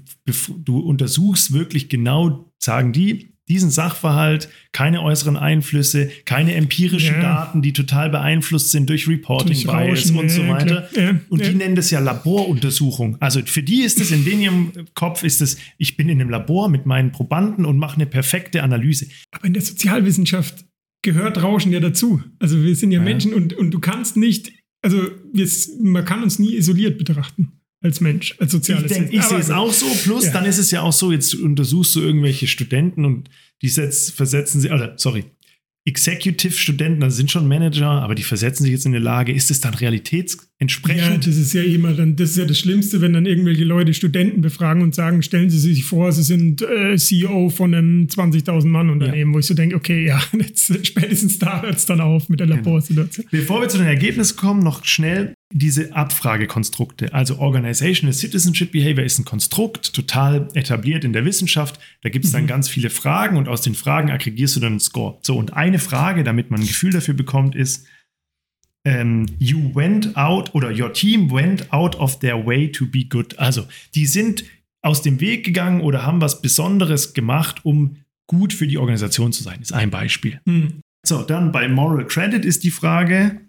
du 0.58 0.80
untersuchst 0.80 1.52
wirklich 1.52 1.90
genau, 1.90 2.50
sagen 2.58 2.94
die, 2.94 3.37
diesen 3.48 3.70
Sachverhalt, 3.70 4.50
keine 4.72 5.02
äußeren 5.02 5.38
Einflüsse, 5.38 6.10
keine 6.26 6.56
empirischen 6.56 7.16
ja. 7.16 7.22
Daten, 7.22 7.62
die 7.62 7.74
total 7.74 8.10
beeinflusst 8.10 8.72
sind 8.72 8.90
durch 8.90 9.08
Reporting 9.08 9.66
Bias 9.66 10.12
und 10.12 10.30
so 10.30 10.48
weiter. 10.48 10.90
Ja, 10.96 11.20
und 11.30 11.46
die 11.46 11.54
nennen 11.54 11.76
das 11.76 11.90
ja 11.90 12.00
Laboruntersuchung. 12.00 13.18
Also 13.22 13.42
für 13.46 13.64
die 13.64 13.82
ist 13.82 14.00
es 14.00 14.12
in 14.12 14.26
ihrem 14.42 14.72
Kopf 14.94 15.24
ist 15.24 15.42
es, 15.42 15.58
ich 15.78 15.98
bin 15.98 16.10
in 16.10 16.20
einem 16.20 16.30
Labor 16.30 16.70
mit 16.70 16.86
meinen 16.86 17.12
Probanden 17.12 17.66
und 17.66 17.78
mache 17.78 17.96
eine 17.96 18.06
perfekte 18.06 18.64
Analyse. 18.64 19.08
Aber 19.32 19.46
in 19.46 19.54
der 19.54 19.62
Sozialwissenschaft 19.62 20.66
gehört 21.02 21.42
Rauschen 21.42 21.72
ja 21.72 21.80
dazu. 21.80 22.22
Also 22.40 22.62
wir 22.62 22.76
sind 22.76 22.92
ja, 22.92 23.00
Menschen 23.00 23.34
und, 23.34 23.54
und 23.54 23.72
du 23.72 23.80
kannst 23.80 24.18
nicht, 24.18 24.52
also 24.82 25.02
wir, 25.34 25.48
man 25.82 26.06
kann 26.06 26.24
uns 26.24 26.40
nie 26.40 26.56
isoliert 26.56 26.98
betrachten 26.98 27.57
als 27.88 28.02
Mensch, 28.02 28.36
als 28.40 28.52
soziales 28.52 28.92
Ich, 28.92 29.14
ich 29.14 29.24
sehe 29.24 29.40
es 29.40 29.50
auch 29.50 29.74
so. 29.74 29.88
Plus, 30.04 30.26
ja. 30.26 30.34
dann 30.34 30.46
ist 30.46 30.58
es 30.58 30.70
ja 30.72 30.82
auch 30.82 30.94
so, 30.94 31.12
jetzt 31.12 31.34
untersuchst 31.34 31.96
du 31.96 32.02
irgendwelche 32.02 32.48
Studenten 32.48 33.06
und 33.06 33.30
die 33.62 33.70
setz, 33.70 34.12
versetzen 34.12 34.62
sie, 34.62 34.70
oder 34.70 34.94
sorry, 34.98 35.26
Executive-Studenten, 35.86 37.00
das 37.00 37.16
sind 37.16 37.32
schon 37.32 37.48
Manager, 37.48 37.88
aber 37.88 38.14
die 38.14 38.24
versetzen 38.24 38.64
sich 38.64 38.74
jetzt 38.74 38.86
in 38.86 38.94
eine 38.94 39.04
Lage, 39.04 39.32
ist 39.32 39.50
es 39.50 39.62
dann 39.62 39.74
realitätsentsprechend? 40.60 41.26
Ja, 41.26 41.32
das 41.32 41.38
ist 41.38 41.54
ja 41.54 41.64
immer 41.64 41.94
dann, 41.94 42.16
das 42.16 42.32
ist 42.32 42.38
ja 42.38 42.46
das 42.46 42.60
Schlimmste, 42.60 43.02
wenn 43.02 43.14
dann 43.14 43.26
irgendwelche 43.26 43.64
Leute 43.64 43.94
Studenten 43.94 44.42
befragen 44.42 44.82
und 44.82 44.96
sagen, 44.96 45.22
stellen 45.22 45.50
Sie 45.50 45.60
sich 45.60 45.84
vor, 45.84 46.12
Sie 46.12 46.24
sind 46.24 46.62
äh, 46.62 46.96
CEO 46.98 47.50
von 47.50 47.74
einem 47.74 48.08
20.000 48.08 48.68
Mann 48.68 48.90
Unternehmen, 48.90 49.32
ja. 49.32 49.36
wo 49.36 49.40
ich 49.40 49.46
so 49.46 49.54
denke, 49.54 49.76
okay, 49.76 50.06
ja, 50.06 50.22
jetzt, 50.34 50.86
spätestens 50.86 51.40
da 51.40 51.62
hört 51.62 51.76
es 51.76 51.86
dann 51.86 52.02
auf 52.02 52.30
mit 52.30 52.40
der 52.40 52.48
genau. 52.48 52.58
Laborsituation. 52.58 53.26
Bevor 53.32 53.62
wir 53.62 53.70
zu 53.70 53.78
den 53.78 53.88
Ergebnissen 53.88 54.38
kommen, 54.38 54.64
noch 54.64 54.86
schnell 54.86 55.34
diese 55.54 55.96
Abfragekonstrukte. 55.96 57.14
Also 57.14 57.40
Organizational 57.40 58.14
Citizenship 58.14 58.74
Behavior 58.74 59.06
ist 59.06 59.18
ein 59.18 59.24
Konstrukt, 59.24 59.94
total 59.94 60.50
etabliert 60.56 61.06
in 61.06 61.14
der 61.14 61.24
Wissenschaft. 61.24 61.80
Da 62.02 62.10
gibt 62.10 62.26
es 62.26 62.32
dann 62.32 62.44
mhm. 62.44 62.48
ganz 62.48 62.68
viele 62.68 62.90
Fragen 62.90 63.38
und 63.38 63.48
aus 63.48 63.62
den 63.62 63.74
Fragen 63.74 64.12
aggregierst 64.12 64.58
du 64.58 64.60
dann 64.60 64.74
einen 64.74 64.80
Score. 64.82 65.18
So, 65.22 65.38
und 65.38 65.54
eine 65.54 65.80
Frage, 65.80 66.26
damit 66.26 66.52
man 66.52 66.60
ein 66.60 66.68
Gefühl 66.68 66.92
dafür 66.92 67.14
bekommt, 67.14 67.56
ist, 67.56 67.86
ähm, 68.86 69.26
you 69.40 69.74
went 69.74 70.16
out 70.16 70.54
oder 70.54 70.70
your 70.70 70.94
team 70.94 71.32
went 71.32 71.72
out 71.72 71.96
of 71.96 72.20
their 72.20 72.46
way 72.46 72.72
to 72.72 72.86
be 72.86 73.06
good. 73.06 73.38
Also, 73.38 73.68
die 73.96 74.06
sind 74.06 74.44
aus 74.82 75.02
dem 75.02 75.20
Weg 75.20 75.46
gegangen 75.46 75.82
oder 75.82 76.06
haben 76.06 76.22
was 76.22 76.42
Besonderes 76.42 77.14
gemacht, 77.14 77.66
um 77.66 77.98
gut 78.28 78.54
für 78.54 78.68
die 78.68 78.78
Organisation 78.78 79.34
zu 79.34 79.44
sein. 79.44 79.62
Ist 79.62 79.74
ein 79.74 79.90
Beispiel. 79.90 80.40
Mhm. 80.46 80.82
So, 81.06 81.24
dann 81.24 81.52
bei 81.52 81.68
Moral 81.68 82.06
Credit 82.06 82.44
ist 82.44 82.64
die 82.64 82.72
Frage, 82.72 83.42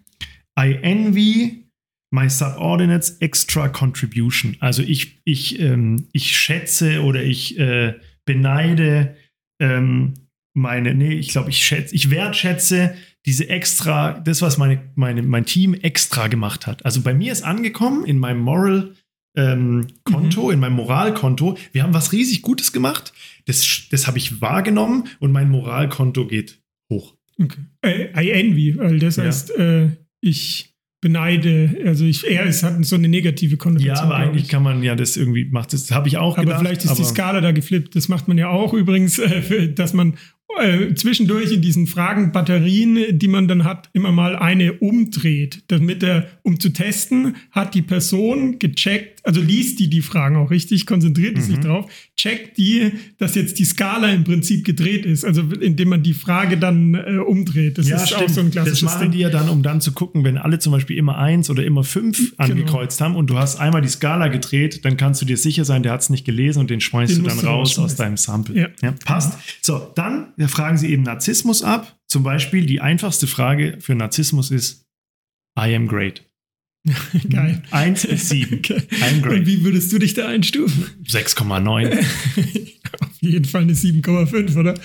I 0.59 0.77
envy 0.81 1.65
My 2.11 2.29
Subordinates 2.29 3.17
Extra 3.19 3.69
Contribution. 3.69 4.57
Also 4.59 4.81
ich, 4.81 5.19
ich, 5.25 5.59
ähm, 5.59 6.07
ich 6.11 6.35
schätze 6.35 7.03
oder 7.03 7.23
ich 7.23 7.59
äh, 7.59 7.93
beneide 8.25 9.15
ähm, 9.61 10.13
meine, 10.59 10.93
nee, 10.93 11.13
ich 11.13 11.29
glaube, 11.29 11.49
ich 11.49 11.63
schätze, 11.63 11.95
ich 11.95 12.11
wertschätze 12.11 12.93
diese 13.25 13.49
extra, 13.49 14.19
das, 14.19 14.41
was 14.41 14.57
meine, 14.57 14.91
meine, 14.95 15.23
mein 15.23 15.45
Team 15.45 15.73
extra 15.73 16.27
gemacht 16.27 16.67
hat. 16.67 16.85
Also 16.85 17.01
bei 17.01 17.13
mir 17.13 17.31
ist 17.31 17.43
angekommen 17.43 18.05
in 18.05 18.19
meinem 18.19 18.39
Moral 18.39 18.95
ähm, 19.35 19.87
Konto, 20.03 20.45
mhm. 20.45 20.51
in 20.51 20.59
meinem 20.59 20.75
Moralkonto, 20.75 21.57
wir 21.71 21.83
haben 21.83 21.93
was 21.93 22.11
riesig 22.11 22.41
Gutes 22.41 22.71
gemacht. 22.71 23.13
Das, 23.45 23.87
das 23.89 24.07
habe 24.07 24.17
ich 24.17 24.41
wahrgenommen 24.41 25.07
und 25.19 25.31
mein 25.31 25.49
Moralkonto 25.49 26.27
geht 26.27 26.61
hoch. 26.91 27.15
Okay. 27.41 27.59
I, 27.85 28.21
I 28.21 28.31
envy, 28.31 28.77
weil 28.77 28.99
das 28.99 29.15
ja. 29.15 29.23
heißt, 29.23 29.51
äh, 29.57 29.89
ich 30.21 30.75
beneide. 31.01 31.81
Also 31.85 32.05
ich, 32.05 32.27
er 32.27 32.45
ist, 32.45 32.63
hat 32.63 32.83
so 32.85 32.95
eine 32.95 33.07
negative 33.07 33.57
Konnotation. 33.57 33.95
Ja, 33.95 34.03
aber 34.03 34.15
eigentlich 34.15 34.49
kann 34.49 34.63
man 34.63 34.83
ja 34.83 34.95
das 34.95 35.15
irgendwie 35.15 35.45
macht. 35.45 35.73
Das 35.73 35.91
habe 35.91 36.07
ich 36.07 36.17
auch 36.17 36.37
aber 36.37 36.45
gedacht. 36.45 36.59
Vielleicht 36.59 36.83
ist 36.83 36.87
aber 36.87 36.95
vielleicht 36.97 37.09
ist 37.09 37.15
die 37.17 37.21
Skala 37.21 37.41
da 37.41 37.51
geflippt. 37.51 37.95
Das 37.95 38.09
macht 38.09 38.27
man 38.27 38.37
ja 38.37 38.49
auch 38.49 38.73
übrigens, 38.73 39.19
äh, 39.19 39.73
dass 39.73 39.93
man 39.93 40.17
äh, 40.57 40.93
zwischendurch 40.95 41.51
in 41.51 41.61
diesen 41.61 41.87
Fragenbatterien, 41.87 43.19
die 43.19 43.27
man 43.27 43.47
dann 43.47 43.63
hat, 43.63 43.89
immer 43.93 44.11
mal 44.11 44.35
eine 44.35 44.73
umdreht. 44.73 45.63
Damit 45.67 46.03
er, 46.03 46.27
um 46.43 46.59
zu 46.59 46.69
testen, 46.69 47.35
hat 47.51 47.75
die 47.75 47.81
Person 47.81 48.59
gecheckt, 48.59 49.18
also 49.29 49.41
liest 49.41 49.77
die 49.77 49.91
die 49.91 50.01
Fragen 50.01 50.37
auch 50.37 50.49
richtig, 50.49 50.87
konzentriert 50.87 51.37
mhm. 51.37 51.41
sich 51.41 51.59
drauf, 51.59 51.85
checkt 52.17 52.57
die, 52.57 52.93
dass 53.19 53.35
jetzt 53.35 53.59
die 53.59 53.63
Skala 53.63 54.11
im 54.11 54.23
Prinzip 54.23 54.65
gedreht 54.65 55.05
ist, 55.05 55.23
also 55.23 55.43
indem 55.43 55.89
man 55.89 56.01
die 56.01 56.15
Frage 56.15 56.57
dann 56.57 56.95
äh, 56.95 57.17
umdreht. 57.17 57.77
Das 57.77 57.87
ja, 57.87 57.97
ist 57.97 58.07
stimmt. 58.07 58.23
auch 58.23 58.29
so 58.29 58.41
ein 58.41 58.49
klassisches 58.49 58.79
Das 58.79 58.91
machen 58.91 59.03
Ding. 59.03 59.11
die 59.11 59.19
ja 59.19 59.29
dann, 59.29 59.47
um 59.49 59.61
dann 59.61 59.81
zu 59.81 59.91
gucken, 59.91 60.23
wenn 60.23 60.39
alle 60.39 60.57
zum 60.57 60.71
Beispiel 60.71 60.97
immer 60.97 61.19
eins 61.19 61.51
oder 61.51 61.63
immer 61.63 61.83
fünf 61.83 62.17
genau. 62.17 62.43
angekreuzt 62.43 62.99
haben 63.01 63.15
und 63.15 63.29
du 63.29 63.37
hast 63.37 63.59
einmal 63.59 63.83
die 63.83 63.87
Skala 63.87 64.29
gedreht, 64.29 64.83
dann 64.83 64.97
kannst 64.97 65.21
du 65.21 65.27
dir 65.27 65.37
sicher 65.37 65.63
sein, 65.63 65.83
der 65.83 65.91
hat 65.91 66.01
es 66.01 66.09
nicht 66.09 66.25
gelesen 66.25 66.61
und 66.61 66.71
den 66.71 66.81
schmeißt 66.81 67.15
den 67.15 67.23
du 67.23 67.29
dann 67.29 67.37
raus 67.37 67.77
aus 67.77 67.95
deinem 67.95 68.17
Sample. 68.17 68.59
Ja. 68.59 68.67
ja 68.81 68.95
passt. 69.05 69.37
So, 69.61 69.91
dann 69.93 70.33
fragen 70.47 70.79
sie 70.79 70.87
eben 70.87 71.03
Narzissmus 71.03 71.61
ab. 71.61 71.99
Zum 72.07 72.23
Beispiel 72.23 72.65
die 72.65 72.81
einfachste 72.81 73.27
Frage 73.27 73.77
für 73.79 73.93
Narzissmus 73.93 74.49
ist, 74.49 74.87
I 75.55 75.75
am 75.75 75.87
great. 75.87 76.28
Geil. 77.29 77.61
1 77.71 78.07
bis 78.07 78.29
7. 78.29 78.59
Okay. 78.59 78.81
I'm 79.01 79.21
great. 79.21 79.39
Und 79.39 79.45
wie 79.47 79.63
würdest 79.63 79.91
du 79.91 79.99
dich 79.99 80.13
da 80.13 80.27
einstufen? 80.27 80.85
6,9. 81.05 81.99
Auf 83.01 83.21
jeden 83.21 83.45
Fall 83.45 83.61
eine 83.63 83.73
7,5, 83.73 84.57
oder? 84.57 84.75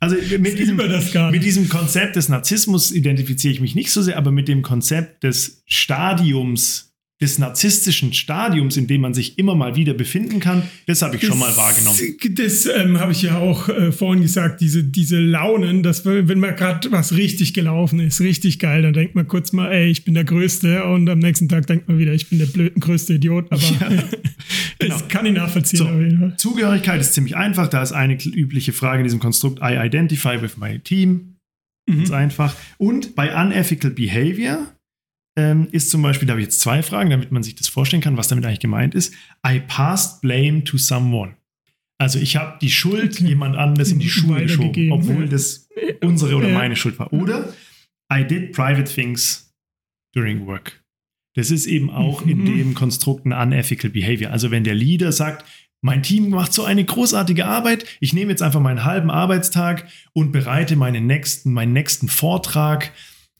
Also 0.00 0.16
mit 0.38 0.58
diesem, 0.58 0.76
mit 1.30 1.44
diesem 1.44 1.68
Konzept 1.68 2.16
des 2.16 2.28
Narzissmus 2.28 2.92
identifiziere 2.92 3.54
ich 3.54 3.60
mich 3.60 3.74
nicht 3.74 3.90
so 3.90 4.02
sehr, 4.02 4.18
aber 4.18 4.32
mit 4.32 4.48
dem 4.48 4.62
Konzept 4.62 5.24
des 5.24 5.62
Stadiums 5.66 6.93
des 7.24 7.38
narzisstischen 7.38 8.12
Stadiums, 8.12 8.76
in 8.76 8.86
dem 8.86 9.00
man 9.00 9.14
sich 9.14 9.38
immer 9.38 9.54
mal 9.54 9.76
wieder 9.76 9.94
befinden 9.94 10.40
kann, 10.40 10.62
das 10.86 11.00
habe 11.00 11.16
ich 11.16 11.22
das, 11.22 11.30
schon 11.30 11.38
mal 11.38 11.56
wahrgenommen. 11.56 11.98
Das 12.34 12.66
ähm, 12.66 13.00
habe 13.00 13.12
ich 13.12 13.22
ja 13.22 13.38
auch 13.38 13.70
äh, 13.70 13.92
vorhin 13.92 14.22
gesagt, 14.22 14.60
diese, 14.60 14.84
diese 14.84 15.18
Launen, 15.18 15.82
dass 15.82 16.04
wenn 16.04 16.38
man 16.38 16.54
gerade 16.54 16.92
was 16.92 17.16
richtig 17.16 17.54
gelaufen 17.54 17.98
ist, 17.98 18.20
richtig 18.20 18.58
geil, 18.58 18.82
dann 18.82 18.92
denkt 18.92 19.14
man 19.14 19.26
kurz 19.26 19.52
mal, 19.52 19.72
ey, 19.72 19.90
ich 19.90 20.04
bin 20.04 20.12
der 20.12 20.24
Größte 20.24 20.84
und 20.84 21.08
am 21.08 21.18
nächsten 21.18 21.48
Tag 21.48 21.66
denkt 21.66 21.88
man 21.88 21.98
wieder, 21.98 22.12
ich 22.12 22.28
bin 22.28 22.38
der 22.38 22.46
blöden 22.46 22.78
größte 22.80 23.14
Idiot, 23.14 23.50
aber 23.50 23.62
ja, 23.62 23.88
genau. 24.78 24.94
das 24.94 25.08
kann 25.08 25.24
ich 25.24 25.32
nachvollziehen. 25.32 26.34
So, 26.36 26.50
Zugehörigkeit 26.50 27.00
ist 27.00 27.14
ziemlich 27.14 27.36
einfach, 27.36 27.68
da 27.68 27.82
ist 27.82 27.92
eine 27.92 28.14
übliche 28.22 28.74
Frage 28.74 28.98
in 28.98 29.04
diesem 29.04 29.20
Konstrukt, 29.20 29.60
I 29.62 29.78
identify 29.82 30.42
with 30.42 30.58
my 30.58 30.78
team. 30.78 31.36
Mhm. 31.86 31.98
Ganz 31.98 32.10
einfach. 32.10 32.54
Und 32.76 33.14
bei 33.14 33.34
unethical 33.34 33.90
behavior 33.90 34.73
ähm, 35.36 35.68
ist 35.72 35.90
zum 35.90 36.02
Beispiel, 36.02 36.26
da 36.26 36.32
habe 36.32 36.40
ich 36.40 36.46
jetzt 36.46 36.60
zwei 36.60 36.82
Fragen, 36.82 37.10
damit 37.10 37.32
man 37.32 37.42
sich 37.42 37.54
das 37.54 37.68
vorstellen 37.68 38.02
kann, 38.02 38.16
was 38.16 38.28
damit 38.28 38.44
eigentlich 38.44 38.60
gemeint 38.60 38.94
ist. 38.94 39.14
I 39.46 39.60
passed 39.60 40.20
blame 40.20 40.64
to 40.64 40.78
someone. 40.78 41.36
Also 41.98 42.18
ich 42.18 42.36
habe 42.36 42.58
die 42.60 42.70
Schuld 42.70 43.16
okay. 43.16 43.28
jemand 43.28 43.56
anderes 43.56 43.90
in 43.92 43.98
die 43.98 44.08
Schuhe 44.08 44.42
geschoben, 44.42 44.92
obwohl 44.92 45.28
das 45.28 45.68
unsere 46.02 46.36
oder 46.36 46.48
ja. 46.48 46.54
meine 46.54 46.76
Schuld 46.76 46.98
war. 46.98 47.12
Oder 47.12 47.52
I 48.12 48.24
did 48.24 48.52
private 48.52 48.84
things 48.84 49.54
during 50.14 50.46
work. 50.46 50.84
Das 51.34 51.50
ist 51.50 51.66
eben 51.66 51.90
auch 51.90 52.24
mhm. 52.24 52.30
in 52.30 52.44
dem 52.44 52.74
Konstrukt 52.74 53.26
ein 53.26 53.32
unethical 53.32 53.90
behavior. 53.90 54.30
Also 54.30 54.50
wenn 54.50 54.64
der 54.64 54.74
Leader 54.74 55.12
sagt, 55.12 55.44
mein 55.80 56.02
Team 56.02 56.30
macht 56.30 56.52
so 56.52 56.64
eine 56.64 56.84
großartige 56.84 57.44
Arbeit, 57.44 57.84
ich 58.00 58.12
nehme 58.12 58.30
jetzt 58.30 58.42
einfach 58.42 58.60
meinen 58.60 58.84
halben 58.84 59.10
Arbeitstag 59.10 59.86
und 60.12 60.32
bereite 60.32 60.76
meinen 60.76 61.06
nächsten, 61.06 61.52
meinen 61.52 61.72
nächsten 61.72 62.08
Vortrag 62.08 62.92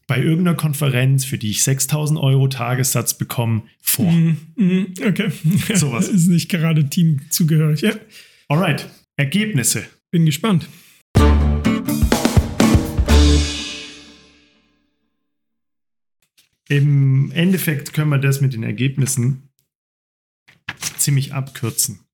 bei 0.06 0.18
irgendeiner 0.18 0.56
Konferenz, 0.56 1.24
für 1.24 1.38
die 1.38 1.50
ich 1.50 1.62
6000 1.62 2.18
Euro 2.18 2.48
Tagessatz 2.48 3.16
bekomme, 3.16 3.62
vor. 3.80 4.10
Mm, 4.10 4.36
mm, 4.56 4.94
okay. 5.06 5.30
Sowas. 5.74 6.08
ist 6.08 6.28
nicht 6.28 6.50
gerade 6.50 6.88
teamzugehörig, 6.88 7.80
ja. 7.80 7.92
Alright. 8.48 8.88
Ergebnisse. 9.16 9.84
Bin 10.10 10.26
gespannt. 10.26 10.68
Im 16.68 17.30
Endeffekt 17.32 17.92
können 17.92 18.10
wir 18.10 18.18
das 18.18 18.40
mit 18.40 18.54
den 18.54 18.62
Ergebnissen 18.62 19.48
ziemlich 20.96 21.32
abkürzen. 21.32 22.00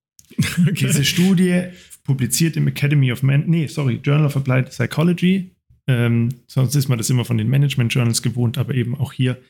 Okay. 0.60 0.86
Diese 0.86 1.04
Studie 1.04 1.64
publiziert 2.04 2.56
im 2.56 2.66
Academy 2.66 3.12
of 3.12 3.22
Man, 3.22 3.44
nee, 3.46 3.66
sorry, 3.66 4.00
Journal 4.02 4.26
of 4.26 4.36
Applied 4.36 4.70
Psychology 4.70 5.50
ähm, 5.90 6.28
sonst 6.46 6.76
ist 6.76 6.88
man 6.88 6.98
das 6.98 7.10
immer 7.10 7.24
von 7.24 7.36
den 7.36 7.48
Management 7.48 7.92
Journals 7.92 8.22
gewohnt, 8.22 8.58
aber 8.58 8.74
eben 8.74 8.94
auch 8.94 9.12
hier. 9.12 9.42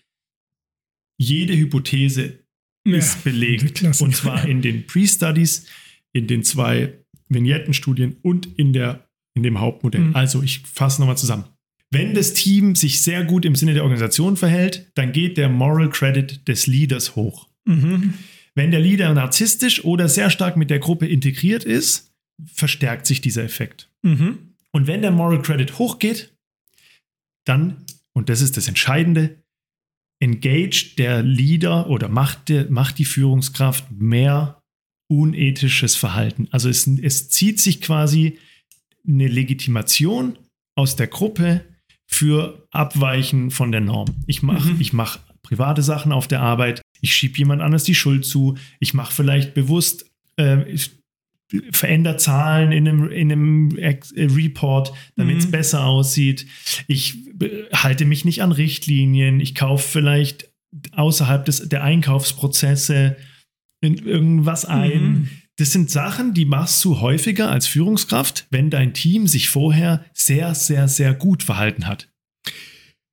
Jede 1.18 1.54
Hypothese 1.54 2.38
ja, 2.86 2.96
ist 2.96 3.22
belegt. 3.24 3.82
Und 4.00 4.16
zwar 4.16 4.48
in 4.48 4.62
den 4.62 4.86
Pre-Studies, 4.86 5.66
in 6.12 6.26
den 6.26 6.42
zwei 6.42 6.94
Vignettenstudien 7.28 8.16
und 8.22 8.58
in, 8.58 8.72
der, 8.72 9.06
in 9.34 9.42
dem 9.42 9.60
Hauptmodell. 9.60 10.00
Mhm. 10.00 10.16
Also, 10.16 10.42
ich 10.42 10.60
fasse 10.60 11.02
nochmal 11.02 11.18
zusammen. 11.18 11.44
Wenn 11.90 12.14
das 12.14 12.32
Team 12.32 12.74
sich 12.74 13.02
sehr 13.02 13.24
gut 13.24 13.44
im 13.44 13.54
Sinne 13.54 13.74
der 13.74 13.82
Organisation 13.82 14.38
verhält, 14.38 14.90
dann 14.94 15.12
geht 15.12 15.36
der 15.36 15.50
Moral 15.50 15.90
Credit 15.90 16.48
des 16.48 16.66
Leaders 16.66 17.16
hoch. 17.16 17.48
Mhm. 17.66 18.14
Wenn 18.54 18.70
der 18.70 18.80
Leader 18.80 19.12
narzisstisch 19.12 19.84
oder 19.84 20.08
sehr 20.08 20.30
stark 20.30 20.56
mit 20.56 20.70
der 20.70 20.78
Gruppe 20.78 21.06
integriert 21.06 21.64
ist, 21.64 22.12
verstärkt 22.46 23.06
sich 23.06 23.20
dieser 23.20 23.44
Effekt. 23.44 23.90
Mhm. 24.02 24.49
Und 24.72 24.86
wenn 24.86 25.02
der 25.02 25.10
Moral 25.10 25.42
Credit 25.42 25.78
hochgeht, 25.78 26.36
dann, 27.44 27.84
und 28.12 28.28
das 28.28 28.40
ist 28.40 28.56
das 28.56 28.68
Entscheidende, 28.68 29.42
engaged 30.20 30.98
der 30.98 31.22
Leader 31.22 31.88
oder 31.88 32.08
macht, 32.08 32.48
der, 32.48 32.70
macht 32.70 32.98
die 32.98 33.04
Führungskraft 33.04 33.90
mehr 33.90 34.62
unethisches 35.08 35.96
Verhalten. 35.96 36.48
Also 36.50 36.68
es, 36.68 36.86
es 36.86 37.30
zieht 37.30 37.58
sich 37.58 37.80
quasi 37.80 38.38
eine 39.06 39.26
Legitimation 39.26 40.38
aus 40.76 40.94
der 40.94 41.08
Gruppe 41.08 41.64
für 42.06 42.66
Abweichen 42.70 43.50
von 43.50 43.72
der 43.72 43.80
Norm. 43.80 44.08
Ich 44.26 44.42
mache 44.42 44.68
mhm. 44.68 44.86
mach 44.92 45.18
private 45.42 45.82
Sachen 45.82 46.12
auf 46.12 46.28
der 46.28 46.42
Arbeit, 46.42 46.82
ich 47.00 47.14
schiebe 47.14 47.38
jemand 47.38 47.62
anders 47.62 47.84
die 47.84 47.94
Schuld 47.94 48.24
zu, 48.24 48.56
ich 48.78 48.94
mache 48.94 49.12
vielleicht 49.12 49.54
bewusst, 49.54 50.10
äh, 50.36 50.76
verändert 51.72 52.20
Zahlen 52.20 52.72
in 52.72 52.88
einem, 52.88 53.10
in 53.10 53.32
einem 53.32 53.76
äh, 53.76 53.98
Report, 54.16 54.92
damit 55.16 55.38
es 55.38 55.46
mhm. 55.46 55.50
besser 55.50 55.84
aussieht. 55.84 56.46
Ich 56.86 57.16
halte 57.72 58.04
mich 58.04 58.24
nicht 58.24 58.42
an 58.42 58.52
Richtlinien. 58.52 59.40
Ich 59.40 59.54
kaufe 59.54 59.86
vielleicht 59.86 60.50
außerhalb 60.92 61.44
des, 61.44 61.68
der 61.68 61.82
Einkaufsprozesse 61.82 63.16
irgendwas 63.80 64.64
ein. 64.64 65.02
Mhm. 65.02 65.28
Das 65.56 65.72
sind 65.72 65.90
Sachen, 65.90 66.32
die 66.32 66.44
machst 66.44 66.84
du 66.84 67.00
häufiger 67.00 67.50
als 67.50 67.66
Führungskraft, 67.66 68.46
wenn 68.50 68.70
dein 68.70 68.94
Team 68.94 69.26
sich 69.26 69.48
vorher 69.48 70.04
sehr, 70.14 70.54
sehr, 70.54 70.88
sehr 70.88 71.14
gut 71.14 71.42
verhalten 71.42 71.86
hat. 71.86 72.08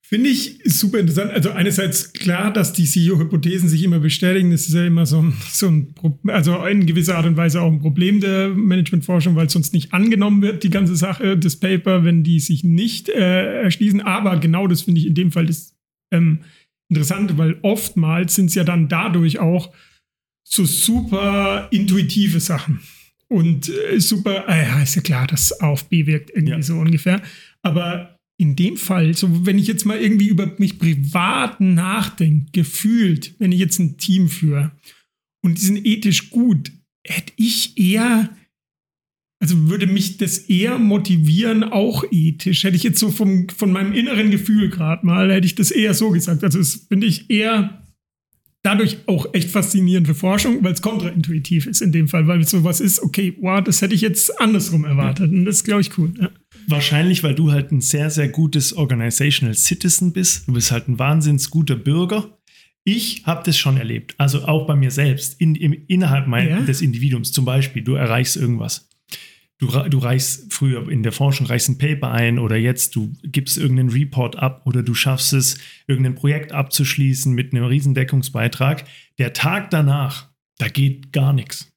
Finde 0.10 0.30
ich 0.30 0.60
super 0.64 1.00
interessant. 1.00 1.32
Also 1.32 1.50
einerseits 1.52 2.14
klar, 2.14 2.54
dass 2.54 2.72
die 2.72 2.86
CEO-Hypothesen 2.86 3.68
sich 3.68 3.84
immer 3.84 4.00
bestätigen. 4.00 4.52
Das 4.52 4.62
ist 4.62 4.74
ja 4.74 4.86
immer 4.86 5.06
so 5.06 5.22
ein, 5.22 5.34
so 5.52 5.68
ein, 5.68 5.94
also 6.28 6.66
in 6.66 6.86
gewisser 6.86 7.18
Art 7.18 7.26
und 7.26 7.36
Weise 7.36 7.62
auch 7.62 7.70
ein 7.70 7.82
Problem 7.82 8.22
der 8.22 8.48
Managementforschung, 8.48 9.36
weil 9.36 9.50
sonst 9.50 9.74
nicht 9.74 9.94
angenommen 9.94 10.42
wird, 10.42 10.64
die 10.64 10.70
ganze 10.70 10.96
Sache, 10.96 11.38
das 11.38 11.58
Paper, 11.58 12.06
wenn 12.06 12.24
die 12.24 12.40
sich 12.40 12.64
nicht 12.64 13.10
äh, 13.10 13.64
erschließen. 13.64 14.00
Aber 14.00 14.38
genau 14.38 14.68
das 14.68 14.84
finde 14.84 15.02
ich 15.02 15.08
in 15.08 15.14
dem 15.14 15.34
Fall 15.34 15.48
das 15.48 15.76
ähm, 16.12 16.40
Interessante, 16.88 17.38
weil 17.38 17.60
oftmals 17.64 18.36
sind 18.36 18.46
es 18.46 18.56
ja 18.56 18.64
dann 18.64 18.88
dadurch 18.88 19.40
auch 19.40 19.74
so 20.46 20.64
super 20.64 21.68
intuitive 21.70 22.40
Sachen. 22.40 22.80
Und 23.28 23.68
äh, 23.68 24.00
super, 24.00 24.46
äh, 24.48 24.68
ja, 24.68 24.82
ist 24.84 24.96
ja 24.96 25.02
klar, 25.02 25.28
dass 25.28 25.60
A 25.60 25.68
auf 25.68 25.90
B 25.90 26.06
wirkt 26.06 26.30
irgendwie 26.30 26.54
ja. 26.54 26.62
so 26.62 26.76
ungefähr. 26.76 27.22
Aber 27.62 28.17
in 28.38 28.56
dem 28.56 28.78
Fall, 28.78 29.16
so 29.16 29.46
wenn 29.46 29.58
ich 29.58 29.68
jetzt 29.68 29.86
mal 29.86 30.00
irgendwie 30.00 30.28
über 30.28 30.54
mich 30.60 30.78
privat 30.78 31.60
nachdenke, 31.60 32.52
gefühlt, 32.52 33.34
wenn 33.40 33.52
ich 33.52 33.60
jetzt 33.60 33.80
ein 33.80 33.98
Team 33.98 34.30
führe 34.30 34.72
und 35.44 35.58
die 35.58 35.64
sind 35.64 35.86
ethisch 35.86 36.30
gut, 36.30 36.72
hätte 37.04 37.34
ich 37.36 37.78
eher, 37.78 38.30
also 39.40 39.70
würde 39.70 39.88
mich 39.88 40.18
das 40.18 40.38
eher 40.38 40.78
motivieren, 40.78 41.64
auch 41.64 42.04
ethisch. 42.12 42.64
Hätte 42.64 42.76
ich 42.76 42.84
jetzt 42.84 43.00
so 43.00 43.10
vom, 43.10 43.50
von 43.50 43.72
meinem 43.72 43.94
inneren 43.94 44.30
Gefühl 44.30 44.70
gerade 44.70 45.06
mal, 45.06 45.32
hätte 45.32 45.48
ich 45.48 45.56
das 45.56 45.72
eher 45.72 45.96
so 45.96 46.12
gesagt. 46.12 46.44
Also 46.44 46.60
das 46.60 46.86
finde 46.88 47.08
ich 47.08 47.30
eher 47.32 47.84
dadurch 48.62 48.98
auch 49.08 49.34
echt 49.34 49.50
faszinierend 49.50 50.08
für 50.08 50.16
Forschung, 50.16 50.64
weil 50.64 50.74
es 50.74 50.82
kontraintuitiv 50.82 51.68
ist 51.68 51.82
in 51.82 51.92
dem 51.92 52.08
Fall, 52.08 52.28
weil 52.28 52.42
es 52.42 52.50
sowas 52.50 52.82
ist, 52.82 53.02
okay, 53.02 53.36
wow, 53.40 53.64
das 53.64 53.82
hätte 53.82 53.96
ich 53.96 54.02
jetzt 54.02 54.40
andersrum 54.40 54.84
erwartet. 54.84 55.32
Und 55.32 55.46
das 55.46 55.58
ist, 55.58 55.64
glaube 55.64 55.82
ich, 55.82 55.98
cool. 55.98 56.14
Ja. 56.20 56.30
Wahrscheinlich, 56.68 57.24
weil 57.24 57.34
du 57.34 57.52
halt 57.52 57.72
ein 57.72 57.80
sehr, 57.80 58.10
sehr 58.10 58.28
gutes 58.28 58.74
Organizational 58.74 59.56
Citizen 59.56 60.12
bist. 60.12 60.48
Du 60.48 60.54
bist 60.54 60.72
halt 60.72 60.90
ein 60.90 61.00
wahnsinns 61.00 61.50
guter 61.50 61.78
Bürger. 61.78 62.38
Ich 62.84 63.24
habe 63.26 63.44
das 63.46 63.58
schon 63.58 63.78
erlebt. 63.78 64.16
Also 64.18 64.46
auch 64.46 64.68
bei 64.68 64.76
mir 64.76 64.92
selbst, 64.92 65.40
in, 65.40 65.56
im, 65.56 65.74
innerhalb 65.88 66.28
mein, 66.28 66.50
ja? 66.50 66.62
des 66.62 66.82
Individuums. 66.82 67.32
Zum 67.32 67.46
Beispiel, 67.46 67.84
du 67.84 67.96
erreichst 67.96 68.36
irgendwas. 68.36 68.90
Du, 69.60 69.68
du 69.68 69.98
reichst 69.98 70.54
früher 70.54 70.88
in 70.90 71.04
der 71.04 71.12
Forschung, 71.12 71.48
reichst 71.48 71.70
ein 71.70 71.80
Paper 71.80 72.12
ein 72.12 72.38
oder 72.38 72.58
jetzt 72.58 72.96
du 72.96 73.12
gibst 73.24 73.58
irgendeinen 73.58 73.90
Report 73.90 74.36
ab 74.36 74.62
oder 74.66 74.84
du 74.84 74.94
schaffst 74.94 75.34
es, 75.34 75.58
irgendein 75.88 76.16
Projekt 76.16 76.52
abzuschließen 76.52 77.34
mit 77.34 77.54
einem 77.54 77.64
Riesendeckungsbeitrag. 77.64 78.86
Der 79.18 79.34
Tag 79.34 79.72
danach, 79.72 80.30
da 80.60 80.68
geht 80.68 81.12
gar 81.12 81.34
nichts. 81.34 81.72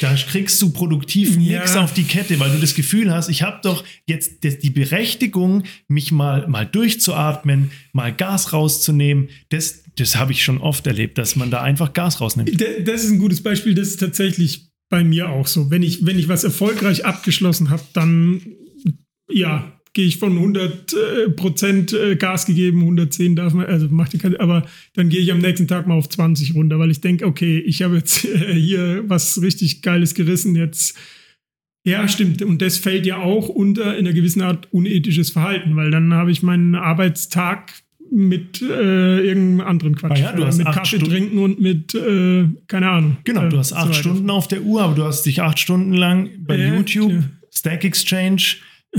Da 0.00 0.14
kriegst 0.14 0.60
du 0.62 0.70
produktiv 0.70 1.36
Ja. 1.36 1.60
nichts 1.60 1.76
auf 1.76 1.92
die 1.92 2.04
Kette, 2.04 2.40
weil 2.40 2.50
du 2.50 2.58
das 2.58 2.74
Gefühl 2.74 3.12
hast, 3.12 3.28
ich 3.28 3.42
habe 3.42 3.60
doch 3.62 3.84
jetzt 4.06 4.42
die 4.42 4.70
Berechtigung, 4.70 5.64
mich 5.88 6.10
mal, 6.10 6.48
mal 6.48 6.64
durchzuatmen, 6.66 7.70
mal 7.92 8.12
Gas 8.12 8.52
rauszunehmen. 8.52 9.28
Das, 9.50 9.82
das 9.96 10.16
habe 10.16 10.32
ich 10.32 10.42
schon 10.42 10.58
oft 10.58 10.86
erlebt, 10.86 11.18
dass 11.18 11.36
man 11.36 11.50
da 11.50 11.62
einfach 11.62 11.92
Gas 11.92 12.20
rausnimmt. 12.20 12.50
Das 12.84 13.04
ist 13.04 13.10
ein 13.10 13.18
gutes 13.18 13.42
Beispiel. 13.42 13.74
Das 13.74 13.88
ist 13.88 14.00
tatsächlich 14.00 14.70
bei 14.88 15.04
mir 15.04 15.28
auch 15.28 15.46
so. 15.46 15.70
Wenn 15.70 15.82
ich, 15.82 16.04
wenn 16.06 16.18
ich 16.18 16.28
was 16.28 16.44
erfolgreich 16.44 17.04
abgeschlossen 17.04 17.70
habe, 17.70 17.82
dann 17.92 18.40
ja, 19.30 19.79
gehe 19.92 20.06
ich 20.06 20.18
von 20.18 20.32
100 20.36 20.92
äh, 20.92 21.30
Prozent 21.30 21.92
äh, 21.92 22.16
Gas 22.16 22.46
gegeben, 22.46 22.80
110 22.80 23.36
darf 23.36 23.54
man, 23.54 23.66
also 23.66 23.88
macht 23.88 24.12
die 24.12 24.18
keine, 24.18 24.38
aber 24.38 24.66
dann 24.94 25.08
gehe 25.08 25.20
ich 25.20 25.32
am 25.32 25.38
nächsten 25.38 25.66
Tag 25.66 25.86
mal 25.86 25.94
auf 25.94 26.08
20 26.08 26.54
runter, 26.54 26.78
weil 26.78 26.90
ich 26.90 27.00
denke, 27.00 27.26
okay, 27.26 27.58
ich 27.58 27.82
habe 27.82 27.96
jetzt 27.96 28.24
äh, 28.24 28.54
hier 28.54 29.04
was 29.08 29.42
richtig 29.42 29.82
Geiles 29.82 30.14
gerissen, 30.14 30.54
jetzt 30.56 30.96
ja, 31.82 32.06
stimmt. 32.08 32.42
Und 32.42 32.60
das 32.60 32.76
fällt 32.76 33.06
ja 33.06 33.16
auch 33.18 33.48
unter 33.48 33.96
in 33.96 34.06
einer 34.06 34.12
gewissen 34.12 34.42
Art 34.42 34.68
unethisches 34.70 35.30
Verhalten, 35.30 35.76
weil 35.76 35.90
dann 35.90 36.12
habe 36.12 36.30
ich 36.30 36.42
meinen 36.42 36.74
Arbeitstag 36.74 37.72
mit 38.12 38.60
äh, 38.60 39.20
irgendeinem 39.20 39.60
anderen 39.66 39.94
Quatsch. 39.96 40.12
Ah 40.12 40.18
ja, 40.18 40.32
du 40.32 40.42
äh, 40.42 40.46
hast 40.46 40.58
mit 40.58 40.66
Kaffee 40.66 40.96
Stunden- 40.96 41.06
trinken 41.06 41.38
und 41.38 41.60
mit, 41.60 41.94
äh, 41.94 42.44
keine 42.66 42.90
Ahnung. 42.90 43.16
Genau, 43.24 43.46
äh, 43.46 43.48
du 43.48 43.56
hast 43.56 43.70
so 43.70 43.76
acht 43.76 43.88
weiter. 43.88 43.98
Stunden 43.98 44.28
auf 44.30 44.48
der 44.48 44.62
Uhr, 44.62 44.82
aber 44.82 44.94
du 44.94 45.04
hast 45.04 45.22
dich 45.24 45.40
acht 45.40 45.58
Stunden 45.58 45.94
lang 45.94 46.28
bei 46.40 46.56
Ja, 46.58 46.74
YouTube, 46.74 47.10
klar. 47.10 47.30
Stack 47.50 47.84
Exchange, 47.84 48.42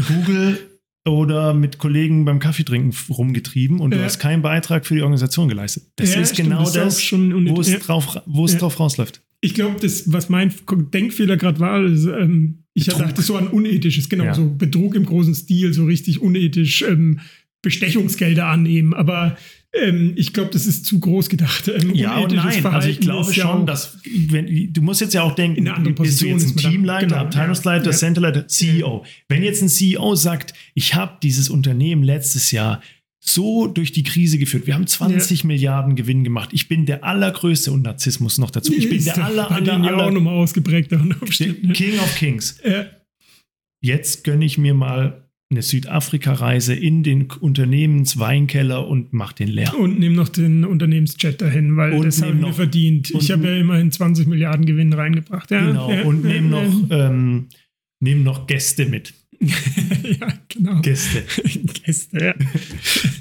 Google 0.08 0.60
oder 1.08 1.54
mit 1.54 1.78
Kollegen 1.80 2.26
beim 2.26 2.40
Kaffeetrinken 2.40 2.94
rumgetrieben 3.10 3.80
und 3.80 3.92
du 3.92 3.98
Ja. 3.98 4.04
hast 4.04 4.20
keinen 4.20 4.42
Beitrag 4.42 4.86
für 4.86 4.94
die 4.96 5.02
Organisation 5.02 5.48
geleistet. 5.48 5.84
Das 5.96 6.14
Ja, 6.14 6.22
ist 6.22 6.34
stimmt, 6.34 6.50
genau 6.50 6.64
das 6.64 6.74
das, 6.74 7.12
wo 7.12 7.60
es, 7.62 7.72
Ja. 7.72 7.80
drauf, 7.80 8.22
wo 8.28 8.46
es 8.46 8.58
drauf 8.58 8.80
rausläuft. 8.80 9.22
Ich 9.42 9.56
glaube, 9.56 9.78
das, 9.82 10.12
was 10.14 10.30
mein 10.30 10.54
Denkfehler 10.94 11.38
gerade 11.38 11.60
war, 11.60 11.84
ist, 11.84 12.06
ähm, 12.06 12.66
ich 12.76 12.86
Betrug. 12.86 13.02
dachte 13.02 13.22
so 13.24 13.36
an 13.36 13.48
unethisches, 13.48 14.08
genau, 14.10 14.32
so 14.34 14.54
Betrug 14.56 14.94
im 14.96 15.06
großen 15.06 15.34
Stil, 15.34 15.74
so 15.74 15.86
richtig 15.86 16.22
unethisch 16.22 16.84
ähm, 16.84 17.20
Bestechungsgelder 17.64 18.46
annehmen. 18.48 18.94
Aber 18.94 19.36
ähm, 19.74 20.14
ich 20.16 20.34
glaube, 20.34 20.50
das 20.52 20.66
ist 20.66 20.86
zu 20.86 21.00
groß 21.00 21.30
gedacht. 21.30 21.68
Ähm, 21.70 21.94
Ja 21.96 22.18
und 22.20 22.34
nein. 22.34 22.46
Also 22.46 22.50
ich 22.58 22.62
Verhalten 22.62 23.00
glaube 23.02 23.34
ja 23.34 23.44
schon, 23.44 23.62
auch- 23.62 23.66
dass 23.66 23.98
wenn, 24.04 24.74
du 24.74 24.82
musst 24.82 25.02
jetzt 25.02 25.14
ja 25.14 25.24
auch 25.24 25.36
denken, 25.36 25.64
bist 25.96 26.22
du 26.22 26.26
jetzt 26.28 26.50
ein 26.50 26.58
Teamleiter, 26.58 27.08
genau, 27.08 27.22
Abteilungsleiter, 27.22 27.86
ja. 27.92 27.92
Centerleiter, 27.92 28.48
CEO. 28.48 29.06
Wenn 29.30 29.44
jetzt 29.44 29.62
ein 29.62 29.70
CEO 29.70 30.16
sagt, 30.16 30.54
ich 30.74 30.96
habe 30.96 31.18
dieses 31.24 31.50
Unternehmen 31.50 32.04
letztes 32.04 32.52
Jahr 32.52 32.82
so 33.24 33.68
durch 33.68 33.92
die 33.92 34.02
Krise 34.04 34.40
geführt. 34.40 34.66
Wir 34.66 34.74
haben 34.74 34.88
20 34.88 35.44
Milliarden 35.44 35.96
Gewinn 35.96 36.24
gemacht. 36.24 36.50
Ich 36.54 36.68
bin 36.68 36.88
der 36.88 37.04
allergrößte 37.04 37.72
und 37.72 37.84
Narzissmus 37.84 38.40
noch 38.40 38.50
dazu. 38.50 38.74
Ich 38.74 38.90
bin 38.90 38.98
ist 38.98 39.06
der 39.06 39.24
aller, 39.24 39.52
aller, 39.52 39.62
denen 39.62 39.84
ja 39.84 39.94
auch 39.96 40.00
aller 40.02 40.12
nochmal 40.12 40.34
ne? 41.62 41.74
King 41.74 42.00
of 42.00 42.16
Kings. 42.16 42.58
Ja. 42.68 42.88
Jetzt 43.80 44.24
gönne 44.24 44.44
ich 44.44 44.58
mir 44.58 44.74
mal 44.74 45.30
eine 45.52 45.62
Südafrika-Reise 45.62 46.74
in 46.74 47.04
den 47.04 47.30
Unternehmensweinkeller 47.30 48.88
und 48.88 49.14
mach 49.14 49.34
den 49.34 49.50
leer. 49.50 49.78
Und 49.78 50.00
nehmen 50.00 50.16
noch 50.16 50.30
den 50.30 50.66
Unternehmenschat 50.66 51.42
dahin, 51.42 51.76
weil 51.78 51.94
Und 51.94 52.06
das 52.06 52.22
haben 52.22 52.42
wir 52.42 52.54
verdient. 52.54 53.12
Ich 53.12 53.30
habe 53.32 53.48
ja 53.48 53.58
immerhin 53.58 53.92
20 53.92 54.28
Milliarden 54.28 54.66
Gewinn 54.66 54.94
reingebracht. 54.94 55.52
Ja, 55.52 55.66
Genau. 55.66 55.92
ja, 55.92 56.04
und 56.04 56.26
ja. 56.26 56.42
noch, 56.42 56.90
ähm, 56.90 57.50
nehmen 58.00 58.24
noch 58.24 58.48
Gäste 58.48 58.86
mit. 58.86 59.14
ja, 59.40 60.34
genau. 60.48 60.82
Gäste. 60.82 61.24
Gäste, 61.84 62.26
ja. 62.26 62.36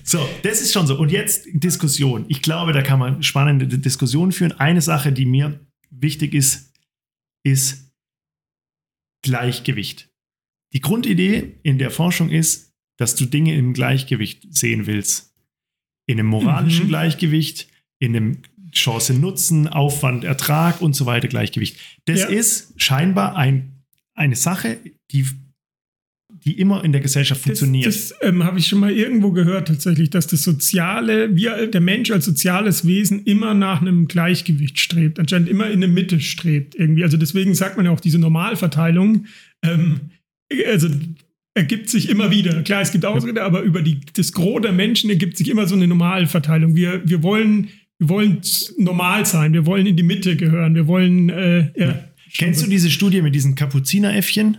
So, 0.05 0.19
das 0.43 0.61
ist 0.61 0.73
schon 0.73 0.87
so. 0.87 0.99
Und 0.99 1.11
jetzt 1.11 1.47
Diskussion. 1.53 2.27
Ich 2.29 2.43
glaube, 2.43 2.73
da 2.73 2.83
kann 2.83 2.99
man 2.99 3.23
spannende 3.23 3.67
Diskussionen 3.67 4.33
führen. 4.33 4.53
Eine 4.53 4.83
Sache, 4.83 5.13
die 5.13 5.27
mir 5.27 5.61
wichtig 5.91 6.35
ist, 6.35 6.73
ist 7.43 7.91
Gleichgewicht. 9.23 10.10
Die 10.73 10.81
Grundidee 10.81 11.57
in 11.63 11.79
der 11.79 11.91
Forschung 11.91 12.31
ist, 12.31 12.73
dass 12.97 13.15
du 13.17 13.25
Dinge 13.27 13.55
im 13.57 13.73
Gleichgewicht 13.73 14.47
sehen 14.51 14.87
willst. 14.87 15.35
In 16.07 16.19
einem 16.19 16.29
moralischen 16.29 16.85
Mhm. 16.87 16.89
Gleichgewicht, 16.91 17.69
in 17.99 18.17
einem 18.17 18.39
Chance 18.73 19.15
Nutzen, 19.15 19.67
Aufwand, 19.69 20.23
Ertrag 20.25 20.81
und 20.81 20.95
so 20.95 21.07
weiter 21.07 21.29
Gleichgewicht. 21.29 21.77
Das 22.05 22.21
Ja. 22.21 22.27
ist 22.29 22.73
scheinbar 22.77 23.37
ein, 23.37 23.83
eine 24.15 24.37
Sache, 24.37 24.79
die, 25.11 25.27
die 26.45 26.59
immer 26.59 26.85
in 26.85 26.93
der 26.93 27.01
Gesellschaft 27.01 27.43
funktioniert. 27.43 27.87
Das, 27.87 28.11
das 28.11 28.19
ähm, 28.23 28.45
habe 28.45 28.59
ich 28.59 28.69
schon 28.69 28.79
mal 28.81 28.93
irgendwo 28.93 29.33
gehört 29.33 29.69
tatsächlich, 29.69 30.11
dass 30.11 30.27
das 30.29 30.43
Soziale, 30.43 31.35
wir, 31.35 31.67
der 31.67 31.81
Mensch 31.81 32.11
als 32.11 32.25
soziales 32.27 32.87
Wesen 32.87 33.25
immer 33.25 33.55
nach 33.55 33.81
einem 33.81 34.07
Gleichgewicht 34.09 34.79
strebt, 34.79 35.19
anscheinend 35.19 35.49
immer 35.49 35.69
in 35.71 35.81
der 35.81 35.89
Mitte 35.91 36.21
strebt 36.21 36.75
irgendwie. 36.77 37.03
Also 37.03 37.17
deswegen 37.17 37.55
sagt 37.55 37.77
man 37.77 37.87
ja 37.87 37.93
auch 37.93 38.01
diese 38.01 38.19
Normalverteilung, 38.19 39.27
ähm, 39.63 40.01
also 40.67 40.89
ergibt 41.55 41.89
sich 41.89 42.09
immer 42.09 42.31
wieder. 42.31 42.63
Klar, 42.63 42.83
es 42.83 42.93
gibt 42.93 43.05
Ausrede, 43.05 43.43
aber 43.43 43.63
über 43.63 43.83
die, 43.83 44.01
das 44.15 44.33
Gros 44.33 44.63
der 44.63 44.73
Menschen 44.73 45.11
ergibt 45.11 45.37
sich 45.37 45.49
immer 45.49 45.67
so 45.67 45.75
eine 45.75 45.87
Normalverteilung. 45.87 46.75
Wir, 46.75 47.03
wir 47.09 47.23
wollen 47.23 47.69
wir 47.99 48.09
wollen 48.09 48.41
normal 48.79 49.27
sein, 49.27 49.53
wir 49.53 49.67
wollen 49.67 49.87
in 49.87 49.95
die 49.95 50.03
Mitte 50.03 50.35
gehören, 50.35 50.75
wir 50.75 50.87
wollen 50.87 51.29
äh, 51.29 51.71
ja. 51.77 52.05
Kennst 52.37 52.63
du 52.63 52.71
diese 52.71 52.91
Studie 52.91 53.23
mit 53.23 53.35
diesen 53.35 53.55
Kapuzineräffchen? 53.55 54.59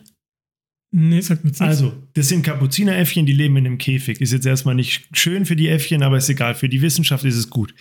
Nee, 0.94 1.22
sag 1.22 1.44
mir 1.44 1.52
nichts. 1.52 1.62
Also, 1.62 1.94
das 2.14 2.28
sind 2.28 2.44
Kapuzineräffchen, 2.44 3.26
die 3.26 3.32
leben 3.32 3.56
in 3.56 3.66
einem 3.66 3.78
Käfig. 3.78 4.20
Ist 4.20 4.34
jetzt 4.34 4.46
erstmal 4.46 4.76
nicht 4.76 5.08
schön 5.14 5.46
für 5.46 5.56
die 5.56 5.70
Äffchen, 5.70 6.04
aber 6.04 6.18
ist 6.18 6.28
egal. 6.28 6.54
Für 6.54 6.68
die 6.68 6.82
Wissenschaft 6.82 7.24
ist 7.24 7.38
es 7.38 7.50
gut. 7.50 7.74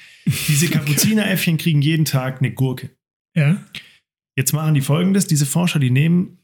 Diese 0.46 0.68
Kapuzineräffchen 0.70 1.58
kriegen 1.58 1.82
jeden 1.82 2.04
Tag 2.04 2.38
eine 2.38 2.52
Gurke. 2.52 2.90
Ja. 3.34 3.60
Jetzt 4.36 4.52
machen 4.52 4.74
die 4.74 4.80
folgendes: 4.80 5.26
Diese 5.26 5.44
Forscher, 5.44 5.80
die 5.80 5.90
nehmen, 5.90 6.38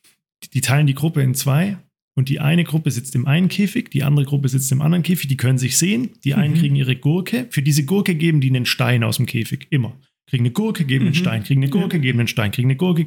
die 0.52 0.60
teilen 0.60 0.86
die 0.86 0.94
Gruppe 0.94 1.22
in 1.22 1.34
zwei 1.34 1.78
und 2.16 2.28
die 2.28 2.40
eine 2.40 2.64
Gruppe 2.64 2.90
sitzt 2.90 3.14
im 3.14 3.26
einen 3.26 3.48
Käfig, 3.48 3.90
die 3.90 4.02
andere 4.02 4.24
Gruppe 4.26 4.48
sitzt 4.48 4.70
im 4.72 4.80
anderen 4.80 5.02
Käfig. 5.02 5.28
Die 5.28 5.36
können 5.36 5.58
sich 5.58 5.76
sehen. 5.76 6.10
Die 6.24 6.34
einen 6.34 6.54
Mhm. 6.54 6.58
kriegen 6.58 6.76
ihre 6.76 6.96
Gurke. 6.96 7.46
Für 7.50 7.62
diese 7.62 7.84
Gurke 7.84 8.14
geben 8.14 8.40
die 8.40 8.48
einen 8.48 8.66
Stein 8.66 9.02
aus 9.04 9.16
dem 9.16 9.26
Käfig. 9.26 9.66
Immer. 9.70 9.98
Kriegen 10.28 10.42
eine 10.44 10.52
Gurke, 10.52 10.84
geben 10.84 11.04
einen 11.06 11.14
Mhm. 11.14 11.18
Stein. 11.18 11.44
Kriegen 11.44 11.62
eine 11.62 11.70
Gurke, 11.70 12.00
geben 12.00 12.18
einen 12.18 12.28
Stein. 12.28 12.50
Kriegen 12.52 12.68
eine 12.68 12.76
Gurke 12.76 13.02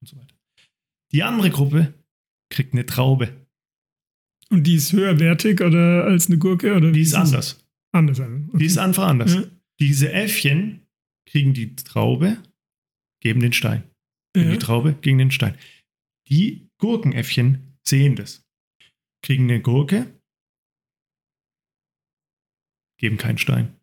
und 0.00 0.08
so 0.08 0.16
weiter. 0.16 0.34
Die 1.12 1.22
andere 1.22 1.50
Gruppe 1.50 1.94
kriegt 2.50 2.72
eine 2.72 2.86
Traube. 2.86 3.32
Und 4.50 4.66
die 4.66 4.74
ist 4.74 4.92
höherwertig 4.92 5.60
oder 5.60 6.04
als 6.04 6.26
eine 6.26 6.38
Gurke? 6.38 6.74
Oder 6.74 6.92
Die 6.92 7.00
ist 7.00 7.14
anders. 7.14 7.64
Anders. 7.92 8.20
also. 8.20 8.36
Die 8.58 8.64
ist 8.66 8.78
einfach 8.78 9.06
anders. 9.08 9.34
Ja. 9.34 9.44
Diese 9.80 10.12
Äffchen 10.12 10.80
kriegen 11.26 11.54
die 11.54 11.74
Traube, 11.76 12.38
geben 13.20 13.40
den 13.40 13.52
Stein. 13.52 13.84
Ja. 14.36 14.50
die 14.50 14.58
Traube, 14.58 14.94
gegen 15.00 15.18
den 15.18 15.30
Stein. 15.30 15.54
Die 16.28 16.68
Gurkenäffchen 16.84 17.78
sehen 17.82 18.14
das. 18.14 18.44
Kriegen 19.22 19.44
eine 19.44 19.62
Gurke, 19.62 20.20
geben 23.00 23.16
keinen 23.16 23.38
Stein. 23.38 23.74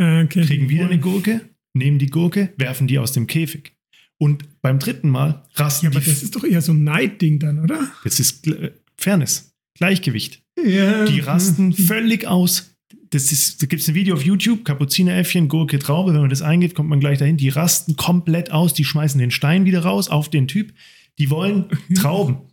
Ah, 0.00 0.22
okay. 0.22 0.44
Kriegen 0.44 0.68
wieder 0.68 0.86
eine 0.86 0.98
Gurke, 0.98 1.48
nehmen 1.74 2.00
die 2.00 2.06
Gurke, 2.10 2.52
werfen 2.56 2.88
die 2.88 2.98
aus 2.98 3.12
dem 3.12 3.28
Käfig. 3.28 3.76
Und 4.20 4.60
beim 4.62 4.80
dritten 4.80 5.10
Mal 5.10 5.46
rasten 5.54 5.86
Ja, 5.86 5.90
aber 5.92 6.00
die. 6.00 6.06
das 6.10 6.24
ist 6.24 6.34
doch 6.34 6.42
eher 6.42 6.60
so 6.60 6.72
ein 6.72 6.82
Neidding 6.82 7.38
dann, 7.38 7.60
oder? 7.60 7.88
das 8.02 8.18
ist 8.18 8.44
Gl- 8.44 8.72
Fairness, 8.96 9.54
Gleichgewicht. 9.76 10.42
Ja. 10.60 11.04
Die 11.04 11.20
rasten 11.20 11.72
völlig 11.72 12.26
aus. 12.26 12.74
Das 13.10 13.30
ist, 13.30 13.62
da 13.62 13.66
gibt 13.66 13.80
es 13.82 13.88
ein 13.88 13.94
Video 13.94 14.16
auf 14.16 14.22
YouTube, 14.24 14.64
Kapuzineräffchen, 14.64 15.46
Gurke, 15.46 15.78
Traube. 15.78 16.12
Wenn 16.14 16.20
man 16.22 16.30
das 16.30 16.42
eingibt, 16.42 16.74
kommt 16.74 16.88
man 16.88 16.98
gleich 16.98 17.18
dahin. 17.18 17.36
Die 17.36 17.48
rasten 17.48 17.94
komplett 17.94 18.50
aus. 18.50 18.74
Die 18.74 18.84
schmeißen 18.84 19.20
den 19.20 19.30
Stein 19.30 19.64
wieder 19.66 19.80
raus 19.84 20.08
auf 20.08 20.28
den 20.28 20.48
Typ. 20.48 20.74
Die 21.18 21.30
wollen 21.30 21.66
Trauben. 21.94 22.48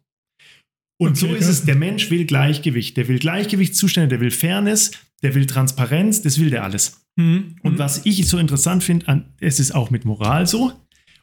Und 0.98 1.12
Okay, 1.12 1.20
so 1.20 1.36
ist 1.36 1.48
es. 1.48 1.66
Der 1.66 1.76
Mensch 1.76 2.10
will 2.10 2.26
Gleichgewicht. 2.26 2.96
Der 2.98 3.08
will 3.08 3.20
Gleichgewichtszustände, 3.20 4.08
der 4.08 4.22
will 4.22 4.32
Fairness, 4.32 4.92
der 5.22 5.36
will 5.36 5.46
Transparenz, 5.46 6.22
das 6.22 6.40
will 6.40 6.50
der 6.50 6.64
alles. 6.64 7.06
Mhm. 7.18 7.58
Und 7.64 7.80
was 7.80 8.06
ich 8.06 8.28
so 8.28 8.38
interessant 8.38 8.84
finde, 8.84 9.26
es 9.40 9.60
ist 9.60 9.74
auch 9.74 9.90
mit 9.90 10.06
Moral 10.06 10.48
so. 10.48 10.74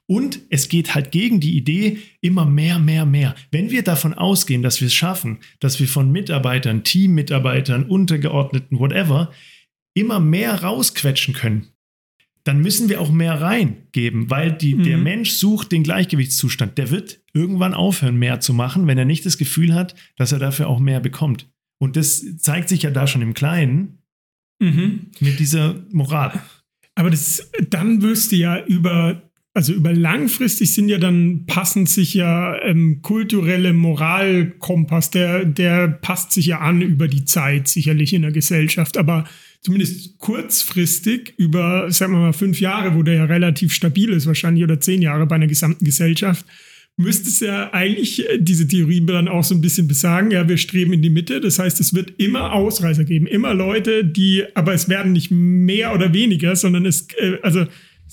Und 0.07 0.41
es 0.51 0.69
geht 0.69 0.95
halt 0.95 1.11
gegen 1.11 1.41
die 1.41 1.57
Idee 1.57 1.99
immer 2.21 2.45
mehr, 2.45 2.79
mehr, 2.79 3.07
mehr. 3.07 3.35
Wenn 3.51 3.71
wir 3.71 3.83
davon 3.83 4.13
ausgehen, 4.13 4.63
dass 4.63 4.81
wir 4.81 4.89
es 4.89 4.95
schaffen, 4.95 5.39
dass 5.61 5.81
wir 5.81 5.89
von 5.89 6.11
Mitarbeitern, 6.11 6.85
Teammitarbeitern, 6.85 7.85
Untergeordneten, 7.85 8.79
whatever, 8.79 9.33
immer 9.95 10.21
mehr 10.21 10.63
rausquetschen 10.63 11.35
können, 11.35 11.72
dann 12.45 12.61
müssen 12.61 12.89
wir 12.89 13.01
auch 13.01 13.11
mehr 13.13 13.41
reingeben, 13.41 14.29
weil 14.31 14.53
die, 14.53 14.75
Mhm. 14.75 14.83
der 14.83 14.99
Mensch 14.99 15.31
sucht 15.31 15.71
den 15.73 15.83
Gleichgewichtszustand. 15.85 16.77
Der 16.79 16.91
wird 16.91 17.21
irgendwann 17.33 17.75
aufhören, 17.75 18.17
mehr 18.17 18.41
zu 18.41 18.53
machen, 18.53 18.87
wenn 18.87 18.99
er 18.99 19.05
nicht 19.05 19.25
das 19.27 19.39
Gefühl 19.39 19.75
hat, 19.75 19.95
dass 20.17 20.33
er 20.33 20.39
dafür 20.39 20.69
auch 20.69 20.81
mehr 20.81 21.01
bekommt. 21.01 21.49
Und 21.79 21.97
das 21.97 22.25
zeigt 22.39 22.69
sich 22.69 22.83
ja 22.83 22.91
da 22.91 23.07
schon 23.07 23.23
im 23.23 23.35
Kleinen 23.35 23.99
Mhm. 24.61 25.07
mit 25.21 25.39
dieser 25.41 25.85
Moral. 25.91 26.41
Aber 26.95 27.11
das, 27.11 27.51
dann 27.71 28.03
wirst 28.03 28.31
du 28.33 28.37
ja 28.37 28.65
über, 28.65 29.23
also 29.55 29.75
über 29.75 29.93
langfristig 29.93 30.73
sind 30.73 30.89
ja 30.89 30.99
dann 30.99 31.45
passen 31.47 31.87
sich 31.87 32.15
ja 32.15 32.59
ähm, 32.63 33.01
kulturelle 33.03 33.73
Moralkompass, 33.75 35.11
der, 35.11 35.45
der 35.45 35.89
passt 35.89 36.33
sich 36.33 36.47
ja 36.47 36.61
an 36.61 36.81
über 36.81 37.07
die 37.07 37.25
Zeit 37.27 37.69
sicherlich 37.69 38.15
in 38.15 38.23
der 38.23 38.33
Gesellschaft, 38.33 38.97
aber 38.97 39.25
zumindest 39.61 40.19
kurzfristig 40.19 41.35
über, 41.37 41.91
sagen 41.91 42.15
wir 42.15 42.21
mal, 42.21 42.33
fünf 42.33 42.61
Jahre, 42.61 42.95
wo 42.95 43.03
der 43.03 43.15
ja 43.15 43.25
relativ 43.25 43.73
stabil 43.73 44.11
ist 44.11 44.27
wahrscheinlich 44.27 44.65
oder 44.65 44.81
zehn 44.81 45.03
Jahre 45.03 45.27
bei 45.27 45.37
einer 45.37 45.47
gesamten 45.47 45.85
Gesellschaft, 45.85 46.47
müsste 46.97 47.29
es 47.29 47.41
ja 47.41 47.73
eigentlich 47.73 48.29
äh, 48.29 48.39
diese 48.39 48.67
Theorie 48.67 49.05
dann 49.05 49.29
auch 49.29 49.45
so 49.45 49.55
ein 49.55 49.61
bisschen 49.61 49.87
besagen, 49.87 50.31
ja, 50.31 50.49
wir 50.49 50.57
streben 50.57 50.93
in 50.93 51.03
die 51.03 51.11
Mitte. 51.11 51.41
Das 51.41 51.59
heißt, 51.59 51.81
es 51.81 51.95
wird 51.95 52.15
immer 52.19 52.53
Ausreißer 52.53 53.05
geben, 53.05 53.27
immer 53.27 53.55
Leute, 53.55 54.05
die, 54.05 54.45
aber 54.55 54.73
es 54.75 54.89
werden 54.89 55.13
nicht 55.13 55.31
mehr 55.31 55.95
oder 55.95 56.13
weniger, 56.13 56.57
sondern 56.57 56.87
es, 56.87 57.09
äh, 57.19 57.39
also 57.43 57.67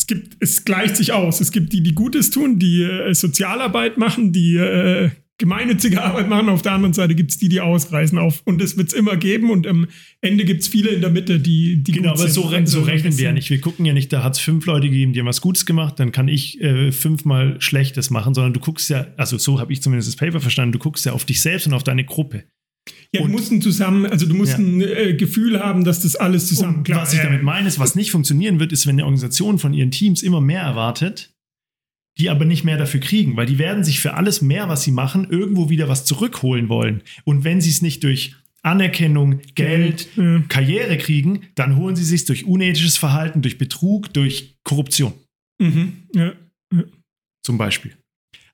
gibt, 0.09 0.35
es 0.41 0.65
gleicht 0.65 0.97
sich 0.97 1.13
aus. 1.13 1.39
Es 1.39 1.53
gibt 1.53 1.71
die, 1.71 1.81
die 1.81 1.95
Gutes 1.95 2.31
tun, 2.31 2.59
die 2.59 2.83
äh, 2.83 3.13
Sozialarbeit 3.13 3.97
machen, 3.97 4.33
die 4.33 4.57
äh, 4.57 5.11
gemeinnützige 5.37 6.03
Arbeit 6.03 6.27
machen. 6.27 6.49
Auf 6.49 6.61
der 6.61 6.73
anderen 6.73 6.93
Seite 6.93 7.15
gibt 7.15 7.31
es 7.31 7.37
die, 7.37 7.47
die 7.47 7.61
ausreißen. 7.61 8.17
Auf, 8.17 8.41
und 8.43 8.61
es 8.61 8.75
wird 8.75 8.89
es 8.89 8.93
immer 8.93 9.15
geben. 9.15 9.49
Und 9.49 9.65
am 9.65 9.87
Ende 10.19 10.43
gibt 10.43 10.61
es 10.61 10.67
viele 10.67 10.89
in 10.89 10.99
der 10.99 11.09
Mitte, 11.09 11.39
die, 11.39 11.81
die 11.81 11.93
Genau, 11.93 12.11
aber 12.11 12.27
so, 12.27 12.41
re 12.41 12.67
so 12.67 12.81
rechnen 12.81 13.17
wir 13.17 13.25
ja 13.25 13.31
nicht. 13.31 13.49
Wir 13.49 13.61
gucken 13.61 13.85
ja 13.85 13.93
nicht, 13.93 14.11
da 14.11 14.23
hat 14.23 14.33
es 14.33 14.39
fünf 14.39 14.65
Leute 14.65 14.89
gegeben, 14.89 15.13
die 15.13 15.19
haben 15.19 15.27
was 15.27 15.41
Gutes 15.41 15.65
gemacht, 15.65 15.99
dann 15.99 16.11
kann 16.11 16.27
ich 16.27 16.59
äh, 16.61 16.91
fünfmal 16.91 17.55
Schlechtes 17.61 18.09
machen, 18.09 18.33
sondern 18.33 18.53
du 18.53 18.59
guckst 18.59 18.89
ja, 18.89 19.07
also 19.15 19.37
so 19.37 19.59
habe 19.59 19.71
ich 19.71 19.81
zumindest 19.81 20.09
das 20.09 20.17
Paper 20.17 20.41
verstanden, 20.41 20.73
du 20.73 20.79
guckst 20.79 21.05
ja 21.05 21.13
auf 21.13 21.23
dich 21.23 21.41
selbst 21.41 21.67
und 21.67 21.73
auf 21.73 21.83
deine 21.83 22.03
Gruppe. 22.03 22.43
Ja, 23.13 23.21
und, 23.21 23.31
du 23.31 23.37
musst 23.37 23.51
ein 23.51 23.61
zusammen, 23.61 24.05
also 24.05 24.27
du 24.27 24.35
musst 24.35 24.53
ja. 24.53 24.59
ein 24.59 24.81
äh, 24.81 25.13
Gefühl 25.15 25.59
haben, 25.59 25.83
dass 25.83 26.01
das 26.01 26.15
alles 26.15 26.47
zusammen 26.47 26.83
klappt. 26.83 27.01
Was 27.01 27.13
ich 27.13 27.21
damit 27.21 27.41
meine, 27.41 27.67
ist, 27.67 27.79
was 27.79 27.95
nicht 27.95 28.11
funktionieren 28.11 28.59
wird, 28.59 28.71
ist, 28.71 28.85
wenn 28.85 28.95
eine 28.95 29.05
Organisation 29.05 29.57
von 29.57 29.73
ihren 29.73 29.89
Teams 29.89 30.21
immer 30.21 30.41
mehr 30.41 30.61
erwartet, 30.61 31.33
die 32.19 32.29
aber 32.29 32.45
nicht 32.45 32.65
mehr 32.65 32.77
dafür 32.77 32.99
kriegen, 32.99 33.35
weil 33.35 33.47
die 33.47 33.57
werden 33.57 33.83
sich 33.83 33.99
für 33.99 34.13
alles 34.13 34.41
mehr, 34.41 34.69
was 34.69 34.83
sie 34.83 34.91
machen, 34.91 35.27
irgendwo 35.29 35.69
wieder 35.69 35.87
was 35.87 36.05
zurückholen 36.05 36.69
wollen. 36.69 37.01
Und 37.23 37.43
wenn 37.43 37.61
sie 37.61 37.69
es 37.69 37.81
nicht 37.81 38.03
durch 38.03 38.35
Anerkennung, 38.61 39.39
Geld, 39.55 40.09
ja. 40.15 40.43
Karriere 40.49 40.97
kriegen, 40.97 41.47
dann 41.55 41.77
holen 41.77 41.95
sie 41.95 42.03
sich 42.03 42.25
durch 42.25 42.45
unethisches 42.45 42.97
Verhalten, 42.97 43.41
durch 43.41 43.57
Betrug, 43.57 44.13
durch 44.13 44.55
Korruption. 44.63 45.13
Mhm. 45.59 46.03
Ja. 46.13 46.33
Ja. 46.73 46.83
Zum 47.41 47.57
Beispiel. 47.57 47.93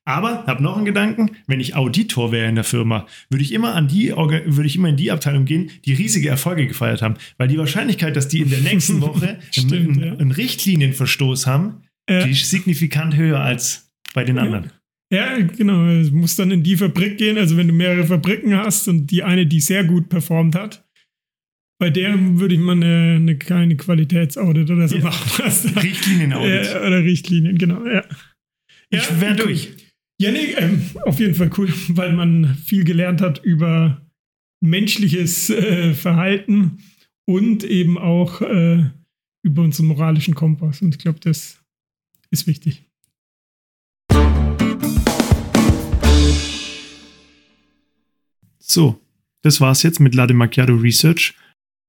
Aber 0.05 0.45
habe 0.45 0.61
noch 0.63 0.77
einen 0.77 0.85
Gedanken: 0.85 1.31
Wenn 1.47 1.59
ich 1.59 1.75
Auditor 1.75 2.31
wäre 2.31 2.47
in 2.47 2.55
der 2.55 2.63
Firma, 2.63 3.07
würde 3.29 3.43
ich 3.43 3.51
immer 3.51 3.73
an 3.73 3.87
die 3.87 4.11
würde 4.11 4.67
ich 4.67 4.75
immer 4.75 4.89
in 4.89 4.97
die 4.97 5.11
Abteilung 5.11 5.45
gehen, 5.45 5.71
die 5.85 5.93
riesige 5.93 6.29
Erfolge 6.29 6.67
gefeiert 6.67 7.01
haben, 7.01 7.15
weil 7.37 7.47
die 7.47 7.57
Wahrscheinlichkeit, 7.57 8.15
dass 8.15 8.27
die 8.27 8.41
in 8.41 8.49
der 8.49 8.61
nächsten 8.61 9.01
Woche 9.01 9.39
Stimmt, 9.51 9.73
einen, 9.73 9.99
ja. 9.99 10.13
einen, 10.13 10.31
Richtlinienverstoß 10.31 11.47
haben, 11.47 11.81
ja. 12.09 12.23
die 12.23 12.31
ist 12.31 12.49
signifikant 12.49 13.15
höher 13.15 13.39
als 13.39 13.91
bei 14.13 14.23
den 14.23 14.37
anderen. 14.37 14.71
Ja, 15.11 15.37
genau. 15.39 15.85
Es 15.87 16.11
muss 16.11 16.35
dann 16.35 16.51
in 16.51 16.63
die 16.63 16.77
Fabrik 16.77 17.17
gehen. 17.17 17.37
Also 17.37 17.57
wenn 17.57 17.67
du 17.67 17.73
mehrere 17.73 18.05
Fabriken 18.05 18.55
hast 18.55 18.87
und 18.87 19.07
die 19.07 19.23
eine, 19.23 19.45
die 19.45 19.59
sehr 19.59 19.83
gut 19.83 20.09
performt 20.09 20.55
hat, 20.55 20.83
bei 21.79 21.89
der 21.89 22.15
würde 22.17 22.55
ich 22.55 22.61
mal 22.61 22.71
eine, 22.71 23.15
eine 23.17 23.37
kleine 23.37 23.75
Qualitätsaudit 23.75 24.69
oder 24.69 24.87
so 24.87 24.97
ja. 24.97 25.03
machen. 25.03 25.43
Richtliniеnaudit. 25.81 26.65
Ja, 26.65 26.81
oder 26.81 27.03
Richtlinien, 27.03 27.57
genau. 27.57 27.85
Ja. 27.85 28.03
Ich 28.89 29.21
wäre 29.21 29.35
durch. 29.35 29.73
Ja, 30.17 30.31
nee, 30.31 30.53
ähm, 30.57 30.81
auf 31.03 31.19
jeden 31.19 31.35
Fall 31.35 31.51
cool, 31.57 31.67
weil 31.89 32.13
man 32.13 32.55
viel 32.55 32.85
gelernt 32.85 33.21
hat 33.21 33.43
über 33.43 34.01
menschliches 34.61 35.49
äh, 35.49 35.93
Verhalten 35.93 36.79
und 37.25 37.63
eben 37.65 37.97
auch 37.97 38.41
äh, 38.41 38.85
über 39.43 39.61
unseren 39.61 39.87
moralischen 39.87 40.33
Kompass. 40.33 40.81
Und 40.81 40.95
ich 40.95 40.99
glaube, 40.99 41.19
das 41.19 41.61
ist 42.31 42.47
wichtig. 42.47 42.85
So, 48.57 49.01
das 49.41 49.59
war's 49.59 49.83
jetzt 49.83 49.99
mit 49.99 50.15
Lade 50.15 50.33
Macchiato 50.33 50.73
Research. 50.73 51.35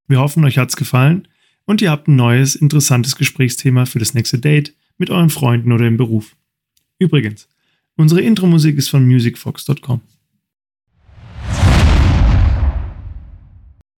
Wir 0.08 0.18
hoffen, 0.18 0.44
euch 0.44 0.58
hat's 0.58 0.76
gefallen 0.76 1.28
und 1.64 1.80
ihr 1.80 1.90
habt 1.90 2.08
ein 2.08 2.16
neues, 2.16 2.56
interessantes 2.56 3.16
Gesprächsthema 3.16 3.86
für 3.86 3.98
das 3.98 4.14
nächste 4.14 4.38
Date 4.38 4.74
mit 4.98 5.10
euren 5.10 5.30
Freunden 5.30 5.72
oder 5.72 5.86
im 5.86 5.96
Beruf. 5.96 6.36
Übrigens, 6.98 7.48
unsere 7.96 8.22
Intro-Musik 8.22 8.76
ist 8.76 8.88
von 8.88 9.06
musicfox.com. 9.06 10.00